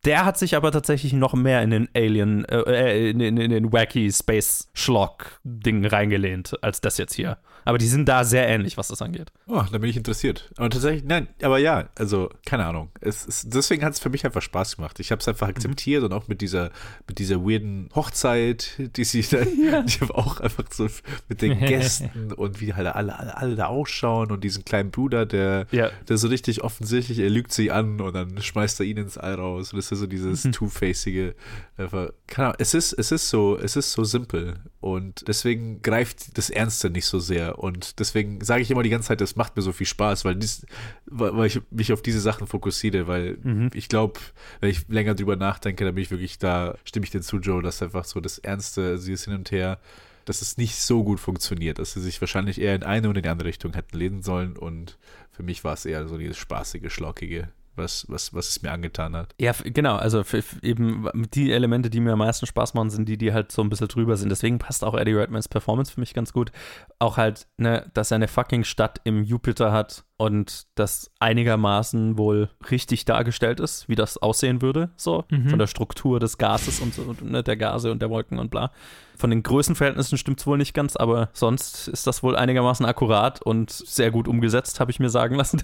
Der 0.07 0.25
hat 0.25 0.39
sich 0.39 0.55
aber 0.57 0.73
tatsächlich 0.73 1.13
noch 1.13 1.35
mehr 1.35 1.63
in 1.63 1.71
den 1.71 1.89
Alien, 1.95 2.45
äh, 2.47 2.61
äh, 2.61 3.11
in, 3.11 3.21
in, 3.21 3.37
in 3.37 3.51
den 3.51 3.73
wacky 3.73 4.11
Space 4.13 4.69
Schlock 4.73 5.41
Ding 5.45 5.85
reingelehnt 5.85 6.55
als 6.63 6.81
das 6.81 6.97
jetzt 6.97 7.15
hier. 7.15 7.39
Aber 7.65 7.79
die 7.79 7.89
sind 7.89 8.09
da 8.09 8.23
sehr 8.23 8.47
ähnlich, 8.49 8.77
was 8.77 8.87
das 8.87 9.03
angeht. 9.03 9.33
Oh, 9.49 9.61
da 9.73 9.79
bin 9.79 9.91
ich 9.91 9.97
interessiert. 9.97 10.49
Aber 10.57 10.71
tatsächlich, 10.71 11.03
nein, 11.03 11.27
aber 11.43 11.59
ja, 11.59 11.89
also, 11.99 12.31
keine 12.45 12.65
Ahnung. 12.65 12.91
Es 13.01 13.27
ist, 13.27 13.53
deswegen 13.53 13.85
hat 13.85 13.95
es 13.95 13.99
für 13.99 14.09
mich 14.09 14.25
einfach 14.25 14.41
Spaß 14.41 14.77
gemacht. 14.77 15.01
Ich 15.01 15.11
habe 15.11 15.19
es 15.21 15.27
einfach 15.27 15.49
akzeptiert 15.49 16.05
und 16.05 16.13
auch 16.13 16.29
mit 16.29 16.41
dieser, 16.43 16.71
mit 17.09 17.19
dieser 17.19 17.41
weirden 17.45 17.89
Hochzeit, 17.93 18.75
die 18.79 19.03
sie 19.03 19.23
da, 19.23 19.39
die 19.45 20.01
haben 20.01 20.13
auch 20.13 20.39
einfach 20.39 20.63
so 20.71 20.87
mit 21.29 21.43
den 21.43 21.59
Gästen 21.67 22.33
und 22.33 22.61
wie 22.61 22.73
halt 22.73 22.87
alle, 22.87 23.19
alle, 23.19 23.37
alle 23.37 23.57
da 23.57 23.67
ausschauen 23.67 24.31
und 24.31 24.45
diesen 24.45 24.65
kleinen 24.65 24.93
Bruder, 24.93 25.27
der, 25.27 25.67
Ja. 25.73 25.91
der 26.09 26.19
so 26.19 26.29
richtig 26.29 26.63
offensichtlich, 26.63 27.19
er 27.19 27.31
lügt 27.31 27.53
sie 27.53 27.73
an 27.73 28.01
und 28.01 28.15
dann 28.15 28.41
schmeißt 28.41 28.79
er 28.79 28.87
ihn 28.87 28.99
ins 28.99 29.19
All 29.19 29.35
raus. 29.35 29.73
Und 29.73 29.81
es 29.81 29.91
so 29.97 30.07
dieses 30.07 30.43
Two-Facige. 30.53 31.35
Keine 31.77 32.13
Ahnung, 32.37 32.57
es 32.59 32.75
ist, 32.75 32.93
es 32.93 33.13
ist 33.13 33.29
so, 33.29 33.59
es 33.59 33.77
ist 33.77 33.93
so 33.93 34.05
simpel 34.05 34.55
und 34.81 35.27
deswegen 35.29 35.83
greift 35.83 36.39
das 36.39 36.51
Ernste 36.51 36.91
nicht 36.91 37.07
so 37.07 37.19
sehr 37.19 37.59
und 37.59 37.99
deswegen 37.99 38.43
sage 38.45 38.63
ich 38.63 38.71
immer 38.71 38.83
die 38.83 38.91
ganze 38.91 39.09
Zeit, 39.09 39.21
es 39.21 39.37
macht 39.37 39.57
mir 39.57 39.63
so 39.63 39.73
viel 39.73 39.87
Spaß, 39.87 40.25
weil, 40.25 40.37
dies, 40.37 40.67
weil 41.07 41.47
ich 41.47 41.61
mich 41.71 41.93
auf 41.93 42.03
diese 42.03 42.21
Sachen 42.21 42.47
fokussiere, 42.47 43.07
weil 43.07 43.39
ich 43.75 43.89
glaube, 43.89 44.21
wenn 44.61 44.71
ich 44.71 44.89
länger 44.89 45.15
drüber 45.15 45.37
nachdenke, 45.37 45.85
dann 45.85 45.95
bin 45.95 46.03
ich 46.03 46.11
wirklich 46.11 46.39
da, 46.39 46.77
stimme 46.85 47.05
ich 47.05 47.11
dir 47.11 47.21
zu, 47.21 47.39
Joe, 47.39 47.63
dass 47.63 47.83
einfach 47.83 48.05
so 48.05 48.21
das 48.21 48.39
Ernste, 48.39 48.83
also 48.83 49.07
dieses 49.07 49.25
Hin 49.25 49.35
und 49.35 49.51
Her, 49.51 49.79
dass 50.27 50.43
es 50.43 50.57
nicht 50.57 50.77
so 50.77 51.05
gut 51.05 51.21
funktioniert, 51.21 51.79
dass 51.79 51.93
sie 51.93 52.01
sich 52.01 52.21
wahrscheinlich 52.21 52.61
eher 52.61 52.75
in 52.75 52.83
eine 52.83 53.09
oder 53.09 53.19
in 53.19 53.23
die 53.23 53.29
andere 53.29 53.49
Richtung 53.49 53.73
hätten 53.75 53.97
lehnen 53.97 54.23
sollen 54.23 54.57
und 54.57 54.99
für 55.31 55.43
mich 55.43 55.65
war 55.65 55.75
es 55.75 55.87
eher 55.87 56.09
so 56.09 56.19
dieses 56.19 56.37
spaßige, 56.37 56.93
schlockige, 56.93 57.49
was, 57.77 58.07
was, 58.09 58.33
was 58.33 58.49
es 58.49 58.63
mir 58.63 58.73
angetan 58.73 59.15
hat. 59.15 59.35
Ja, 59.39 59.53
genau. 59.65 59.97
Also 59.97 60.21
f- 60.21 60.35
f- 60.35 60.59
eben 60.63 61.09
die 61.35 61.53
Elemente, 61.53 61.91
die 61.91 62.01
mir 62.01 62.13
am 62.13 62.19
meisten 62.21 62.47
Spaß 62.47 62.75
machen, 62.75 62.91
sind 62.91 63.09
die, 63.09 63.19
die 63.19 63.33
halt 63.33 63.53
so 63.53 63.63
ein 63.63 63.69
bisschen 63.69 63.89
drüber 63.89 64.17
sind. 64.17 64.31
Deswegen 64.31 64.59
passt 64.59 64.85
auch 64.85 64.95
Eddie 64.95 65.13
Redmans 65.15 65.49
Performance 65.49 65.93
für 65.93 66.01
mich 66.01 66.15
ganz 66.15 66.33
gut. 66.33 66.51
Auch 66.99 67.17
halt, 67.19 67.47
ne, 67.59 67.91
dass 67.95 68.11
er 68.11 68.17
eine 68.17 68.29
fucking 68.29 68.65
Stadt 68.65 69.01
im 69.05 69.23
Jupiter 69.23 69.73
hat 69.73 70.05
und 70.19 70.67
das 70.75 71.11
einigermaßen 71.21 72.17
wohl 72.17 72.49
richtig 72.71 73.05
dargestellt 73.05 73.61
ist, 73.61 73.89
wie 73.89 73.95
das 73.95 74.17
aussehen 74.19 74.63
würde, 74.63 74.91
so 74.97 75.25
von 75.29 75.59
der 75.59 75.67
Struktur 75.67 76.21
des 76.21 76.39
Gases 76.39 76.81
und, 76.81 76.99
und 76.99 77.31
ne, 77.31 77.43
der 77.43 77.57
Gase 77.57 77.93
und 77.93 78.01
der 78.01 78.09
Wolken 78.09 78.39
und 78.39 78.51
bla. 78.51 78.71
Von 79.17 79.31
den 79.31 79.43
Größenverhältnissen 79.43 80.19
stimmt 80.19 80.41
es 80.41 80.47
wohl 80.47 80.59
nicht 80.59 80.75
ganz, 80.75 80.97
aber 80.97 81.31
sonst 81.33 81.89
ist 81.89 82.07
das 82.07 82.23
wohl 82.23 82.37
einigermaßen 82.37 82.85
akkurat 82.87 83.43
und 83.43 83.71
sehr 83.71 84.11
gut 84.11 84.29
umgesetzt, 84.29 84.81
habe 84.81 84.91
ich 84.91 85.01
mir 85.01 85.11
sagen 85.11 85.37
lassen. 85.37 85.63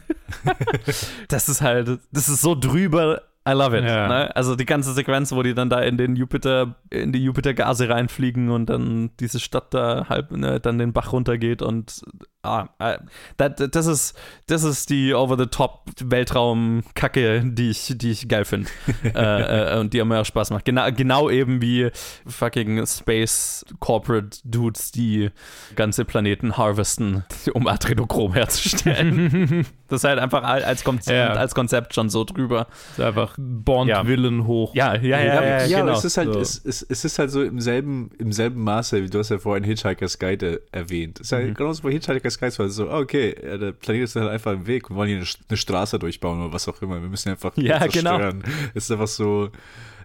das 1.29 1.49
ist 1.49 1.61
halt, 1.61 2.01
das 2.13 2.29
ist 2.29 2.41
so 2.41 2.55
drüber. 2.55 3.23
I 3.47 3.53
love 3.53 3.77
it. 3.77 3.85
Ja. 3.85 4.09
Ne? 4.09 4.37
Also 4.37 4.55
die 4.55 4.65
ganze 4.65 4.93
Sequenz, 4.93 5.33
wo 5.33 5.43
die 5.43 5.55
dann 5.55 5.69
da 5.69 5.81
in 5.81 5.97
den 5.97 6.15
Jupiter, 6.15 6.77
in 6.91 7.13
die 7.13 7.25
Jupiter-Gase 7.25 7.89
reinfliegen 7.89 8.51
und 8.51 8.67
dann 8.67 9.11
diese 9.19 9.41
Stadt 9.41 9.75
da 9.75 10.07
halb, 10.09 10.31
ne, 10.31 10.61
dann 10.61 10.79
den 10.79 10.93
Bach 10.93 11.13
runtergeht 11.13 11.61
und 11.61 12.03
ah, 12.43 12.67
äh, 12.79 12.99
das, 13.37 13.71
das 13.71 13.87
ist, 13.87 14.19
das 14.47 14.65
ist 14.65 14.91
die 14.91 15.15
Over-the-Top-Weltraum-Kacke, 15.15 17.43
die 17.45 17.71
ich, 17.71 17.95
die 17.97 18.11
ich 18.11 18.29
geil 18.29 18.45
finde. 18.45 18.69
äh, 19.05 19.75
äh, 19.75 19.79
und 19.79 19.93
die 19.95 20.03
mir 20.05 20.21
auch 20.21 20.25
Spaß 20.25 20.51
macht. 20.51 20.65
Genau, 20.65 20.91
genau 20.93 21.31
eben 21.31 21.63
wie 21.63 21.91
fucking 22.27 22.85
Space 22.87 23.65
Corporate 23.81 24.39
Dudes, 24.45 24.93
die 24.93 25.31
ganze 25.77 26.05
Planeten 26.05 26.57
harvesten, 26.57 27.25
um 27.55 27.67
Adrenochrom 27.67 28.35
herzustellen. 28.35 29.67
das 29.89 30.03
ist 30.03 30.09
halt 30.09 30.19
einfach 30.19 30.43
als 30.43 30.85
Konzept, 30.85 31.17
Ja. 31.17 31.33
als 31.35 31.55
Konzept 31.55 31.95
schon 31.95 32.09
so 32.09 32.25
drüber. 32.25 32.67
Ist 32.93 33.01
einfach 33.01 33.35
Bond-Willen 33.39 34.47
hoch. 34.47 34.75
Ja, 34.75 34.95
ja, 34.95 35.21
ja, 35.21 35.35
ja, 35.35 35.45
ja, 35.45 35.65
ja 35.65 35.81
genau. 35.81 35.93
es 35.93 36.05
ist 36.05 36.17
halt, 36.17 36.33
So. 36.33 36.41
es, 36.41 36.65
es, 36.65 36.83
es 36.83 37.05
ist 37.05 37.19
halt 37.19 37.31
so 37.31 37.43
im 37.43 37.61
selben, 37.61 38.11
im 38.19 38.33
selben 38.33 38.63
Maße, 38.65 39.03
wie 39.03 39.11
du 39.11 39.19
hast 39.19 39.29
ja 39.31 39.39
vorhin 39.39 39.65
Hitchhiker's 39.65 40.19
Guide 40.19 40.63
äh, 40.73 40.73
erwähnt. 40.73 41.21
Es 41.21 41.27
ist 41.27 41.33
halt 41.33 41.55
genauso 41.57 41.83
bei 41.83 41.93
Hitchhiker's 41.93 42.32
Guide, 42.39 42.59
weil 42.59 42.69
so, 42.69 42.91
okay, 42.91 43.35
ja, 43.43 43.57
der 43.59 43.73
Planet 43.73 44.03
ist 44.05 44.17
halt 44.17 44.29
einfach 44.29 44.53
im 44.53 44.67
Weg, 44.67 44.91
wir 44.91 44.97
wollen 44.97 45.09
hier 45.09 45.19
eine, 45.19 45.27
eine 45.49 45.57
Straße 45.57 45.99
durchbauen 45.99 46.41
oder 46.43 46.53
was 46.53 46.69
auch 46.69 46.81
immer. 46.83 47.01
Wir 47.01 47.09
müssen 47.09 47.31
einfach 47.31 47.57
Ja, 47.57 47.79
genau. 47.87 48.19
zerstören. 48.19 48.45
Es 48.75 48.85
ist 48.85 48.91
einfach 48.91 49.09
so, 49.09 49.51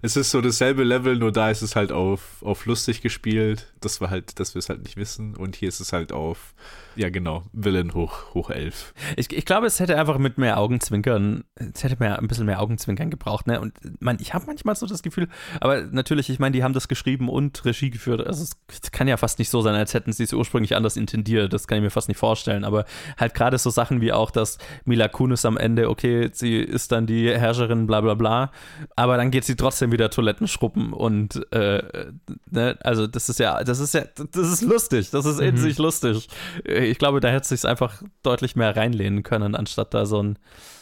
es 0.01 0.15
ist 0.15 0.31
so 0.31 0.41
dasselbe 0.41 0.83
Level, 0.83 1.17
nur 1.17 1.31
da 1.31 1.49
ist 1.49 1.61
es 1.61 1.75
halt 1.75 1.91
auf, 1.91 2.21
auf 2.41 2.65
lustig 2.65 3.01
gespielt. 3.01 3.71
Das 3.81 3.99
war 4.01 4.09
halt, 4.09 4.39
dass 4.39 4.53
wir 4.55 4.59
es 4.59 4.69
halt 4.69 4.83
nicht 4.83 4.97
wissen. 4.97 5.35
Und 5.35 5.55
hier 5.55 5.69
ist 5.69 5.79
es 5.79 5.93
halt 5.93 6.11
auf, 6.11 6.53
ja 6.97 7.09
genau, 7.09 7.43
Villain 7.53 7.93
hoch, 7.93 8.33
hoch 8.33 8.49
elf. 8.49 8.93
Ich, 9.15 9.31
ich 9.31 9.45
glaube, 9.45 9.67
es 9.67 9.79
hätte 9.79 9.97
einfach 9.97 10.17
mit 10.17 10.37
mehr 10.37 10.59
Augenzwinkern, 10.59 11.43
es 11.55 11.83
hätte 11.83 11.97
mehr, 11.99 12.19
ein 12.19 12.27
bisschen 12.27 12.45
mehr 12.45 12.61
Augenzwinkern 12.61 13.09
gebraucht. 13.09 13.47
Ne? 13.47 13.59
Und 13.61 13.73
man, 13.99 14.17
ich 14.19 14.33
habe 14.33 14.45
manchmal 14.47 14.75
so 14.75 14.85
das 14.85 15.03
Gefühl, 15.03 15.27
aber 15.61 15.81
natürlich, 15.83 16.29
ich 16.29 16.39
meine, 16.39 16.53
die 16.53 16.63
haben 16.63 16.73
das 16.73 16.87
geschrieben 16.87 17.29
und 17.29 17.63
Regie 17.65 17.89
geführt. 17.89 18.25
Also 18.25 18.43
es 18.43 18.91
kann 18.91 19.07
ja 19.07 19.17
fast 19.17 19.39
nicht 19.39 19.49
so 19.49 19.61
sein, 19.61 19.75
als 19.75 19.93
hätten 19.93 20.11
sie 20.11 20.23
es 20.23 20.33
ursprünglich 20.33 20.75
anders 20.75 20.97
intendiert. 20.97 21.53
Das 21.53 21.67
kann 21.67 21.77
ich 21.77 21.83
mir 21.83 21.91
fast 21.91 22.07
nicht 22.07 22.17
vorstellen. 22.17 22.63
Aber 22.63 22.85
halt 23.17 23.33
gerade 23.33 23.57
so 23.57 23.69
Sachen 23.69 24.01
wie 24.01 24.11
auch, 24.11 24.31
dass 24.31 24.57
Mila 24.85 25.07
Kunis 25.07 25.45
am 25.45 25.57
Ende, 25.57 25.89
okay, 25.89 26.29
sie 26.33 26.57
ist 26.57 26.91
dann 26.91 27.05
die 27.05 27.29
Herrscherin, 27.29 27.87
bla 27.87 28.01
bla 28.01 28.15
bla, 28.15 28.51
aber 28.95 29.17
dann 29.17 29.31
geht 29.31 29.45
sie 29.45 29.55
trotzdem 29.55 29.91
wieder 29.91 30.09
Toiletten 30.09 30.47
schruppen 30.47 30.93
und 30.93 31.51
äh, 31.53 31.83
ne? 32.49 32.77
also 32.81 33.07
das 33.07 33.29
ist 33.29 33.39
ja, 33.39 33.63
das 33.63 33.79
ist 33.79 33.93
ja, 33.93 34.03
das 34.15 34.51
ist 34.51 34.61
lustig, 34.61 35.09
das 35.11 35.25
ist 35.25 35.39
in 35.39 35.57
sich 35.57 35.77
lustig. 35.77 36.27
Äh, 36.65 36.86
Ich 36.89 36.97
glaube, 36.97 37.19
da 37.19 37.29
hätte 37.29 37.41
es 37.41 37.49
sich 37.49 37.65
einfach 37.69 38.01
deutlich 38.23 38.55
mehr 38.55 38.75
reinlehnen 38.75 39.23
können, 39.23 39.55
anstatt 39.55 39.93
da 39.93 40.05
so 40.05 40.21
ein, 40.21 40.39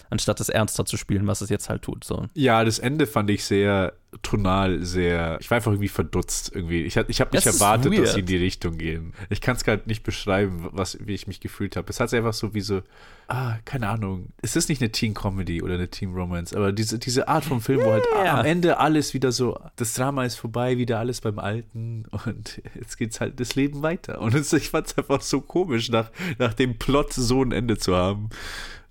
anstatt 0.09 0.39
das 0.39 0.49
ernster 0.49 0.85
zu 0.85 0.97
spielen, 0.97 1.27
was 1.27 1.41
es 1.41 1.49
jetzt 1.49 1.69
halt 1.69 1.81
tut. 1.81 2.03
So. 2.03 2.25
Ja, 2.33 2.63
das 2.63 2.79
Ende 2.79 3.07
fand 3.07 3.29
ich 3.29 3.43
sehr 3.43 3.93
tonal, 4.21 4.83
sehr. 4.83 5.37
Ich 5.41 5.49
war 5.51 5.57
einfach 5.57 5.71
irgendwie 5.71 5.87
verdutzt 5.89 6.51
irgendwie. 6.53 6.83
Ich, 6.83 6.97
hab- 6.97 7.09
ich 7.09 7.21
habe 7.21 7.35
nicht 7.35 7.45
Das 7.45 7.55
erwartet, 7.59 7.97
dass 7.97 8.13
sie 8.13 8.19
in 8.21 8.25
die 8.25 8.37
Richtung 8.37 8.77
gehen. 8.77 9.13
Ich 9.29 9.41
kann 9.41 9.55
es 9.55 9.63
gerade 9.63 9.83
nicht 9.85 10.03
beschreiben, 10.03 10.67
was, 10.71 10.97
wie 11.05 11.13
ich 11.13 11.27
mich 11.27 11.39
gefühlt 11.39 11.75
habe. 11.75 11.89
Es 11.89 11.99
hat 11.99 12.13
einfach 12.13 12.33
so 12.33 12.53
wie 12.53 12.61
so, 12.61 12.81
ah, 13.27 13.55
keine 13.65 13.89
Ahnung. 13.89 14.27
Es 14.41 14.55
ist 14.55 14.69
nicht 14.69 14.81
eine 14.81 14.91
Teen-Comedy 14.91 15.61
oder 15.61 15.75
eine 15.75 15.89
Teen-Romance, 15.89 16.55
aber 16.55 16.71
diese, 16.71 16.99
diese 16.99 17.27
Art 17.27 17.45
von 17.45 17.61
Film, 17.61 17.81
wo 17.81 17.91
halt 17.91 18.05
am 18.13 18.45
Ende 18.45 18.77
alles 18.79 19.13
wieder 19.13 19.31
so, 19.31 19.59
das 19.75 19.93
Drama 19.93 20.25
ist 20.25 20.35
vorbei, 20.35 20.77
wieder 20.77 20.99
alles 20.99 21.21
beim 21.21 21.39
Alten 21.39 22.05
und 22.25 22.61
jetzt 22.75 22.97
geht's 22.97 23.19
halt 23.19 23.39
das 23.39 23.55
Leben 23.55 23.81
weiter. 23.81 24.21
Und 24.21 24.33
es, 24.33 24.51
ich 24.53 24.69
fand 24.69 24.87
es 24.87 24.97
einfach 24.97 25.21
so 25.21 25.41
komisch, 25.41 25.89
nach, 25.89 26.11
nach 26.37 26.53
dem 26.53 26.77
Plot 26.77 27.13
so 27.13 27.43
ein 27.43 27.51
Ende 27.51 27.77
zu 27.77 27.95
haben. 27.95 28.29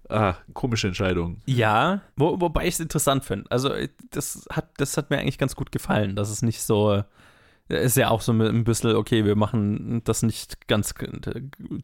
Ah, 0.09 0.35
komische 0.53 0.89
Entscheidung. 0.89 1.41
Ja, 1.47 2.03
wo, 2.17 2.41
wobei 2.41 2.67
ich 2.67 2.75
es 2.75 2.81
interessant 2.81 3.25
finde. 3.25 3.51
Also, 3.51 3.73
äh, 3.73 3.89
das 4.11 4.47
hat, 4.51 4.69
das 4.77 4.97
hat 4.97 5.11
mir 5.11 5.19
eigentlich 5.19 5.39
ganz 5.39 5.57
gut 5.57 5.73
gefallen, 5.73 6.15
dass 6.17 6.31
es 6.31 6.43
nicht 6.43 6.61
so. 6.63 7.03
äh, 7.69 7.85
Ist 7.85 7.97
ja 7.97 8.11
auch 8.11 8.21
so 8.21 8.33
ein 8.33 8.65
bisschen, 8.65 8.95
okay, 8.97 9.25
wir 9.25 9.37
machen 9.37 10.03
das 10.05 10.23
nicht 10.23 10.69
ganz 10.69 10.95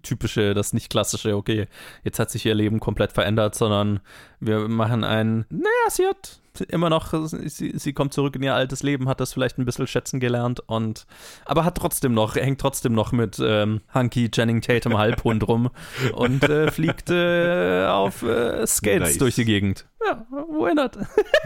typische, 0.03 0.53
das 0.55 0.73
nicht 0.75 0.91
klassische, 0.91 1.35
okay, 1.37 1.67
jetzt 2.05 2.19
hat 2.19 2.31
sich 2.31 2.45
ihr 2.45 2.55
Leben 2.55 2.81
komplett 2.81 3.13
verändert, 3.13 3.55
sondern 3.55 4.01
wir 4.41 4.69
machen 4.69 5.05
ein, 5.05 5.47
naja, 5.49 5.89
sie 5.89 6.07
hat 6.07 6.41
immer 6.69 6.91
noch, 6.91 7.13
sie, 7.27 7.73
sie 7.77 7.93
kommt 7.93 8.13
zurück 8.13 8.37
in 8.37 8.43
ihr 8.43 8.55
altes 8.55 8.83
Leben, 8.83 9.09
hat 9.09 9.21
das 9.21 9.33
vielleicht 9.33 9.59
ein 9.59 9.65
bisschen 9.65 9.87
schätzen 9.87 10.21
gelernt 10.21 10.61
und, 10.67 11.07
aber 11.45 11.65
hat 11.65 11.77
trotzdem 11.77 12.15
noch, 12.15 12.35
hängt 12.37 12.61
trotzdem 12.61 12.93
noch 12.93 13.13
mit 13.13 13.41
ähm, 13.43 13.81
Hunky 13.95 14.31
Channing 14.31 14.61
Tatum 14.61 14.99
Halbhund 14.99 15.47
rum 15.47 15.71
und 16.15 16.43
äh, 16.45 16.71
fliegt 16.71 17.11
äh, 17.11 17.87
auf 17.87 18.23
äh, 18.23 18.67
Skates 18.67 19.09
Nice. 19.11 19.19
durch 19.19 19.35
die 19.35 19.45
Gegend. 19.45 19.87
Ja, 20.07 20.27
why 20.31 20.75
not? 20.75 20.97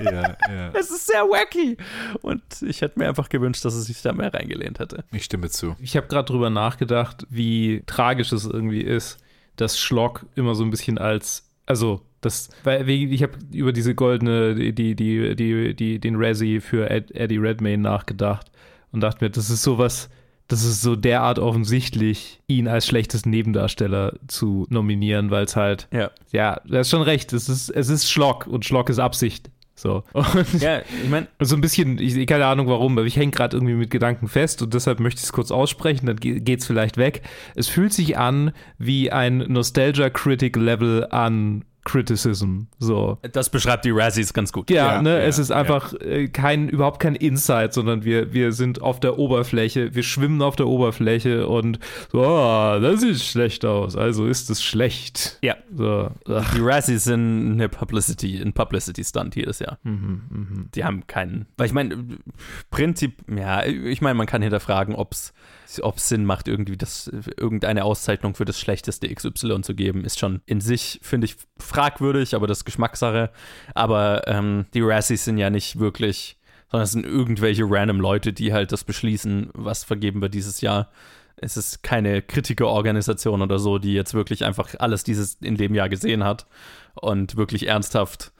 Ja, 0.03 0.37
ja. 0.49 0.71
Es 0.75 0.91
ist 0.91 1.07
sehr 1.07 1.23
wacky. 1.23 1.77
Und 2.23 2.43
ich 2.63 2.81
hätte 2.81 2.99
mir 2.99 3.09
einfach 3.09 3.29
gewünscht, 3.29 3.65
dass 3.65 3.75
es 3.75 3.87
sich 3.87 4.01
da 4.03 4.13
mehr 4.13 4.33
reingelehnt 4.33 4.79
hätte. 4.79 5.05
Ich 5.13 5.25
stimme 5.25 5.51
zu. 5.51 5.75
Ich 5.81 5.97
habe 5.97 6.07
gerade 6.07 6.27
drüber 6.27 6.51
nachgedacht, 6.51 7.27
wie 7.31 7.83
tragisch 7.87 8.33
es 8.33 8.45
irgendwie 8.45 8.83
ist, 8.83 9.19
dass 9.57 9.79
Schlock 9.79 10.27
immer 10.35 10.55
so 10.55 10.65
ein 10.65 10.71
bisschen 10.71 10.99
als, 10.99 11.51
also 11.67 12.03
das, 12.25 12.49
weil 12.65 12.89
ich 12.89 13.23
habe 13.23 13.33
über 13.53 13.73
diese 13.73 13.95
goldene, 13.95 14.55
die, 14.73 14.95
die, 14.95 15.35
die, 15.37 15.75
die, 15.75 15.99
den 15.99 16.17
Razzie 16.17 16.61
für 16.61 16.91
Ed, 16.91 17.11
Eddie 17.15 17.39
Redmayne 17.39 17.83
nachgedacht 17.83 18.51
und 18.93 19.01
dachte 19.01 19.25
mir, 19.25 19.31
das 19.31 19.51
ist 19.51 19.63
sowas, 19.63 20.09
das 20.49 20.63
ist 20.65 20.83
so 20.83 20.95
derart 20.97 21.39
offensichtlich, 21.39 22.41
ihn 22.47 22.69
als 22.69 22.87
schlechtesten 22.87 23.31
Nebendarsteller 23.31 24.15
zu 24.29 24.67
nominieren, 24.69 25.31
weil 25.31 25.45
es 25.45 25.57
halt, 25.57 25.89
Ja. 25.93 26.11
ja, 26.33 26.61
du 26.67 26.77
hast 26.79 26.91
schon 26.91 27.03
recht, 27.03 27.33
es 27.33 27.49
ist, 27.49 27.71
es 27.71 27.89
ist 27.89 28.11
Schlock 28.11 28.47
und 28.47 28.65
Schlock 28.65 28.91
ist 28.91 28.99
Absicht. 28.99 29.51
So. 29.77 30.05
Und 30.13 30.27
Ja, 30.61 30.83
ich 31.03 31.11
meine, 31.11 31.27
so 31.41 31.57
ein 31.57 31.61
bisschen, 31.61 31.99
ich, 31.99 32.27
keine 32.29 32.47
Ahnung 32.47 32.69
warum, 32.69 32.97
aber 32.97 33.07
ich 33.09 33.17
hänge 33.17 33.33
gerade 33.33 33.57
irgendwie 33.57 33.75
mit 33.75 33.91
Gedanken 33.91 34.29
fest 34.29 34.63
und 34.63 34.73
deshalb 34.73 35.01
möchte 35.01 35.19
ich 35.19 35.25
es 35.25 35.33
kurz 35.33 35.51
aussprechen, 35.51 36.07
dann 36.07 36.17
ge- 36.17 36.39
geht's 36.39 36.65
vielleicht 36.67 36.97
weg. 36.97 37.23
Es 37.57 37.67
fühlt 37.69 37.93
sich 37.93 38.17
an 38.17 38.53
wie 38.79 39.11
ein 39.11 39.39
Nostalgia-Critic-Level 39.49 41.09
an 41.11 41.65
Criticism. 41.85 42.63
So. 42.79 43.19
das 43.33 43.51
beschreibt 43.51 43.85
die 43.85 43.91
Razzies 43.91 44.33
ganz 44.33 44.53
gut. 44.53 44.71
Ja, 44.71 44.95
Ja, 44.95 45.03
ne, 45.03 45.11
ja, 45.11 45.19
es 45.25 45.39
ist 45.39 45.51
einfach 45.51 45.93
äh, 46.01 46.29
kein, 46.29 46.69
überhaupt 46.69 47.01
kein 47.01 47.15
Insight, 47.15 47.75
sondern 47.75 48.05
wir, 48.05 48.33
wir 48.33 48.53
sind 48.53 48.83
auf 48.83 49.01
der 49.01 49.19
Oberfläche, 49.19 49.95
wir 49.95 50.03
schwimmen 50.03 50.43
auf 50.43 50.57
der 50.57 50.67
Oberfläche 50.67 51.47
und 51.47 51.79
so, 52.11 52.21
oh, 52.21 52.79
das 52.81 53.01
sieht 53.01 53.21
schlecht 53.21 53.65
aus, 53.65 53.97
also 53.97 54.27
ist 54.27 54.51
es 54.51 54.63
schlecht. 54.63 55.39
Ja. 55.43 55.57
So, 55.75 56.11
Die 56.27 56.61
Razzies 56.61 57.05
sind 57.05 57.53
eine 57.53 57.69
Publicity, 57.69 58.41
ein 58.41 58.53
Publicity-Stunt 58.53 59.37
jedes 59.37 59.59
Jahr. 59.59 59.79
Die 59.85 60.85
haben 60.85 61.07
keinen. 61.07 61.47
Weil 61.57 61.67
ich 61.67 61.73
meine, 61.73 62.05
Prinzip, 62.71 63.23
ja, 63.29 63.65
ich 63.65 64.01
meine, 64.01 64.15
man 64.15 64.27
kann 64.27 64.43
hinterfragen, 64.43 64.95
ob 64.95 65.13
es 65.13 65.35
Sinn 65.97 66.25
macht, 66.25 66.49
irgendwie 66.49 66.77
das, 66.77 67.11
irgendeine 67.37 67.85
Auszeichnung 67.85 68.35
für 68.35 68.45
das 68.45 68.59
schlechteste 68.59 69.13
XY 69.13 69.63
zu 69.63 69.75
geben, 69.75 70.05
ist 70.05 70.19
schon 70.19 70.43
in 70.47 70.61
sich, 70.61 71.01
finde 71.03 71.27
ich, 71.27 71.37
fragwürdig, 71.59 72.35
aber 72.35 72.47
das 72.47 72.59
ist 72.59 72.65
Geschmackssache. 72.65 73.31
Aber 73.75 74.27
ähm, 74.27 74.67
die 74.75 74.83
Razzies 74.83 75.25
sind 75.25 75.39
ja 75.39 75.51
nicht 75.51 75.79
wirklich, 75.79 76.39
sondern 76.71 76.85
es 76.85 76.93
sind 76.93 77.07
irgendwelche 77.07 77.65
random 77.67 78.01
Leute, 78.01 78.33
die 78.33 78.53
halt 78.53 78.73
das 78.73 78.85
beschließen, 78.85 79.51
was 79.55 79.85
vergeben 79.85 80.21
wir 80.21 80.29
dieses 80.29 80.61
Jahr. 80.61 80.91
Es 81.37 81.57
ist 81.57 81.83
keine 81.83 82.23
Kritikerorganisation 82.23 83.43
oder 83.43 83.59
so, 83.59 83.79
die 83.79 83.95
jetzt 83.95 84.15
wirklich 84.15 84.45
einfach 84.45 84.75
alles 84.79 85.05
dieses 85.05 85.35
in 85.41 85.57
dem 85.57 85.75
Jahr 85.75 85.89
gesehen 85.89 86.25
hat 86.25 86.47
und 86.95 87.37
wirklich 87.37 87.67
ernsthaft 87.67 88.33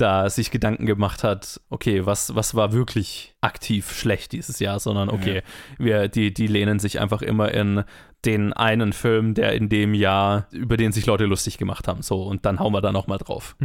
da 0.00 0.30
sich 0.30 0.50
Gedanken 0.50 0.86
gemacht 0.86 1.24
hat, 1.24 1.60
okay, 1.70 2.06
was, 2.06 2.34
was 2.34 2.54
war 2.54 2.72
wirklich 2.72 3.34
aktiv 3.40 3.92
schlecht 3.92 4.32
dieses 4.32 4.58
Jahr, 4.58 4.80
sondern 4.80 5.10
okay, 5.10 5.42
wir, 5.78 6.08
die, 6.08 6.32
die 6.32 6.46
lehnen 6.46 6.78
sich 6.78 7.00
einfach 7.00 7.22
immer 7.22 7.52
in 7.52 7.84
den 8.24 8.52
einen 8.52 8.92
Film, 8.92 9.34
der 9.34 9.54
in 9.54 9.68
dem 9.68 9.94
Jahr, 9.94 10.46
über 10.52 10.76
den 10.76 10.92
sich 10.92 11.06
Leute 11.06 11.24
lustig 11.24 11.56
gemacht 11.56 11.88
haben, 11.88 12.02
so, 12.02 12.22
und 12.22 12.44
dann 12.44 12.58
hauen 12.60 12.72
wir 12.72 12.80
da 12.82 12.92
nochmal 12.92 13.18
drauf. 13.18 13.56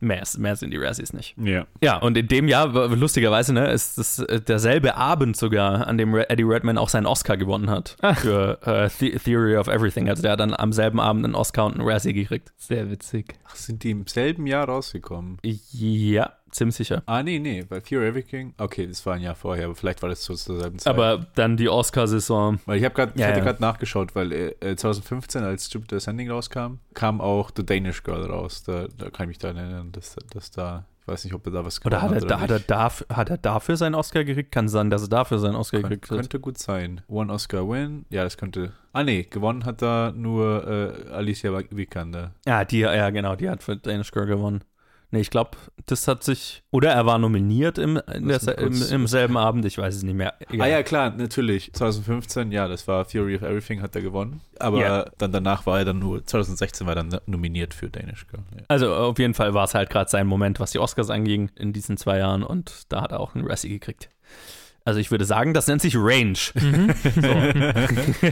Mehr, 0.00 0.22
ist- 0.22 0.38
mehr 0.38 0.56
sind 0.56 0.72
die 0.72 0.78
Razzies 0.78 1.12
nicht. 1.12 1.36
Ja. 1.38 1.66
Ja, 1.82 1.98
und 1.98 2.16
in 2.16 2.26
dem 2.28 2.48
Jahr, 2.48 2.66
lustigerweise, 2.88 3.52
ne, 3.52 3.70
ist 3.70 3.98
das 3.98 4.18
äh, 4.18 4.40
derselbe 4.40 4.96
Abend 4.96 5.36
sogar, 5.36 5.86
an 5.86 5.96
dem 5.98 6.14
Eddie 6.14 6.42
Redman 6.42 6.76
auch 6.78 6.88
seinen 6.88 7.06
Oscar 7.06 7.36
gewonnen 7.36 7.70
hat 7.70 7.96
für 8.16 8.58
äh, 8.66 8.88
The 8.88 9.12
Theory 9.24 9.56
of 9.56 9.68
Everything. 9.68 10.08
Also 10.08 10.22
der 10.22 10.32
hat 10.32 10.40
dann 10.40 10.54
am 10.54 10.72
selben 10.72 10.98
Abend 11.00 11.24
einen 11.24 11.34
Oscar 11.34 11.66
und 11.66 11.74
einen 11.74 11.88
Razzie 11.88 12.12
gekriegt. 12.12 12.52
Sehr 12.56 12.90
witzig. 12.90 13.34
Ach, 13.48 13.54
sind 13.54 13.84
die 13.84 13.90
im 13.92 14.06
selben 14.06 14.46
Jahr 14.46 14.66
rausgekommen? 14.68 15.38
Ja, 15.42 16.32
ziemlich 16.50 16.76
sicher. 16.76 17.02
Ah, 17.06 17.22
nee, 17.22 17.38
nee, 17.38 17.62
bei 17.62 17.80
Fear 17.80 18.02
Everything. 18.02 18.54
Okay, 18.58 18.86
das 18.86 19.04
war 19.06 19.14
ein 19.14 19.22
Jahr 19.22 19.34
vorher, 19.34 19.66
aber 19.66 19.74
vielleicht 19.74 20.02
war 20.02 20.08
das 20.08 20.24
so 20.24 20.34
zur 20.34 20.60
selben 20.60 20.78
Zeit. 20.78 20.92
Aber 20.94 21.26
dann 21.34 21.56
die 21.56 21.68
Oscar-Saison. 21.68 22.60
Weil 22.66 22.78
ich 22.78 22.84
habe 22.84 22.94
gerade, 22.94 23.12
ich 23.14 23.20
Ja, 23.20 23.28
hatte 23.28 23.38
ja. 23.38 23.44
gerade 23.44 23.60
nachgeschaut, 23.60 24.14
weil 24.14 24.32
äh, 24.32 24.76
2015, 24.76 25.42
als 25.42 25.72
Jupiter 25.72 25.96
Ascending 25.96 26.30
rauskam, 26.30 26.78
kam 26.94 27.20
auch 27.20 27.50
The 27.56 27.64
Danish 27.64 28.02
Girl 28.02 28.24
raus. 28.24 28.62
Da, 28.62 28.86
da 28.96 29.10
kann 29.10 29.24
ich 29.24 29.28
mich 29.28 29.38
daran 29.38 29.56
erinnern, 29.56 29.92
dass, 29.92 30.16
dass 30.32 30.50
da, 30.50 30.84
ich 31.00 31.08
weiß 31.08 31.24
nicht, 31.24 31.34
ob 31.34 31.46
er 31.46 31.52
da 31.52 31.64
was 31.64 31.84
Oder 31.84 32.02
hat 32.02 32.12
er, 32.12 32.20
da, 32.20 32.40
hat, 32.40 32.50
er 32.50 32.60
dafür, 32.60 33.06
hat 33.14 33.30
er 33.30 33.38
dafür 33.38 33.76
seinen 33.76 33.94
Oscar 33.94 34.24
gekriegt? 34.24 34.52
Kann 34.52 34.68
sein, 34.68 34.90
dass 34.90 35.02
er 35.02 35.08
dafür 35.08 35.38
seinen 35.38 35.56
Oscar 35.56 35.80
Kön 35.80 35.90
gekriegt 35.90 36.10
hat. 36.10 36.18
könnte 36.18 36.40
gut 36.40 36.58
sein. 36.58 37.00
One 37.08 37.32
Oscar 37.32 37.68
Win. 37.68 38.04
Ja, 38.10 38.24
das 38.24 38.36
könnte. 38.36 38.72
Ah, 38.92 39.04
nee, 39.04 39.22
gewonnen 39.22 39.64
hat 39.64 39.82
da 39.82 40.12
nur 40.14 40.66
äh, 40.66 41.12
Alicia 41.12 41.52
Vikander. 41.70 42.32
Ja, 42.46 42.64
die, 42.64 42.80
ja, 42.80 43.10
genau, 43.10 43.36
die 43.36 43.48
hat 43.48 43.62
für 43.62 43.76
Danish 43.76 44.10
Girl 44.10 44.26
gewonnen. 44.26 44.62
Nee, 45.12 45.20
ich 45.20 45.30
glaube, 45.30 45.50
das 45.86 46.06
hat 46.06 46.22
sich. 46.22 46.62
Oder 46.70 46.92
er 46.92 47.04
war 47.04 47.18
nominiert 47.18 47.78
im, 47.78 47.94
mich 48.20 48.46
im, 48.58 48.82
im 48.92 49.06
selben 49.08 49.36
Abend, 49.36 49.64
ich 49.64 49.76
weiß 49.76 49.96
es 49.96 50.02
nicht 50.04 50.14
mehr. 50.14 50.34
Egal. 50.50 50.68
Ah 50.68 50.70
ja, 50.70 50.82
klar, 50.84 51.10
natürlich. 51.10 51.72
2015, 51.72 52.52
ja, 52.52 52.68
das 52.68 52.86
war 52.86 53.04
Theory 53.06 53.34
of 53.34 53.42
Everything, 53.42 53.82
hat 53.82 53.96
er 53.96 54.02
gewonnen. 54.02 54.40
Aber 54.60 54.80
Ja. 54.80 55.04
dann 55.18 55.32
danach 55.32 55.66
war 55.66 55.80
er 55.80 55.84
dann 55.84 55.98
nur, 55.98 56.24
2016 56.24 56.86
war 56.86 56.94
er 56.96 57.02
dann 57.04 57.20
nominiert 57.26 57.74
für 57.74 57.90
Danish 57.90 58.26
Girl. 58.28 58.44
Ja. 58.56 58.62
Also 58.68 58.94
auf 58.94 59.18
jeden 59.18 59.34
Fall 59.34 59.52
war 59.52 59.64
es 59.64 59.74
halt 59.74 59.90
gerade 59.90 60.08
sein 60.08 60.28
Moment, 60.28 60.60
was 60.60 60.70
die 60.70 60.78
Oscars 60.78 61.10
anging 61.10 61.50
in 61.56 61.72
diesen 61.72 61.96
zwei 61.96 62.18
Jahren 62.18 62.44
und 62.44 62.84
da 62.92 63.02
hat 63.02 63.10
er 63.10 63.18
auch 63.18 63.34
einen 63.34 63.46
Razzie 63.46 63.68
gekriegt. 63.70 64.10
Also 64.84 64.98
ich 64.98 65.10
würde 65.10 65.24
sagen, 65.24 65.52
das 65.54 65.66
nennt 65.68 65.82
sich 65.82 65.94
Range. 65.96 66.38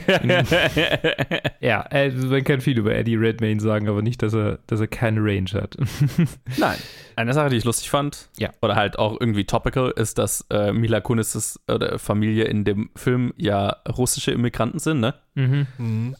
Ja, 1.60 1.82
äh, 1.90 2.10
man 2.10 2.44
kann 2.44 2.60
viel 2.60 2.78
über 2.78 2.94
Eddie 2.94 3.16
Redmayne 3.16 3.60
sagen, 3.60 3.88
aber 3.88 4.02
nicht, 4.02 4.22
dass 4.22 4.32
er, 4.34 4.58
dass 4.66 4.80
er 4.80 4.86
keine 4.86 5.20
Range 5.20 5.50
hat. 5.52 5.76
Nein. 6.58 6.78
Eine 7.16 7.34
Sache, 7.34 7.50
die 7.50 7.56
ich 7.56 7.64
lustig 7.64 7.90
fand, 7.90 8.28
Ja. 8.38 8.50
oder 8.62 8.76
halt 8.76 8.96
auch 8.98 9.16
irgendwie 9.20 9.44
topical, 9.44 9.90
ist, 9.90 10.18
dass 10.18 10.46
äh, 10.50 10.72
Mila 10.72 11.00
Kunis' 11.00 11.58
oder 11.66 11.98
Familie 11.98 12.44
in 12.44 12.64
dem 12.64 12.90
Film 12.94 13.32
ja 13.36 13.76
russische 13.96 14.30
Immigranten 14.30 14.78
sind, 14.78 15.00
ne? 15.00 15.14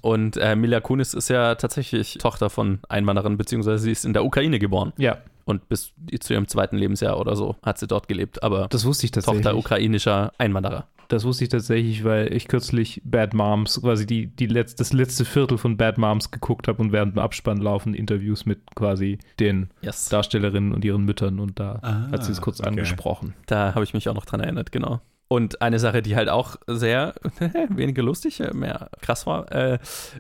Und 0.02 0.36
äh, 0.36 0.54
Mila 0.54 0.80
Kunis 0.80 1.12
ist 1.14 1.28
ja 1.28 1.56
tatsächlich 1.56 2.18
Tochter 2.20 2.50
von 2.50 2.78
Einwanderern, 2.88 3.36
beziehungsweise 3.36 3.78
sie 3.84 3.90
ist 3.92 4.04
in 4.04 4.12
der 4.12 4.24
Ukraine 4.24 4.58
geboren. 4.60 4.92
Ja, 4.96 5.18
Und 5.48 5.66
bis 5.70 5.94
zu 6.20 6.34
ihrem 6.34 6.46
zweiten 6.46 6.76
Lebensjahr 6.76 7.18
oder 7.18 7.34
so 7.34 7.56
hat 7.62 7.78
sie 7.78 7.86
dort 7.86 8.06
gelebt. 8.06 8.42
Aber 8.42 8.68
das 8.68 8.84
wusste 8.84 9.06
ich 9.06 9.12
tatsächlich. 9.12 9.42
Tochter 9.44 9.56
ukrainischer 9.56 10.30
Einwanderer. 10.36 10.88
Das 11.08 11.24
wusste 11.24 11.44
ich 11.44 11.48
tatsächlich, 11.48 12.04
weil 12.04 12.30
ich 12.34 12.48
kürzlich 12.48 13.00
Bad 13.02 13.32
Moms, 13.32 13.80
quasi 13.80 14.04
die, 14.04 14.26
die 14.26 14.44
letz, 14.44 14.74
das 14.74 14.92
letzte 14.92 15.24
Viertel 15.24 15.56
von 15.56 15.78
Bad 15.78 15.96
Moms 15.96 16.30
geguckt 16.30 16.68
habe 16.68 16.82
und 16.82 16.92
während 16.92 17.14
dem 17.14 17.20
Abspann 17.20 17.56
laufen 17.56 17.94
Interviews 17.94 18.44
mit 18.44 18.60
quasi 18.76 19.16
den 19.40 19.70
Yes. 19.80 20.10
Darstellerinnen 20.10 20.74
und 20.74 20.84
ihren 20.84 21.06
Müttern 21.06 21.40
und 21.40 21.58
da 21.58 21.78
Ah, 21.80 22.10
hat 22.12 22.24
sie 22.24 22.32
es 22.32 22.42
kurz 22.42 22.60
okay. 22.60 22.68
angesprochen. 22.68 23.32
Da 23.46 23.74
habe 23.74 23.84
ich 23.84 23.94
mich 23.94 24.06
auch 24.10 24.14
noch 24.14 24.26
dran 24.26 24.40
erinnert, 24.40 24.70
genau. 24.70 25.00
Und 25.28 25.62
eine 25.62 25.78
Sache, 25.78 26.02
die 26.02 26.14
halt 26.14 26.28
auch 26.28 26.56
sehr 26.66 27.14
weniger 27.70 28.02
lustig, 28.02 28.40
äh, 28.40 28.52
mehr 28.52 28.90
krass 29.00 29.26
war, 29.26 29.50
äh, 29.50 29.78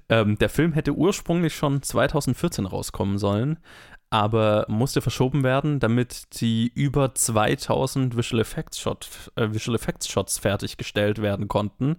ähm, 0.08 0.38
der 0.38 0.48
Film 0.48 0.72
hätte 0.72 0.92
ursprünglich 0.94 1.54
schon 1.54 1.82
2014 1.82 2.64
rauskommen 2.64 3.18
sollen, 3.18 3.58
aber 4.10 4.64
musste 4.68 5.00
verschoben 5.00 5.42
werden, 5.42 5.80
damit 5.80 6.40
die 6.40 6.72
über 6.74 7.14
2000 7.14 8.16
Visual 8.16 8.40
Effects, 8.40 8.80
Shot, 8.80 9.08
äh, 9.36 9.52
Visual 9.52 9.76
Effects 9.76 10.08
Shots 10.08 10.38
fertiggestellt 10.38 11.20
werden 11.20 11.48
konnten, 11.48 11.96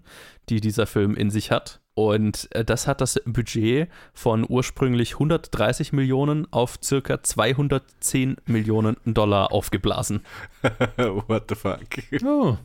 die 0.49 0.61
dieser 0.61 0.87
Film 0.87 1.15
in 1.15 1.29
sich 1.29 1.51
hat. 1.51 1.81
Und 2.07 2.47
äh, 2.55 2.63
das 2.63 2.87
hat 2.87 3.01
das 3.01 3.19
Budget 3.25 3.89
von 4.13 4.45
ursprünglich 4.47 5.13
130 5.15 5.91
Millionen 5.91 6.47
auf 6.51 6.77
circa 6.81 7.21
210 7.21 8.37
Millionen 8.45 8.95
Dollar 9.05 9.51
aufgeblasen. 9.51 10.21
What 11.27 11.45
the 11.49 11.55
fuck? 11.55 11.79
Oh, 12.25 12.55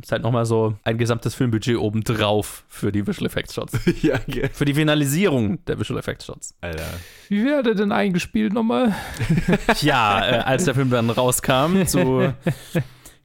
Ist 0.00 0.12
halt 0.12 0.22
nochmal 0.22 0.46
so 0.46 0.74
ein 0.84 0.96
gesamtes 0.98 1.34
Filmbudget 1.34 1.76
obendrauf 1.76 2.64
für 2.68 2.92
die 2.92 3.04
Visual 3.06 3.26
Effects 3.26 3.54
Shots. 3.54 3.78
ja, 4.02 4.18
ge- 4.18 4.48
Für 4.52 4.64
die 4.64 4.74
Finalisierung 4.74 5.64
der 5.64 5.78
Visual 5.80 5.98
Effects 5.98 6.26
Shots. 6.26 6.54
Alter. 6.60 6.84
wie 7.28 7.44
wäre 7.44 7.62
der 7.64 7.74
denn 7.74 7.90
eingespielt 7.90 8.52
nochmal? 8.52 8.94
Ja, 9.80 10.24
äh, 10.26 10.38
als 10.38 10.64
der 10.64 10.74
Film 10.74 10.90
dann 10.90 11.10
rauskam, 11.10 11.84
zu 11.86 12.32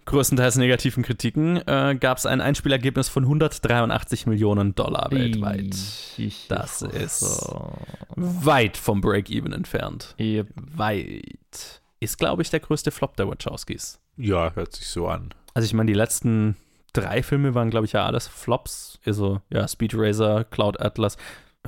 größtenteils 0.06 0.56
negativen 0.58 1.04
Kritiken, 1.04 1.58
äh, 1.68 1.96
gab 2.00 2.18
es 2.18 2.26
ein 2.26 2.42
Einspielergebnis 2.42 3.10
von 3.10 3.24
183 3.24 4.26
Millionen 4.28 4.76
Dollar 4.76 5.10
weltweit. 5.12 5.76
Ich, 6.18 6.48
Das 6.48 6.82
ist 6.82 7.20
so. 7.20 7.74
weit 8.16 8.78
vom 8.78 9.02
Break-Even 9.02 9.54
entfernt. 9.54 10.16
Yep. 10.20 10.48
Weit. 10.76 11.82
Ist, 12.00 12.18
glaube 12.18 12.42
ich, 12.42 12.50
der 12.50 12.60
größte 12.60 12.92
Flop 12.92 13.16
der 13.16 13.28
Wachowskis. 13.28 14.00
Ja, 14.18 14.52
hört 14.56 14.74
sich 14.74 14.88
so 14.88 15.08
an. 15.08 15.34
Also 15.54 15.66
ich 15.66 15.74
meine, 15.74 15.92
die 15.92 15.98
letzten 15.98 16.56
drei 16.94 17.24
Filme 17.24 17.54
waren, 17.56 17.70
glaube 17.70 17.86
ich, 17.86 17.94
ja 17.94 18.06
alles 18.06 18.28
Flops. 18.28 19.00
Also, 19.06 19.42
ja, 19.50 19.68
Speed 19.68 19.94
Racer, 19.96 20.44
Cloud 20.46 20.82
Atlas. 20.82 21.18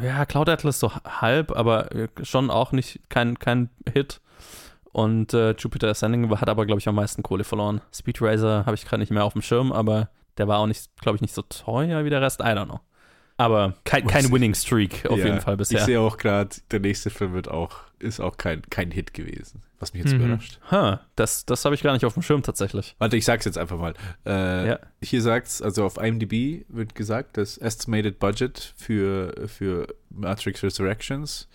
Ja, 0.01 0.25
Cloud 0.25 0.49
Atlas 0.49 0.79
so 0.79 0.91
halb, 0.95 1.51
aber 1.55 1.91
äh, 1.93 2.07
schon 2.23 2.49
auch 2.49 2.71
nicht 2.71 2.99
kein, 3.09 3.38
kein 3.38 3.69
Hit. 3.91 4.21
Und 4.93 5.33
äh, 5.33 5.51
Jupiter 5.57 5.89
Ascending 5.89 6.29
hat 6.39 6.47
aber, 6.49 6.65
glaube 6.65 6.79
ich, 6.79 6.87
am 6.87 6.95
meisten 6.95 7.21
Kohle 7.23 7.43
verloren. 7.43 7.81
Speed 7.93 8.21
Racer 8.21 8.65
habe 8.65 8.75
ich 8.75 8.85
gerade 8.85 8.99
nicht 9.01 9.11
mehr 9.11 9.25
auf 9.25 9.33
dem 9.33 9.41
Schirm, 9.41 9.71
aber 9.73 10.09
der 10.37 10.47
war 10.47 10.59
auch 10.59 10.67
nicht, 10.67 10.89
glaube 11.01 11.15
ich, 11.17 11.21
nicht 11.21 11.33
so 11.33 11.41
teuer 11.41 12.05
wie 12.05 12.09
der 12.09 12.21
Rest. 12.21 12.39
I 12.39 12.43
don't 12.45 12.65
know. 12.65 12.79
Aber 13.35 13.73
kein, 13.83 14.05
kein 14.05 14.31
Winning 14.31 14.53
Streak 14.53 15.07
auf 15.09 15.17
Ja, 15.17 15.25
jeden 15.25 15.41
Fall 15.41 15.57
bisher. 15.57 15.79
Ich 15.79 15.85
sehe 15.85 15.99
auch 15.99 16.17
gerade, 16.17 16.55
der 16.69 16.79
nächste 16.79 17.09
Film 17.09 17.33
wird 17.33 17.49
auch, 17.49 17.77
ist 17.97 18.19
auch 18.19 18.37
kein, 18.37 18.61
kein 18.69 18.91
Hit 18.91 19.15
gewesen. 19.15 19.63
Was 19.79 19.93
mich 19.93 20.03
jetzt 20.03 20.13
Mhm. 20.13 20.21
überrascht. 20.23 20.59
Huh, 20.71 20.97
das 21.15 21.43
das 21.45 21.65
habe 21.65 21.73
ich 21.73 21.81
gar 21.81 21.93
nicht 21.93 22.05
auf 22.05 22.13
dem 22.13 22.21
Schirm 22.21 22.43
tatsächlich. 22.43 22.95
Warte, 22.99 23.17
ich 23.17 23.25
sag's 23.25 23.45
jetzt 23.45 23.57
einfach 23.57 23.79
mal. 23.79 23.95
Äh, 24.27 24.67
Ja. 24.69 24.79
Hier 25.01 25.21
sagt's, 25.23 25.61
also 25.63 25.83
auf 25.83 25.97
IMDb 25.97 26.65
wird 26.69 26.93
gesagt, 26.93 27.37
das 27.37 27.57
Estimated 27.57 28.19
Budget 28.19 28.73
für, 28.77 29.33
für 29.47 29.87
Matrix 30.11 30.61
Resurrections 30.61 31.49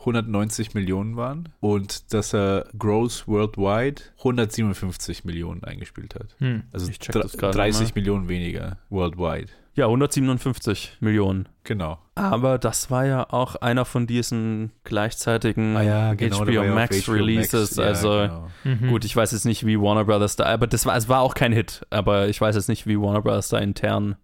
190 0.00 0.74
Millionen 0.74 1.16
waren 1.16 1.48
und 1.60 2.12
dass 2.14 2.32
er 2.34 2.66
gross 2.78 3.26
worldwide 3.26 4.02
157 4.18 5.24
Millionen 5.24 5.64
eingespielt 5.64 6.14
hat. 6.14 6.36
Hm. 6.38 6.62
Also 6.72 6.88
Ich 6.90 6.98
check 6.98 7.12
dr- 7.12 7.22
das 7.24 7.36
gerade 7.36 7.54
30 7.56 7.88
mal. 7.88 7.92
Millionen 7.96 8.28
weniger 8.28 8.78
worldwide. 8.90 9.48
Ja, 9.74 9.84
157 9.86 10.96
Millionen. 11.00 11.48
Genau. 11.62 11.98
Aber 12.16 12.58
das 12.58 12.90
war 12.90 13.06
ja 13.06 13.26
auch 13.30 13.54
einer 13.56 13.84
von 13.84 14.08
diesen 14.08 14.72
gleichzeitigen 14.82 15.76
Ah 15.76 15.82
ja, 15.82 16.14
HBO 16.14 16.50
ja 16.50 16.62
auf 16.62 16.74
Max 16.74 17.04
HBO 17.06 17.12
Releases. 17.12 17.76
Ja, 17.76 17.84
also 17.84 18.10
genau. 18.10 18.48
Mhm. 18.64 18.88
gut, 18.88 19.04
ich 19.04 19.14
weiß 19.14 19.30
jetzt 19.32 19.44
nicht, 19.44 19.66
wie 19.66 19.80
Warner 19.80 20.04
Brothers 20.04 20.34
da, 20.34 20.46
aber 20.46 20.66
das 20.66 20.84
war, 20.84 20.96
es 20.96 21.08
war 21.08 21.20
auch 21.20 21.34
kein 21.34 21.52
Hit. 21.52 21.86
Aber 21.90 22.26
ich 22.28 22.40
weiß 22.40 22.56
jetzt 22.56 22.68
nicht, 22.68 22.86
wie 22.88 22.98
Warner 23.00 23.22
Brothers 23.22 23.50
da 23.50 23.58
intern 23.58 24.16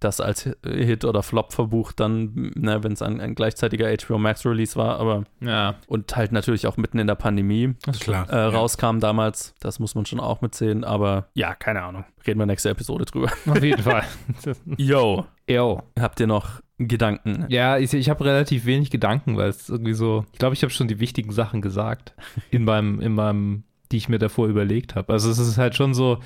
das 0.00 0.20
als 0.20 0.48
Hit 0.66 1.04
oder 1.04 1.22
Flop 1.22 1.52
verbucht, 1.52 2.00
dann, 2.00 2.52
ne, 2.56 2.82
wenn 2.82 2.92
es 2.92 3.02
ein, 3.02 3.20
ein 3.20 3.34
gleichzeitiger 3.34 3.88
HBO 3.94 4.18
Max 4.18 4.44
Release 4.46 4.74
war, 4.76 4.98
aber 4.98 5.24
Ja, 5.40 5.76
und 5.86 6.16
halt 6.16 6.32
natürlich 6.32 6.66
auch 6.66 6.76
mitten 6.76 6.98
in 6.98 7.06
der 7.06 7.14
Pandemie 7.14 7.74
Klar. 8.00 8.28
äh, 8.30 8.44
rauskam 8.44 8.98
damals. 8.98 9.54
Das 9.60 9.78
muss 9.78 9.94
man 9.94 10.06
schon 10.06 10.18
auch 10.18 10.40
mitsehen, 10.40 10.84
aber 10.84 11.28
ja, 11.34 11.54
keine 11.54 11.82
Ahnung. 11.82 12.04
Reden 12.26 12.38
wir 12.38 12.46
nächste 12.46 12.70
Episode 12.70 13.04
drüber. 13.04 13.30
auf 13.46 13.62
jeden 13.62 13.82
Fall. 13.82 14.04
Yo, 14.76 15.26
Yo. 15.48 15.82
habt 15.98 16.18
ihr 16.20 16.26
noch 16.26 16.60
Gedanken? 16.78 17.44
Ja, 17.48 17.76
ich, 17.76 17.92
ich 17.92 18.08
habe 18.08 18.24
relativ 18.24 18.64
wenig 18.64 18.90
Gedanken, 18.90 19.36
weil 19.36 19.50
es 19.50 19.68
irgendwie 19.68 19.92
so, 19.92 20.24
ich 20.32 20.38
glaube, 20.38 20.54
ich 20.54 20.62
habe 20.62 20.72
schon 20.72 20.88
die 20.88 20.98
wichtigen 20.98 21.30
Sachen 21.32 21.60
gesagt 21.60 22.14
in 22.50 22.64
meinem, 22.64 23.00
in 23.00 23.14
meinem, 23.14 23.64
die 23.92 23.98
ich 23.98 24.08
mir 24.08 24.18
davor 24.18 24.48
überlegt 24.48 24.94
habe. 24.94 25.12
Also 25.12 25.30
es 25.30 25.38
ist 25.38 25.58
halt 25.58 25.76
schon 25.76 25.92
so, 25.92 26.18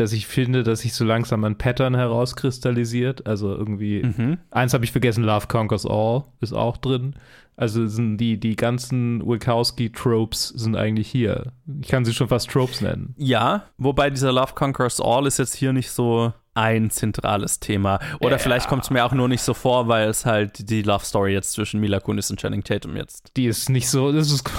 dass 0.00 0.12
ich 0.12 0.26
finde, 0.26 0.62
dass 0.64 0.80
sich 0.80 0.94
so 0.94 1.04
langsam 1.04 1.44
ein 1.44 1.56
Pattern 1.58 1.94
herauskristallisiert. 1.94 3.26
Also 3.26 3.54
irgendwie, 3.54 4.02
Mhm. 4.02 4.38
eins 4.50 4.74
habe 4.74 4.84
ich 4.84 4.92
vergessen, 4.92 5.24
Love 5.24 5.46
Conquers 5.46 5.86
All 5.86 6.24
ist 6.40 6.52
auch 6.52 6.76
drin. 6.76 7.14
Also 7.56 7.86
sind 7.86 8.16
die, 8.16 8.40
die 8.40 8.56
ganzen 8.56 9.20
Wachowski-Tropes 9.26 10.48
sind 10.48 10.76
eigentlich 10.76 11.08
hier. 11.10 11.52
Ich 11.82 11.88
kann 11.88 12.04
sie 12.06 12.14
schon 12.14 12.28
fast 12.28 12.48
Tropes 12.50 12.80
nennen. 12.80 13.14
Ja, 13.18 13.64
wobei 13.76 14.08
dieser 14.10 14.32
Love 14.32 14.54
Conquers 14.54 15.00
All 15.00 15.26
ist 15.26 15.38
jetzt 15.38 15.54
hier 15.54 15.72
nicht 15.74 15.90
so 15.90 16.32
ein 16.54 16.90
zentrales 16.90 17.60
Thema. 17.60 18.00
Oder 18.20 18.32
Ja. 18.32 18.38
vielleicht 18.38 18.68
kommt 18.68 18.84
es 18.84 18.90
mir 18.90 19.04
auch 19.04 19.12
nur 19.12 19.28
nicht 19.28 19.42
so 19.42 19.54
vor, 19.54 19.88
weil 19.88 20.08
es 20.08 20.24
halt 20.26 20.70
die 20.70 20.82
Love 20.82 21.04
Story 21.04 21.32
jetzt 21.32 21.52
zwischen 21.52 21.80
Mila 21.80 22.00
Kunis 22.00 22.30
und 22.30 22.40
Channing 22.40 22.64
Tatum 22.64 22.96
jetzt. 22.96 23.30
Die 23.36 23.46
ist 23.46 23.68
nicht 23.68 23.88
so, 23.88 24.10
das 24.10 24.32
ist, 24.32 24.50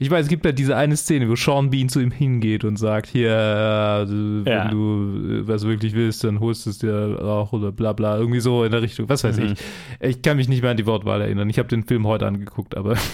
Ich 0.00 0.10
weiß, 0.10 0.24
es 0.24 0.28
gibt 0.28 0.44
ja 0.44 0.52
diese 0.52 0.76
eine 0.76 0.96
Szene, 0.96 1.28
wo 1.28 1.36
Sean 1.36 1.70
Bean 1.70 1.88
zu 1.88 2.00
ihm 2.00 2.10
hingeht 2.10 2.64
und 2.64 2.76
sagt, 2.76 3.06
hier, 3.06 3.30
äh, 3.30 4.08
wenn 4.10 4.44
Ja. 4.46 4.68
du 4.68 5.42
äh, 5.42 5.48
was 5.48 5.64
wirklich 5.66 5.94
willst, 5.94 6.24
dann 6.24 6.40
holst 6.40 6.66
du 6.66 6.70
es 6.70 6.78
dir 6.78 7.18
auch 7.22 7.52
oder 7.52 7.70
bla 7.70 7.92
bla, 7.92 8.18
irgendwie 8.18 8.40
so 8.40 8.64
in 8.64 8.72
der 8.72 8.82
Richtung, 8.82 9.08
was 9.08 9.22
weiß 9.24 9.38
Mhm. 9.38 9.52
ich. 9.52 9.58
Ich 10.00 10.22
kann 10.22 10.36
mich 10.36 10.48
nicht 10.48 10.62
mehr 10.62 10.72
an 10.72 10.76
die 10.76 10.86
Wortwahl 10.86 11.20
erinnern. 11.20 11.48
Ich 11.50 11.58
habe 11.58 11.68
den 11.68 11.84
Film 11.84 12.06
heute 12.06 12.26
angeguckt, 12.26 12.76
aber 12.76 12.96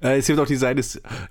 Äh, 0.00 0.18
es 0.18 0.26
gibt 0.26 0.38
auch 0.38 0.46
diese 0.46 0.66
eine, 0.68 0.80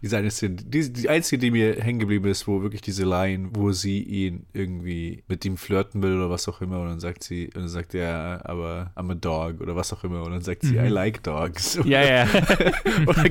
diese 0.02 0.18
eine 0.18 0.32
Szene, 0.32 0.56
die, 0.56 0.92
die 0.94 1.10
einzige, 1.10 1.40
die 1.40 1.52
mir 1.52 1.76
hängen 1.76 2.00
geblieben 2.00 2.26
ist, 2.30 2.48
wo 2.48 2.62
wirklich 2.62 2.82
diese 2.82 3.04
Line, 3.06 3.50
wo 3.54 3.72
sie 3.72 4.02
ihn 4.02 4.46
irgendwie 4.54 5.24
mit 5.28 5.44
ihm 5.46 5.58
flirten 5.58 6.02
will 6.02 6.16
oder 6.16 6.30
was 6.30 6.48
auch 6.48 6.62
immer 6.62 6.80
und 6.82 6.88
dann 6.88 7.00
sagt 7.00 7.24
sie, 7.24 7.46
und 7.48 7.58
dann 7.58 7.68
sagt 7.68 7.94
er, 7.96 8.42
aber 8.46 8.92
I'm 8.96 9.12
a 9.12 9.16
dog 9.16 9.62
oder 9.62 9.76
was 9.76 9.92
auch 9.94 10.04
immer 10.04 10.24
und 10.24 10.32
dann 10.32 10.42
sagt 10.42 10.64
sie, 10.64 10.76
I 10.78 10.88
like 10.88 11.24
dogs. 11.24 11.78
Mhm. 11.78 11.88
Ja, 11.92 12.04
ja. 12.04 12.28
Und 13.18 13.24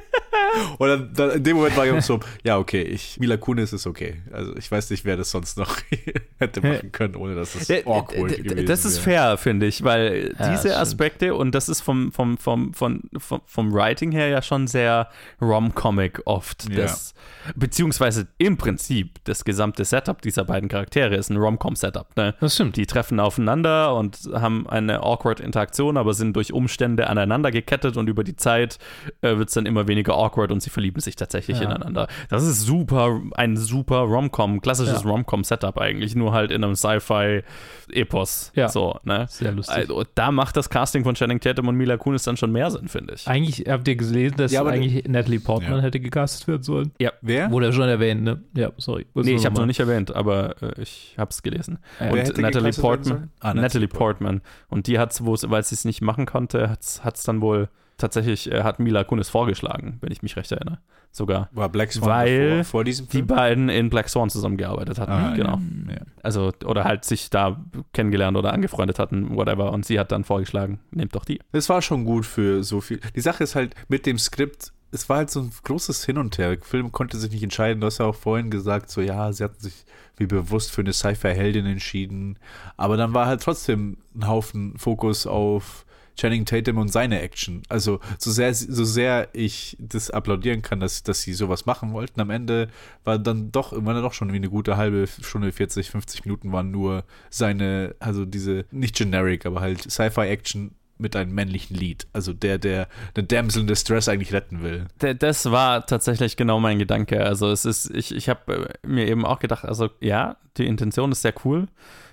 Und 0.78 0.88
dann, 0.88 1.10
dann 1.14 1.30
in 1.32 1.44
dem 1.44 1.56
Moment 1.56 1.76
war 1.76 1.86
ich 1.86 1.92
auch 1.92 2.00
so, 2.02 2.20
ja, 2.44 2.56
okay, 2.58 2.82
ich, 2.82 3.18
Mila 3.18 3.36
Kunis 3.36 3.72
ist 3.72 3.86
okay. 3.86 4.22
Also 4.32 4.54
ich 4.56 4.70
weiß 4.70 4.90
nicht, 4.90 5.04
wer 5.04 5.16
das 5.16 5.30
sonst 5.30 5.58
noch 5.58 5.76
hätte 6.38 6.60
machen 6.60 6.92
können, 6.92 7.16
ohne 7.16 7.34
dass 7.34 7.54
es 7.54 7.66
D- 7.66 7.84
awkward 7.84 8.36
gewesen 8.36 8.66
Das 8.66 8.84
ist 8.84 8.98
fair, 8.98 9.36
finde 9.38 9.66
ich, 9.66 9.82
weil 9.82 10.34
Ja, 10.38 10.50
diese 10.52 10.68
das. 10.68 10.76
Aspekte 10.78 11.34
und 11.34 11.54
das 11.54 11.68
ist 11.68 11.80
vom, 11.80 12.12
vom, 12.12 12.38
vom, 12.38 12.72
vom, 12.74 13.02
vom, 13.18 13.40
vom 13.44 13.72
Writing 13.74 14.12
her 14.12 14.28
ja 14.28 14.42
schon 14.42 14.66
sehr 14.66 15.08
rom-comic 15.40 16.22
oft. 16.26 16.68
Ja. 16.70 16.82
Das, 16.82 17.14
beziehungsweise 17.54 18.26
im 18.38 18.56
Prinzip 18.56 19.18
das 19.24 19.44
gesamte 19.44 19.84
Setup 19.84 20.20
dieser 20.22 20.44
beiden 20.44 20.68
Charaktere 20.68 21.16
ist 21.16 21.30
ein 21.30 21.36
Rom-com-Setup. 21.36 22.16
Ne? 22.16 22.34
das 22.40 22.54
stimmt. 22.54 22.76
Die 22.76 22.86
treffen 22.86 23.20
aufeinander 23.20 23.94
und 23.94 24.18
haben 24.32 24.68
eine 24.68 25.00
awkward 25.02 25.40
Interaktion, 25.40 25.96
aber 25.96 26.14
sind 26.14 26.34
durch 26.36 26.52
Umstände 26.52 27.08
aneinander 27.08 27.50
gekettet 27.50 27.96
und 27.96 28.08
über 28.08 28.24
die 28.24 28.36
Zeit 28.36 28.78
äh, 29.22 29.36
wird 29.36 29.48
es 29.48 29.54
dann 29.54 29.66
immer 29.66 29.88
weniger 29.88 30.14
awkward 30.14 30.52
und 30.52 30.60
sie 30.62 30.70
verlieben 30.70 31.00
sich 31.00 31.16
tatsächlich 31.16 31.58
Ja. 31.60 31.64
ineinander. 31.66 32.08
Das 32.28 32.44
ist 32.44 32.62
super, 32.62 33.20
ein 33.34 33.56
super 33.56 33.98
Rom-Com, 34.00 34.60
klassisches 34.60 35.02
Ja. 35.04 35.08
Rom-Com-Setup 35.10 35.78
eigentlich, 35.78 36.14
nur 36.14 36.32
halt 36.32 36.50
in 36.50 36.62
einem 36.64 36.74
Sci-Fi-Epos. 36.74 38.52
Ja. 38.54 38.68
So, 38.68 38.98
ne? 39.04 39.26
Sehr 39.28 39.52
lustig. 39.52 39.76
Also, 39.76 40.04
da 40.14 40.30
macht 40.32 40.56
das 40.56 40.70
Casting 40.70 41.04
von 41.04 41.14
Channing 41.14 41.40
Tatum 41.40 41.68
und 41.68 41.76
Mila 41.76 41.96
Kunis 41.96 42.22
dann 42.24 42.36
schon 42.36 42.52
mehr 42.52 42.70
Sinn, 42.70 42.88
finde 42.88 43.14
ich. 43.14 43.26
Eigentlich 43.28 43.64
habt 43.68 43.86
ihr 43.88 43.96
gelesen, 43.96 44.36
dass 44.36 44.52
Ja, 44.52 44.60
aber- 44.60 44.70
eigentlich 44.70 45.06
Natalie 45.08 45.40
Portman 45.40 45.76
Ja. 45.78 45.82
hätte 45.82 46.00
gecastet 46.00 46.48
werden 46.48 46.62
sollen. 46.62 46.92
Wer? 47.22 47.50
Wurde 47.50 47.66
ja 47.66 47.72
schon 47.72 47.88
erwähnt, 47.88 48.22
ne? 48.22 48.42
Ja, 48.54 48.70
sorry. 48.76 49.06
Nee, 49.14 49.34
ich 49.34 49.44
habe 49.44 49.54
noch 49.54 49.60
noch 49.62 49.66
nicht 49.66 49.80
erwähnt, 49.80 50.14
aber 50.14 50.62
äh, 50.62 50.80
ich 50.80 51.14
habe 51.18 51.30
es 51.30 51.42
gelesen. 51.42 51.78
Ja. 51.98 52.12
Wer 52.14 52.24
Und 52.28 52.38
Natalie 52.38 52.72
Portman? 52.72 53.30
Ah, 53.40 53.48
Natalie 53.48 53.62
Natalie 53.62 53.88
Portman. 53.88 54.40
Und 54.68 54.86
die 54.86 54.98
hat 54.98 55.12
es, 55.12 55.22
weil 55.24 55.62
sie 55.64 55.74
es 55.74 55.84
nicht 55.84 56.02
machen 56.02 56.24
konnte, 56.26 56.70
hat 56.70 57.16
es 57.16 57.22
dann 57.24 57.40
wohl 57.40 57.68
tatsächlich, 57.98 58.50
äh, 58.50 58.62
hat 58.62 58.78
Mila 58.78 59.04
Kunis 59.04 59.28
vorgeschlagen, 59.28 59.98
wenn 60.00 60.12
ich 60.12 60.22
mich 60.22 60.36
recht 60.36 60.52
erinnere. 60.52 60.78
Sogar. 61.12 61.48
War 61.52 61.68
Black 61.70 61.92
Swan 61.92 62.08
Weil 62.10 62.56
vor, 62.56 62.64
vor 62.64 62.84
diesem 62.84 63.06
Die 63.06 63.18
Film? 63.18 63.26
beiden 63.26 63.68
in 63.70 63.88
Black 63.88 64.08
Swan 64.08 64.28
zusammengearbeitet 64.28 64.98
hatten, 64.98 65.12
Ah, 65.12 65.34
genau. 65.34 65.60
Ja. 65.88 66.02
Also, 66.22 66.52
oder 66.64 66.84
halt 66.84 67.04
sich 67.06 67.30
da 67.30 67.64
kennengelernt 67.94 68.36
oder 68.36 68.52
angefreundet 68.52 68.98
hatten, 68.98 69.34
whatever. 69.34 69.72
Und 69.72 69.86
sie 69.86 69.98
hat 69.98 70.12
dann 70.12 70.24
vorgeschlagen, 70.24 70.80
nehmt 70.90 71.14
doch 71.14 71.24
die. 71.24 71.40
Das 71.52 71.68
war 71.70 71.80
schon 71.80 72.04
gut 72.04 72.26
für 72.26 72.62
so 72.64 72.80
viel. 72.82 73.00
Die 73.14 73.20
Sache 73.20 73.44
ist 73.44 73.54
halt 73.54 73.74
mit 73.88 74.04
dem 74.04 74.18
Skript, 74.18 74.72
es 74.90 75.08
war 75.08 75.18
halt 75.18 75.30
so 75.30 75.40
ein 75.40 75.50
großes 75.64 76.04
Hin 76.04 76.18
und 76.18 76.36
Her. 76.38 76.54
Der 76.56 76.64
Film 76.64 76.92
konnte 76.92 77.16
sich 77.16 77.30
nicht 77.30 77.42
entscheiden. 77.42 77.80
Du 77.80 77.86
hast 77.86 77.98
ja 77.98 78.06
auch 78.06 78.14
vorhin 78.14 78.50
gesagt, 78.50 78.90
so 78.90 79.00
ja, 79.00 79.32
sie 79.32 79.42
hatten 79.44 79.58
sich 79.60 79.84
wie 80.18 80.26
bewusst 80.26 80.70
für 80.70 80.82
eine 80.82 80.92
Sci-Fi-Heldin 80.92 81.66
entschieden. 81.66 82.38
Aber 82.76 82.96
dann 82.96 83.14
war 83.14 83.26
halt 83.26 83.42
trotzdem 83.42 83.98
ein 84.14 84.28
Haufen 84.28 84.76
Fokus 84.78 85.26
auf 85.26 85.85
Channing 86.16 86.44
Tatum 86.44 86.78
und 86.78 86.88
seine 86.88 87.20
Action. 87.20 87.62
Also 87.68 88.00
so 88.18 88.30
sehr, 88.30 88.54
so 88.54 88.84
sehr 88.84 89.28
ich 89.32 89.76
das 89.78 90.10
applaudieren 90.10 90.62
kann, 90.62 90.80
dass, 90.80 91.02
dass 91.02 91.22
sie 91.22 91.34
sowas 91.34 91.66
machen 91.66 91.92
wollten, 91.92 92.20
am 92.20 92.30
Ende 92.30 92.68
war 93.04 93.18
dann 93.18 93.52
doch, 93.52 93.72
dann 93.72 94.02
doch 94.02 94.12
schon 94.12 94.32
wie 94.32 94.36
eine 94.36 94.50
gute 94.50 94.76
halbe 94.76 95.06
Stunde, 95.06 95.52
40, 95.52 95.90
50 95.90 96.24
Minuten 96.24 96.52
waren 96.52 96.70
nur 96.70 97.04
seine, 97.30 97.94
also 97.98 98.24
diese, 98.24 98.64
nicht 98.70 98.96
generic, 98.96 99.46
aber 99.46 99.60
halt 99.60 99.90
Sci-Fi-Action 99.90 100.72
mit 100.98 101.14
einem 101.14 101.34
männlichen 101.34 101.76
Lead. 101.76 102.06
Also 102.12 102.32
der, 102.32 102.58
der 102.58 102.88
eine 103.14 103.26
Damsel 103.26 103.62
in 103.62 103.66
Distress 103.66 104.08
eigentlich 104.08 104.32
retten 104.32 104.62
will. 104.62 104.86
Das 105.18 105.50
war 105.50 105.86
tatsächlich 105.86 106.36
genau 106.36 106.60
mein 106.60 106.78
Gedanke. 106.78 107.24
Also 107.24 107.50
es 107.50 107.64
ist, 107.64 107.90
ich, 107.90 108.14
ich 108.14 108.28
habe 108.28 108.70
mir 108.82 109.06
eben 109.06 109.24
auch 109.24 109.38
gedacht, 109.38 109.64
also 109.64 109.90
ja, 110.00 110.36
die 110.56 110.66
Intention 110.66 111.12
ist 111.12 111.22
sehr 111.22 111.34
cool, 111.44 111.68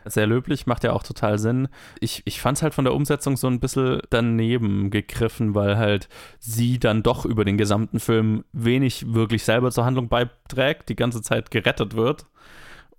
sehr 0.05 0.27
löblich, 0.27 0.67
macht 0.67 0.83
ja 0.83 0.93
auch 0.93 1.03
total 1.03 1.39
Sinn. 1.39 1.67
Ich, 1.99 2.21
ich 2.25 2.41
fand 2.41 2.57
es 2.57 2.63
halt 2.63 2.73
von 2.73 2.85
der 2.85 2.93
Umsetzung 2.93 3.37
so 3.37 3.47
ein 3.47 3.59
bisschen 3.59 4.01
daneben 4.09 4.89
gegriffen, 4.89 5.55
weil 5.55 5.77
halt 5.77 6.09
sie 6.39 6.79
dann 6.79 7.03
doch 7.03 7.25
über 7.25 7.45
den 7.45 7.57
gesamten 7.57 7.99
Film 7.99 8.43
wenig 8.51 9.13
wirklich 9.13 9.43
selber 9.43 9.71
zur 9.71 9.85
Handlung 9.85 10.09
beiträgt, 10.09 10.89
die 10.89 10.95
ganze 10.95 11.21
Zeit 11.21 11.51
gerettet 11.51 11.95
wird 11.95 12.25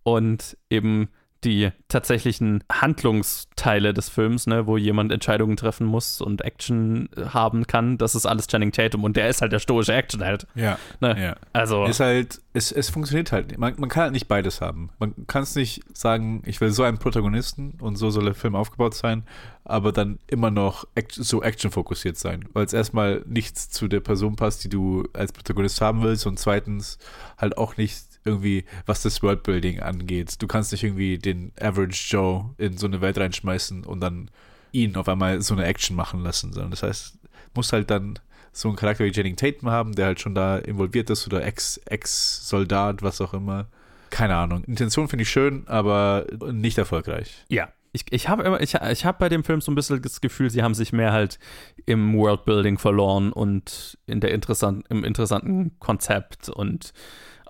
und 0.03 0.57
eben 0.71 1.09
die 1.45 1.71
tatsächlichen 1.89 2.65
Handlungsteile 2.71 3.95
des 3.95 4.09
Films, 4.09 4.47
ne, 4.47 4.67
wo 4.67 4.77
jemand 4.77 5.13
Entscheidungen 5.13 5.57
treffen 5.57 5.87
muss 5.87 6.21
und 6.21 6.43
Action 6.43 7.09
haben 7.17 7.67
kann, 7.67 7.99
das 7.99 8.15
ist 8.15 8.27
alles 8.27 8.47
Channing 8.47 8.73
Tatum 8.73 9.05
und 9.05 9.17
der 9.17 9.29
ist 9.29 9.43
halt 9.43 9.53
der 9.53 9.59
stoische 9.59 9.93
Actionheld. 9.93 10.47
Ja. 10.55 10.79
Ne? 11.01 11.17
Ja. 11.21 11.37
Also, 11.53 11.85
Ist 11.85 12.01
halt, 12.01 12.41
es, 12.53 12.73
es 12.73 12.91
funktioniert 12.91 13.33
halt. 13.33 13.59
Man, 13.59 13.75
man 13.79 13.89
kann 13.89 14.05
halt 14.05 14.13
nicht 14.13 14.29
beides 14.29 14.61
haben. 14.61 14.91
Man 14.99 15.27
kann 15.27 15.43
es 15.43 15.55
nicht 15.55 15.83
sagen, 15.93 16.43
ich 16.47 16.61
will 16.61 16.71
so 16.71 16.83
einen 16.83 16.99
Protagonisten 16.99 17.75
und 17.81 17.97
so 17.97 18.11
soll 18.11 18.25
der 18.25 18.35
Film 18.35 18.55
aufgebaut 18.55 18.95
sein, 18.95 19.25
aber 19.65 19.93
dann 19.93 20.19
immer 20.27 20.51
noch 20.51 20.87
act 20.95 21.13
so 21.13 21.43
action-fokussiert 21.43 22.17
sein. 22.17 22.47
Weil 22.53 22.65
es 22.65 22.73
erstmal 22.73 23.23
nichts 23.27 23.71
zu 23.71 23.89
der 23.89 24.01
Person 24.01 24.37
passt, 24.37 24.65
die 24.65 24.69
du 24.69 25.09
als 25.13 25.33
Protagonist 25.33 25.81
haben 25.81 26.03
willst 26.03 26.27
und 26.27 26.39
zweitens 26.39 26.99
halt 27.39 27.59
auch 27.59 27.77
nicht 27.77 28.14
irgendwie, 28.25 28.65
was 28.87 29.03
das 29.03 29.23
Worldbuilding 29.23 29.81
angeht. 29.81 30.41
Du 30.41 30.47
kannst 30.47 30.73
nicht 30.73 30.85
irgendwie 30.85 31.19
den 31.19 31.53
Average 31.61 32.07
Joe 32.09 32.55
in 32.59 32.79
so 32.79 32.87
eine 32.87 33.01
Welt 33.01 33.19
reinschmeißen 33.19 33.85
und 33.85 34.01
dann 34.01 34.31
ihn 34.73 34.97
auf 34.97 35.09
einmal 35.09 35.41
so 35.43 35.55
eine 35.55 35.65
Action 35.67 35.95
machen 35.97 36.23
lassen, 36.23 36.53
sondern 36.53 36.71
das 36.71 36.83
heißt, 36.83 37.19
muss 37.55 37.73
halt 37.73 37.91
dann 37.91 38.19
so 38.53 38.69
einen 38.69 38.77
Charakter 38.77 39.05
wie 39.05 39.11
Channing 39.13 39.37
Tatum 39.37 39.71
haben, 39.71 39.95
der 39.95 40.07
halt 40.07 40.21
schon 40.21 40.35
da 40.35 40.59
involviert 40.59 41.11
ist 41.11 41.27
oder 41.27 41.45
Ex- 41.45 41.79
Ex-Soldat, 41.87 43.03
was 43.03 43.21
auch 43.21 43.35
immer. 43.35 43.67
Keine 44.11 44.37
Ahnung. 44.37 44.65
Intention 44.65 45.09
finde 45.09 45.23
ich 45.23 45.31
schön, 45.31 45.67
aber 45.67 46.27
nicht 46.53 46.79
erfolgreich. 46.79 47.45
ja. 47.49 47.69
Ich, 47.97 48.07
ich 48.11 48.29
habe 48.29 48.59
ich, 48.61 48.75
ich 48.75 49.05
habe 49.05 49.19
bei 49.21 49.29
dem 49.29 49.45
Film 49.45 49.61
so 49.61 49.71
ein 49.71 49.77
bisschen 49.77 50.03
das 50.03 50.21
Gefühl, 50.21 50.51
sie 50.51 50.65
haben 50.65 50.75
sich 50.75 50.93
mehr 50.93 51.13
halt 51.13 51.39
im 51.87 52.13
Worldbuilding 52.17 52.77
verloren 52.77 53.33
und 53.33 53.97
in 54.09 54.19
der 54.19 54.33
interessant, 54.33 54.85
im 54.89 55.05
interessanten 55.05 55.79
Konzept 55.79 56.49
und 56.49 56.93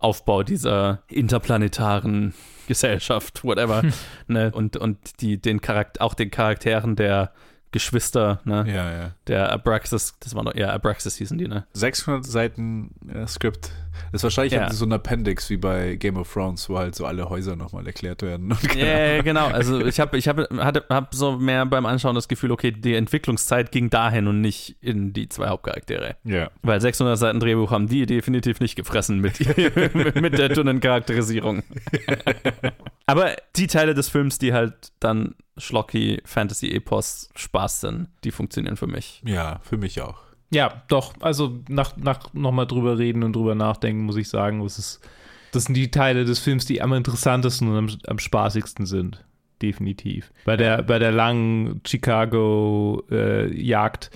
Aufbau 0.04 0.42
dieser 0.42 1.02
interplanetaren 1.08 2.34
Gesellschaft, 2.68 3.42
whatever. 3.42 3.82
ne? 4.26 4.52
Und, 4.54 4.76
und 4.76 5.20
die, 5.20 5.40
den 5.40 5.60
Charakter, 5.60 6.02
auch 6.02 6.14
den 6.14 6.30
Charakteren 6.30 6.94
der 6.94 7.32
Geschwister, 7.72 8.40
ne? 8.44 8.64
Ja, 8.68 8.92
ja. 8.92 9.10
Der 9.26 9.50
Abraxas, 9.50 10.16
das 10.20 10.34
war 10.34 10.44
noch, 10.44 10.54
ja, 10.54 10.72
Abraxas 10.72 11.16
hießen 11.16 11.38
die, 11.38 11.48
ne? 11.48 11.66
600 11.72 12.24
Seiten 12.24 12.94
äh, 13.12 13.26
Skript. 13.26 13.72
Das 14.12 14.20
ist 14.20 14.24
wahrscheinlich 14.24 14.52
Ja. 14.54 14.62
halt 14.62 14.72
so 14.72 14.84
ein 14.84 14.92
Appendix 14.92 15.50
wie 15.50 15.56
bei 15.56 15.96
Game 15.96 16.16
of 16.16 16.32
Thrones, 16.32 16.68
wo 16.68 16.78
halt 16.78 16.94
so 16.94 17.06
alle 17.06 17.28
Häuser 17.28 17.56
nochmal 17.56 17.86
erklärt 17.86 18.22
werden. 18.22 18.56
Ja, 18.76 19.12
Ahnung. 19.12 19.24
genau. 19.24 19.46
Also 19.48 19.84
ich 19.84 20.00
habe 20.00 20.16
ich 20.18 20.28
hab, 20.28 20.38
hatte, 20.58 20.84
hab 20.88 21.14
so 21.14 21.36
mehr 21.38 21.64
beim 21.66 21.86
Anschauen 21.86 22.14
das 22.14 22.28
Gefühl, 22.28 22.52
okay, 22.52 22.70
die 22.72 22.94
Entwicklungszeit 22.94 23.72
ging 23.72 23.90
dahin 23.90 24.26
und 24.28 24.40
nicht 24.40 24.76
in 24.80 25.12
die 25.12 25.28
zwei 25.28 25.48
Hauptcharaktere. 25.48 26.16
ja. 26.24 26.50
Weil 26.62 26.80
600 26.80 27.18
Seiten 27.18 27.40
Drehbuch 27.40 27.70
haben 27.70 27.88
die 27.88 28.06
definitiv 28.06 28.60
nicht 28.60 28.76
gefressen 28.76 29.20
mit, 29.20 29.38
mit 30.14 30.38
der 30.38 30.48
dünnen 30.48 30.80
Charakterisierung. 30.80 31.62
Aber 33.06 33.36
die 33.56 33.66
Teile 33.66 33.94
des 33.94 34.08
Films, 34.08 34.38
die 34.38 34.52
halt 34.52 34.92
dann 35.00 35.34
schlocky 35.58 36.20
Fantasy-Epos 36.24 37.28
Spaß 37.36 37.82
sind, 37.82 38.08
die 38.24 38.30
funktionieren 38.30 38.76
für 38.76 38.86
mich. 38.86 39.22
Ja, 39.24 39.60
für 39.62 39.76
mich 39.76 40.00
auch. 40.00 40.23
Ja, 40.50 40.82
doch. 40.88 41.14
Also 41.20 41.60
nach, 41.68 41.96
nach 41.96 42.34
nochmal 42.34 42.66
drüber 42.66 42.98
reden 42.98 43.22
und 43.22 43.34
drüber 43.34 43.54
nachdenken, 43.54 44.04
muss 44.04 44.16
ich 44.16 44.28
sagen, 44.28 44.60
es 44.62 44.78
ist, 44.78 45.00
das 45.52 45.64
sind 45.64 45.74
die 45.74 45.90
Teile 45.90 46.24
des 46.24 46.38
Films, 46.38 46.66
die 46.66 46.82
am 46.82 46.92
interessantesten 46.92 47.68
und 47.68 47.76
am, 47.76 47.88
am 48.06 48.18
spaßigsten 48.18 48.86
sind. 48.86 49.24
Definitiv. 49.62 50.32
Bei 50.44 50.56
der, 50.56 50.82
bei 50.82 50.98
der 50.98 51.12
langen 51.12 51.80
Chicago-Jagd 51.86 54.10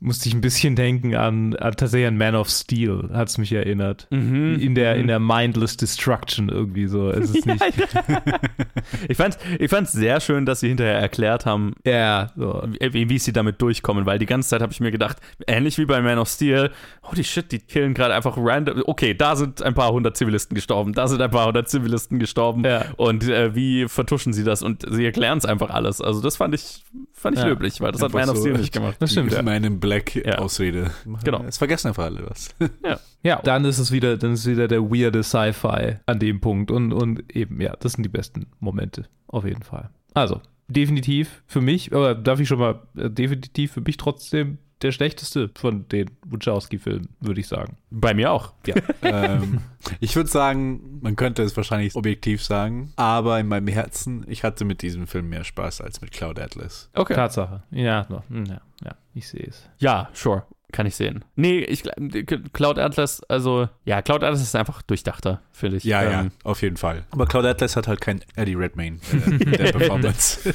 musste 0.00 0.28
ich 0.28 0.34
ein 0.34 0.40
bisschen 0.40 0.76
denken 0.76 1.14
an, 1.14 1.54
an 1.56 1.74
tatsächlich 1.76 2.08
an 2.08 2.16
Man 2.16 2.34
of 2.34 2.48
Steel, 2.48 3.10
hat 3.12 3.28
es 3.28 3.36
mich 3.38 3.52
erinnert. 3.52 4.06
Mhm. 4.10 4.58
In 4.58 4.74
der, 4.74 4.96
in 4.96 5.06
der 5.06 5.18
Mindless 5.20 5.76
Destruction 5.76 6.48
irgendwie 6.48 6.86
so. 6.86 7.10
Es 7.10 7.30
ist 7.34 7.44
nicht, 7.46 7.62
Ich 9.08 9.16
fand 9.16 9.36
ich 9.58 9.70
fand's 9.70 9.92
sehr 9.92 10.20
schön, 10.20 10.46
dass 10.46 10.60
sie 10.60 10.68
hinterher 10.68 10.98
erklärt 10.98 11.46
haben, 11.46 11.74
Ja, 11.84 12.30
so. 12.36 12.62
wie, 12.80 13.08
wie 13.08 13.18
sie 13.18 13.32
damit 13.32 13.60
durchkommen, 13.60 14.06
weil 14.06 14.18
die 14.18 14.26
ganze 14.26 14.48
Zeit 14.48 14.62
habe 14.62 14.72
ich 14.72 14.80
mir 14.80 14.90
gedacht, 14.90 15.18
ähnlich 15.46 15.78
wie 15.78 15.84
bei 15.84 16.00
Man 16.00 16.18
of 16.18 16.28
Steel, 16.28 16.70
holy 17.04 17.24
shit, 17.24 17.50
die 17.52 17.58
killen 17.58 17.94
gerade 17.94 18.14
einfach 18.14 18.36
random. 18.38 18.82
Okay, 18.86 19.14
da 19.14 19.36
sind 19.36 19.62
ein 19.62 19.74
paar 19.74 19.92
hundert 19.92 20.16
Zivilisten 20.16 20.54
gestorben, 20.54 20.92
da 20.92 21.08
sind 21.08 21.20
ein 21.20 21.30
paar 21.30 21.46
hundert 21.46 21.68
Zivilisten 21.68 22.18
gestorben. 22.18 22.64
Ja. 22.64 22.86
Und 22.96 23.28
äh, 23.28 23.54
wie 23.54 23.86
vertuschen 23.88 24.32
sie 24.32 24.44
das? 24.44 24.62
Und 24.62 24.84
sie 24.90 25.04
erklären 25.04 25.38
es 25.38 25.44
einfach 25.44 25.70
alles. 25.70 26.00
Also 26.00 26.20
das 26.22 26.36
fand 26.36 26.54
ich, 26.54 26.82
fand 27.12 27.36
ich 27.36 27.42
Ja. 27.42 27.48
löblich, 27.48 27.80
weil 27.80 27.92
das 27.92 28.00
hat 28.02 28.14
Einfach 28.14 28.20
Man 28.20 28.30
of 28.30 28.36
so. 28.36 28.42
Steel 28.42 28.56
nicht 28.58 28.72
gemacht. 28.72 28.96
Das 28.98 29.12
stimmt. 29.12 29.32
Ja. 29.32 29.42
meinem 29.42 29.80
Black 29.90 30.14
Ja. 30.14 30.38
Ausrede. 30.38 30.90
Genau. 31.24 31.42
Es 31.42 31.58
vergessen 31.58 31.88
einfach 31.88 32.04
alle 32.04 32.28
was. 32.30 32.54
ja, 33.24 33.40
dann 33.42 33.64
ist 33.64 33.78
es 33.78 33.90
wieder, 33.90 34.16
dann 34.16 34.34
ist 34.34 34.46
wieder 34.46 34.68
der 34.68 34.82
weirde 34.82 35.24
Sci-Fi 35.24 35.96
an 36.06 36.18
dem 36.20 36.40
Punkt. 36.40 36.70
Und, 36.70 36.92
und 36.92 37.34
eben, 37.34 37.60
ja, 37.60 37.74
das 37.80 37.94
sind 37.94 38.04
die 38.04 38.08
besten 38.08 38.46
Momente. 38.60 39.06
Auf 39.26 39.44
jeden 39.44 39.62
Fall. 39.62 39.90
Also, 40.14 40.40
definitiv 40.68 41.42
für 41.46 41.60
mich, 41.60 41.92
aber 41.92 42.14
darf 42.14 42.38
ich 42.38 42.46
schon 42.46 42.60
mal, 42.60 42.82
äh, 42.96 43.10
definitiv 43.10 43.72
für 43.72 43.80
mich 43.80 43.96
trotzdem 43.96 44.58
der 44.82 44.92
schlechteste 44.92 45.50
von 45.54 45.86
den 45.88 46.10
Wachowski-Filmen, 46.26 47.08
würde 47.20 47.40
ich 47.40 47.48
sagen. 47.48 47.76
Bei 47.90 48.14
mir 48.14 48.32
auch. 48.32 48.52
Ja. 48.66 48.76
ähm, 49.02 49.60
ich 50.00 50.16
würde 50.16 50.30
sagen, 50.30 51.00
man 51.02 51.16
könnte 51.16 51.42
es 51.42 51.56
wahrscheinlich 51.56 51.94
objektiv 51.94 52.42
sagen, 52.42 52.92
aber 52.96 53.38
in 53.40 53.48
meinem 53.48 53.68
Herzen, 53.68 54.24
ich 54.28 54.44
hatte 54.44 54.64
mit 54.64 54.82
diesem 54.82 55.06
Film 55.06 55.28
mehr 55.28 55.44
Spaß 55.44 55.80
als 55.80 56.00
mit 56.00 56.12
Cloud 56.12 56.38
Atlas. 56.38 56.90
Okay. 56.94 57.14
Tatsache. 57.14 57.62
Ja, 57.70 58.06
hm, 58.28 58.44
ja, 58.46 58.60
ja, 58.84 58.94
ich 59.14 59.28
sehe 59.28 59.46
es. 59.46 59.68
Ja, 59.78 60.08
sure. 60.12 60.44
Kann 60.72 60.86
ich 60.86 60.94
sehen. 60.96 61.24
Nee, 61.36 61.58
ich 61.60 61.82
gl- 61.82 62.48
Cloud 62.52 62.78
Atlas, 62.78 63.22
also, 63.28 63.68
ja, 63.84 64.02
Cloud 64.02 64.22
Atlas 64.22 64.40
ist 64.42 64.54
einfach 64.54 64.82
durchdachter, 64.82 65.40
finde 65.52 65.76
ich. 65.78 65.84
Ja, 65.84 66.02
ja, 66.02 66.20
Ähm, 66.22 66.30
auf 66.44 66.62
jeden 66.62 66.76
Fall. 66.76 67.04
Aber 67.10 67.26
Cloud 67.26 67.44
Atlas 67.44 67.76
hat 67.76 67.88
halt 67.88 68.00
kein 68.00 68.20
Eddie 68.36 68.54
Redmayne 68.54 68.98
äh, 69.12 69.30
in 69.30 69.38
der 69.52 69.72
Performance. 69.72 70.52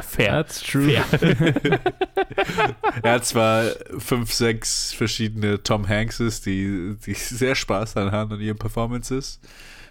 Fair. 0.00 0.28
That's 0.44 0.60
true. 0.62 0.92
er 3.02 3.12
hat 3.12 3.24
zwar 3.24 3.64
fünf, 3.98 4.32
sechs 4.32 4.92
verschiedene 4.92 5.62
Tom 5.62 5.88
Hankses, 5.88 6.40
die, 6.42 6.96
die 7.06 7.14
sehr 7.14 7.54
Spaß 7.54 7.94
daran 7.94 8.12
haben 8.12 8.32
an 8.34 8.40
ihren 8.40 8.58
Performances. 8.58 9.40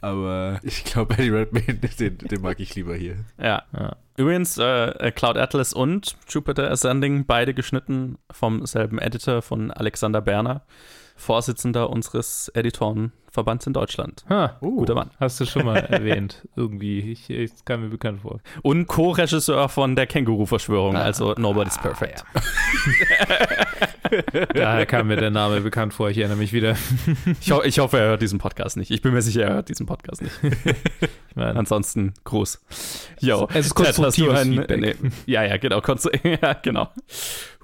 Aber 0.06 0.60
ich 0.62 0.84
glaube, 0.84 1.16
Eddie 1.16 1.30
Redmayne, 1.32 1.74
den, 2.00 2.20
den 2.20 2.42
mag 2.42 2.60
ich 2.60 2.76
lieber 2.76 2.96
hier. 2.96 3.16
Ja. 3.40 3.64
Ja. 3.74 3.96
Übrigens, 4.18 4.56
äh, 4.60 5.12
Cloud 5.12 5.36
Atlas 5.36 5.74
und 5.74 6.16
Jupiter 6.30 6.70
Ascending, 6.70 7.26
beide 7.26 7.56
geschnitten 7.56 8.20
vom 8.30 8.68
selben 8.68 9.00
Editor 9.00 9.42
von 9.42 9.72
Alexander 9.72 10.22
Berner, 10.22 10.62
Vorsitzender 11.16 11.90
unseres 11.90 12.50
Editorenverbands 12.50 13.66
in 13.66 13.74
Deutschland. 13.74 14.26
Ha, 14.30 14.58
Guter 14.60 14.94
Mann. 14.94 15.10
hast 15.20 15.40
du 15.40 15.46
schon 15.46 15.66
mal 15.66 15.78
erwähnt. 15.90 16.48
Irgendwie. 16.56 17.00
Ich, 17.00 17.30
ich 17.32 17.52
das 17.52 17.66
kam 17.66 17.82
mir 17.82 17.90
bekannt 17.90 18.22
vor. 18.22 18.42
Und 18.62 18.86
Co-Regisseur 18.86 19.70
von 19.70 19.96
der 19.96 20.06
Känguru-Verschwörung, 20.06 20.98
also 20.98 21.34
Nobody's 21.34 21.80
Perfect. 21.80 22.24
Daher 24.54 24.86
kam 24.86 25.08
mir 25.08 25.16
der 25.18 25.32
Name 25.32 25.62
bekannt 25.62 25.94
vor. 25.94 26.10
Ich 26.10 26.18
erinnere 26.18 26.38
mich 26.38 26.54
wieder. 26.54 26.76
Ich, 27.42 27.52
ho 27.52 27.62
ich 27.64 27.80
hoffe, 27.80 27.98
er 28.00 28.08
hört 28.08 28.22
diesen 28.22 28.40
Podcast 28.40 28.78
nicht. 28.78 28.92
Ich 28.92 29.02
bin 29.02 29.14
mir 29.14 29.22
sicher, 29.22 29.44
er 29.44 29.54
hört 29.56 29.70
diesen 29.70 29.86
Podcast 29.86 30.22
nicht. 30.22 30.36
Ich 31.30 31.36
meine, 31.38 31.60
Ansonsten, 31.60 32.14
Gruß. 32.24 32.62
Jo, 33.20 33.50
Es 33.54 33.66
ist 33.66 33.76
konstruktives 33.76 34.40
ein- 34.40 34.54
Feedback. 34.54 34.80
nee, 34.80 34.96
ja, 35.26 35.44
ja, 35.44 35.58
genau. 35.58 35.82
ja, 36.24 36.54
genau. 36.54 36.88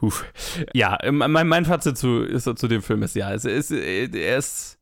Huf. 0.01 0.25
Ja, 0.73 0.97
ähm, 1.01 1.19
mein, 1.25 1.47
mein 1.47 1.63
Fazit 1.63 1.97
zu, 1.97 2.21
ist, 2.23 2.43
zu 2.59 2.67
dem 2.67 2.81
Film 2.81 3.01
ist, 3.03 3.15
ja, 3.15 3.33
es 3.33 3.45
ist, 3.45 3.71
er 3.71 4.37
ist. 4.37 4.77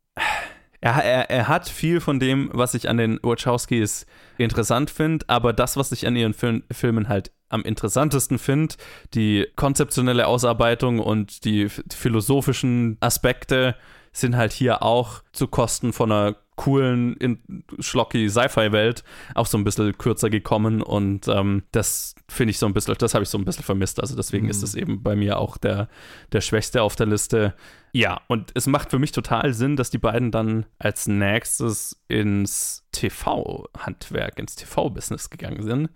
Er, 0.82 0.94
er, 1.04 1.30
er 1.30 1.48
hat 1.48 1.70
viel 1.70 2.00
von 2.02 2.20
dem, 2.20 2.50
was 2.54 2.74
ich 2.74 2.90
an 2.90 2.98
den 2.98 3.20
Wachowskis 3.22 4.08
interessant 4.44 4.90
finde, 4.90 5.26
aber 5.28 5.54
das, 5.54 5.78
was 5.78 5.92
ich 5.92 6.08
an 6.08 6.16
ihren 6.16 6.34
Film, 6.34 6.64
Filmen 6.72 7.08
halt 7.08 7.32
am 7.50 7.64
interessantesten 7.64 8.38
finde, 8.38 8.76
die 9.14 9.48
konzeptionelle 9.56 10.28
Ausarbeitung 10.28 11.00
und 11.00 11.46
die 11.46 11.68
philosophischen 11.70 12.98
Aspekte, 13.00 13.76
sind 14.12 14.36
halt 14.36 14.52
hier 14.52 14.82
auch 14.82 15.24
zu 15.34 15.48
Kosten 15.48 15.94
von 15.94 16.12
einer 16.12 16.36
coolen, 16.60 17.16
in, 17.16 17.64
schlocky 17.80 18.30
Sci-Fi-Welt 18.30 19.06
auch 19.34 19.46
so 19.46 19.58
ein 19.58 19.64
bisschen 19.64 19.98
kürzer 19.98 20.30
gekommen 20.30 20.82
und 20.82 21.30
ähm, 21.30 21.64
das 21.72 22.16
finde 22.28 22.52
ich 22.52 22.60
so 22.60 22.66
ein 22.66 22.74
bisschen, 22.74 22.96
das 23.00 23.14
habe 23.14 23.24
ich 23.24 23.30
so 23.30 23.38
ein 23.38 23.46
bisschen 23.46 23.64
vermisst. 23.64 24.02
Also 24.02 24.18
deswegen 24.18 24.50
ist 24.50 24.62
es 24.62 24.76
eben 24.76 25.02
bei 25.02 25.16
mir 25.16 25.40
auch 25.40 25.56
der, 25.56 25.88
der 26.34 26.42
Schwächste 26.42 26.84
auf 26.84 26.98
der 26.98 27.06
Liste. 27.06 27.56
Ja, 27.94 28.20
und 28.28 28.52
es 28.56 28.68
macht 28.68 28.92
für 28.92 29.00
mich 29.00 29.14
total 29.14 29.54
Sinn, 29.54 29.78
dass 29.78 29.90
die 29.90 30.00
beiden 30.00 30.32
dann 30.32 30.66
als 30.80 31.08
nächstes 31.08 32.04
ins 32.10 32.84
TV-Handwerk, 32.92 34.38
ins 34.38 34.58
TV-Business 34.58 35.30
gegangen 35.30 35.64
sind 35.64 35.90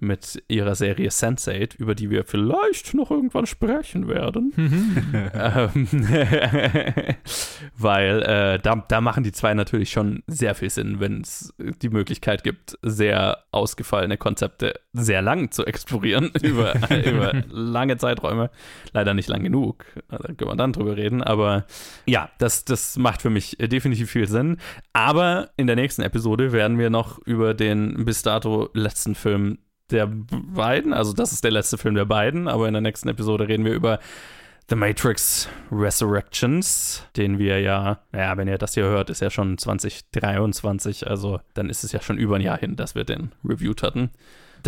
mit 0.00 0.42
ihrer 0.48 0.74
Serie 0.74 1.08
Sense8, 1.08 1.76
über 1.78 1.94
die 1.94 2.10
wir 2.10 2.24
vielleicht 2.24 2.94
noch 2.94 3.10
irgendwann 3.10 3.46
sprechen 3.46 4.08
werden. 4.08 4.52
ähm, 5.34 5.88
weil 7.76 8.22
äh, 8.22 8.58
da, 8.58 8.84
da 8.88 9.00
machen 9.00 9.24
die 9.24 9.32
zwei 9.32 9.54
natürlich 9.54 9.90
schon 9.90 10.22
sehr 10.26 10.54
viel 10.54 10.70
Sinn, 10.70 11.00
wenn 11.00 11.22
es 11.22 11.54
die 11.58 11.88
Möglichkeit 11.88 12.44
gibt, 12.44 12.78
sehr 12.82 13.44
ausgefallene 13.50 14.16
Konzepte 14.16 14.74
sehr 14.92 15.22
lang 15.22 15.50
zu 15.50 15.64
explorieren 15.64 16.30
über, 16.42 16.74
über 16.90 17.32
lange 17.50 17.96
Zeiträume. 17.96 18.50
Leider 18.92 19.14
nicht 19.14 19.28
lang 19.28 19.42
genug, 19.42 19.84
da 20.08 20.18
können 20.18 20.50
wir 20.50 20.56
dann 20.56 20.72
drüber 20.72 20.96
reden, 20.96 21.22
aber 21.22 21.66
ja, 22.06 22.30
das, 22.38 22.64
das 22.64 22.96
macht 22.96 23.22
für 23.22 23.30
mich 23.30 23.56
definitiv 23.60 24.10
viel 24.10 24.28
Sinn. 24.28 24.58
Aber 24.92 25.50
in 25.56 25.66
der 25.66 25.76
nächsten 25.76 26.02
Episode 26.02 26.52
werden 26.52 26.78
wir 26.78 26.90
noch 26.90 27.18
über 27.26 27.54
den 27.54 28.04
bis 28.04 28.22
dato 28.22 28.70
letzten 28.74 29.14
Film 29.14 29.58
der 29.90 30.06
beiden, 30.06 30.92
also 30.92 31.12
das 31.12 31.32
ist 31.32 31.44
der 31.44 31.50
letzte 31.50 31.78
Film 31.78 31.94
der 31.94 32.04
beiden, 32.04 32.48
aber 32.48 32.66
in 32.66 32.74
der 32.74 32.82
nächsten 32.82 33.08
Episode 33.08 33.48
reden 33.48 33.64
wir 33.64 33.72
über 33.72 33.98
The 34.68 34.76
Matrix 34.76 35.48
Resurrections, 35.72 37.02
den 37.16 37.38
wir 37.38 37.60
ja, 37.60 38.00
naja, 38.12 38.36
wenn 38.36 38.48
ihr 38.48 38.58
das 38.58 38.74
hier 38.74 38.84
hört, 38.84 39.08
ist 39.08 39.20
ja 39.20 39.30
schon 39.30 39.56
2023, 39.56 41.06
also 41.06 41.40
dann 41.54 41.70
ist 41.70 41.84
es 41.84 41.92
ja 41.92 42.02
schon 42.02 42.18
über 42.18 42.36
ein 42.36 42.42
Jahr 42.42 42.58
hin, 42.58 42.76
dass 42.76 42.94
wir 42.94 43.04
den 43.04 43.32
reviewed 43.44 43.82
hatten. 43.82 44.10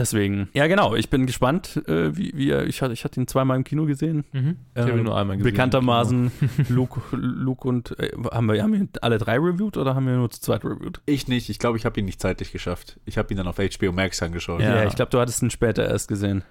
Deswegen, 0.01 0.49
ja 0.55 0.67
genau, 0.67 0.95
ich 0.95 1.11
bin 1.11 1.27
gespannt, 1.27 1.77
äh, 1.87 2.17
wie, 2.17 2.33
wie 2.35 2.49
er, 2.51 2.65
ich, 2.67 2.81
hatte- 2.81 2.95
ich 2.95 3.05
hatte 3.05 3.21
ihn 3.21 3.27
zweimal 3.29 3.59
im 3.59 3.65
Kino 3.65 3.85
gesehen. 3.85 4.25
Mhm. 4.33 4.57
Ich 4.75 4.81
habe 4.81 4.93
ihn 4.99 5.05
nur 5.05 5.15
einmal 5.17 5.37
gesehen. 5.37 5.47
Ähm, 5.49 5.53
Bekanntermaßen, 5.53 6.33
Luke, 6.71 7.01
Luke 7.13 7.69
und, 7.69 7.99
äh, 8.01 8.13
haben, 8.33 8.47
wir, 8.51 8.63
haben 8.63 8.73
wir 8.73 8.89
alle 9.03 9.19
drei 9.19 9.37
reviewed 9.37 9.77
oder 9.77 9.95
haben 9.95 10.07
wir 10.07 10.15
nur 10.15 10.31
zu 10.31 10.41
zweit 10.41 10.65
reviewed? 10.65 11.03
Ich 11.05 11.29
nicht. 11.29 11.51
Ich 11.51 11.59
glaube, 11.59 11.77
ich 11.77 11.85
habe 11.85 12.01
ihn 12.01 12.07
nicht 12.07 12.19
zeitlich 12.21 12.51
geschafft. 12.51 12.99
Ich 13.05 13.19
habe 13.19 13.33
ihn 13.33 13.37
dann 13.37 13.47
auf 13.47 13.57
HBO 13.59 13.93
Max 13.93 14.23
angeschaut. 14.23 14.63
Ja, 14.63 14.77
Ja. 14.77 14.85
ich 14.87 14.97
glaube, 14.97 15.11
du 15.11 15.21
hattest 15.21 15.43
ihn 15.43 15.51
später 15.51 15.87
erst 15.87 16.09
gesehen. 16.09 16.43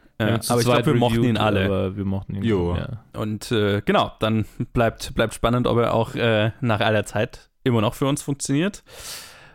Zu 0.41 0.52
aber 0.52 0.60
ich 0.62 0.68
glaube, 0.68 0.86
wir 0.86 0.93
mochten 0.95 1.24
ihn 1.24 1.38
alle. 1.38 1.66
Aber 1.66 1.97
wir 1.97 2.06
mochten 2.06 2.36
ihn. 2.36 2.43
Jo. 2.43 2.76
Ja. 2.76 3.04
Und 3.20 3.52
äh, 3.52 3.82
genau, 3.84 4.12
dann 4.20 4.45
bleibt, 4.74 5.16
bleibt 5.16 5.34
spannend, 5.34 5.66
ob 5.66 5.78
er 5.80 5.93
auch 5.95 6.14
äh, 6.14 6.52
nach 6.62 6.82
aller 6.82 7.06
Zeit 7.06 7.50
immer 7.64 7.82
noch 7.82 7.93
für 7.95 8.06
uns 8.06 8.22
funktioniert. 8.22 8.84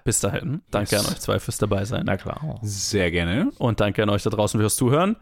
Bis 0.04 0.20
dahin, 0.20 0.60
danke 0.70 0.96
Yes. 0.96 1.06
an 1.06 1.12
euch 1.12 1.20
zwei 1.20 1.38
fürs 1.40 1.58
dabei 1.58 1.84
sein. 1.86 2.02
Na 2.04 2.16
klar. 2.18 2.58
Sehr 2.62 3.10
gerne. 3.10 3.50
Und 3.58 3.80
danke 3.80 4.02
an 4.02 4.10
euch 4.10 4.22
da 4.22 4.30
draußen 4.30 4.60
fürs 4.60 4.76
Zuhören. 4.76 5.16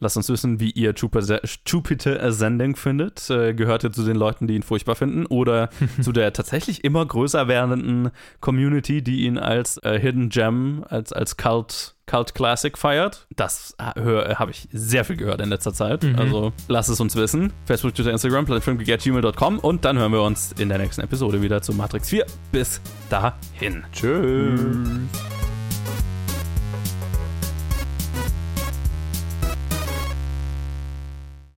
Lasst 0.00 0.16
uns 0.16 0.28
wissen, 0.28 0.60
wie 0.60 0.70
ihr 0.70 0.94
Jupiter, 0.94 2.22
Ascending 2.22 2.76
findet. 2.76 3.28
Äh, 3.30 3.52
gehört 3.54 3.82
ihr 3.82 3.90
zu 3.90 4.04
den 4.04 4.14
Leuten, 4.14 4.46
die 4.46 4.54
ihn 4.54 4.62
furchtbar 4.62 4.94
finden? 4.94 5.26
Oder 5.26 5.70
zu 6.00 6.12
der 6.12 6.32
tatsächlich 6.32 6.84
immer 6.84 7.04
größer 7.04 7.48
werdenden 7.48 8.10
Community, 8.40 9.02
die 9.02 9.26
ihn 9.26 9.38
als 9.38 9.78
äh, 9.78 9.98
Hidden 9.98 10.28
Gem, 10.28 10.84
als, 10.88 11.12
als 11.12 11.36
Cult, 11.36 11.96
Cult 12.08 12.34
Classic 12.34 12.76
feiert? 12.76 13.26
Das 13.36 13.76
äh, 13.78 14.34
habe 14.34 14.50
ich 14.50 14.68
sehr 14.72 15.04
viel 15.04 15.16
gehört 15.16 15.40
in 15.40 15.48
letzter 15.48 15.72
Zeit. 15.72 16.04
Also 16.16 16.52
lasst 16.66 16.88
es 16.88 17.00
uns 17.00 17.14
wissen. 17.14 17.52
Facebook, 17.66 17.94
Twitter, 17.94 18.10
Instagram, 18.10 18.46
plattform.gmail.com 18.46 19.58
und 19.60 19.84
dann 19.84 19.98
hören 19.98 20.12
wir 20.12 20.22
uns 20.22 20.52
in 20.58 20.68
der 20.68 20.78
nächsten 20.78 21.02
Episode 21.02 21.40
wieder 21.42 21.62
zu 21.62 21.72
Matrix 21.72 22.08
4. 22.08 22.26
Bis 22.50 22.80
dahin. 23.08 23.84
Tschüss. 23.92 24.58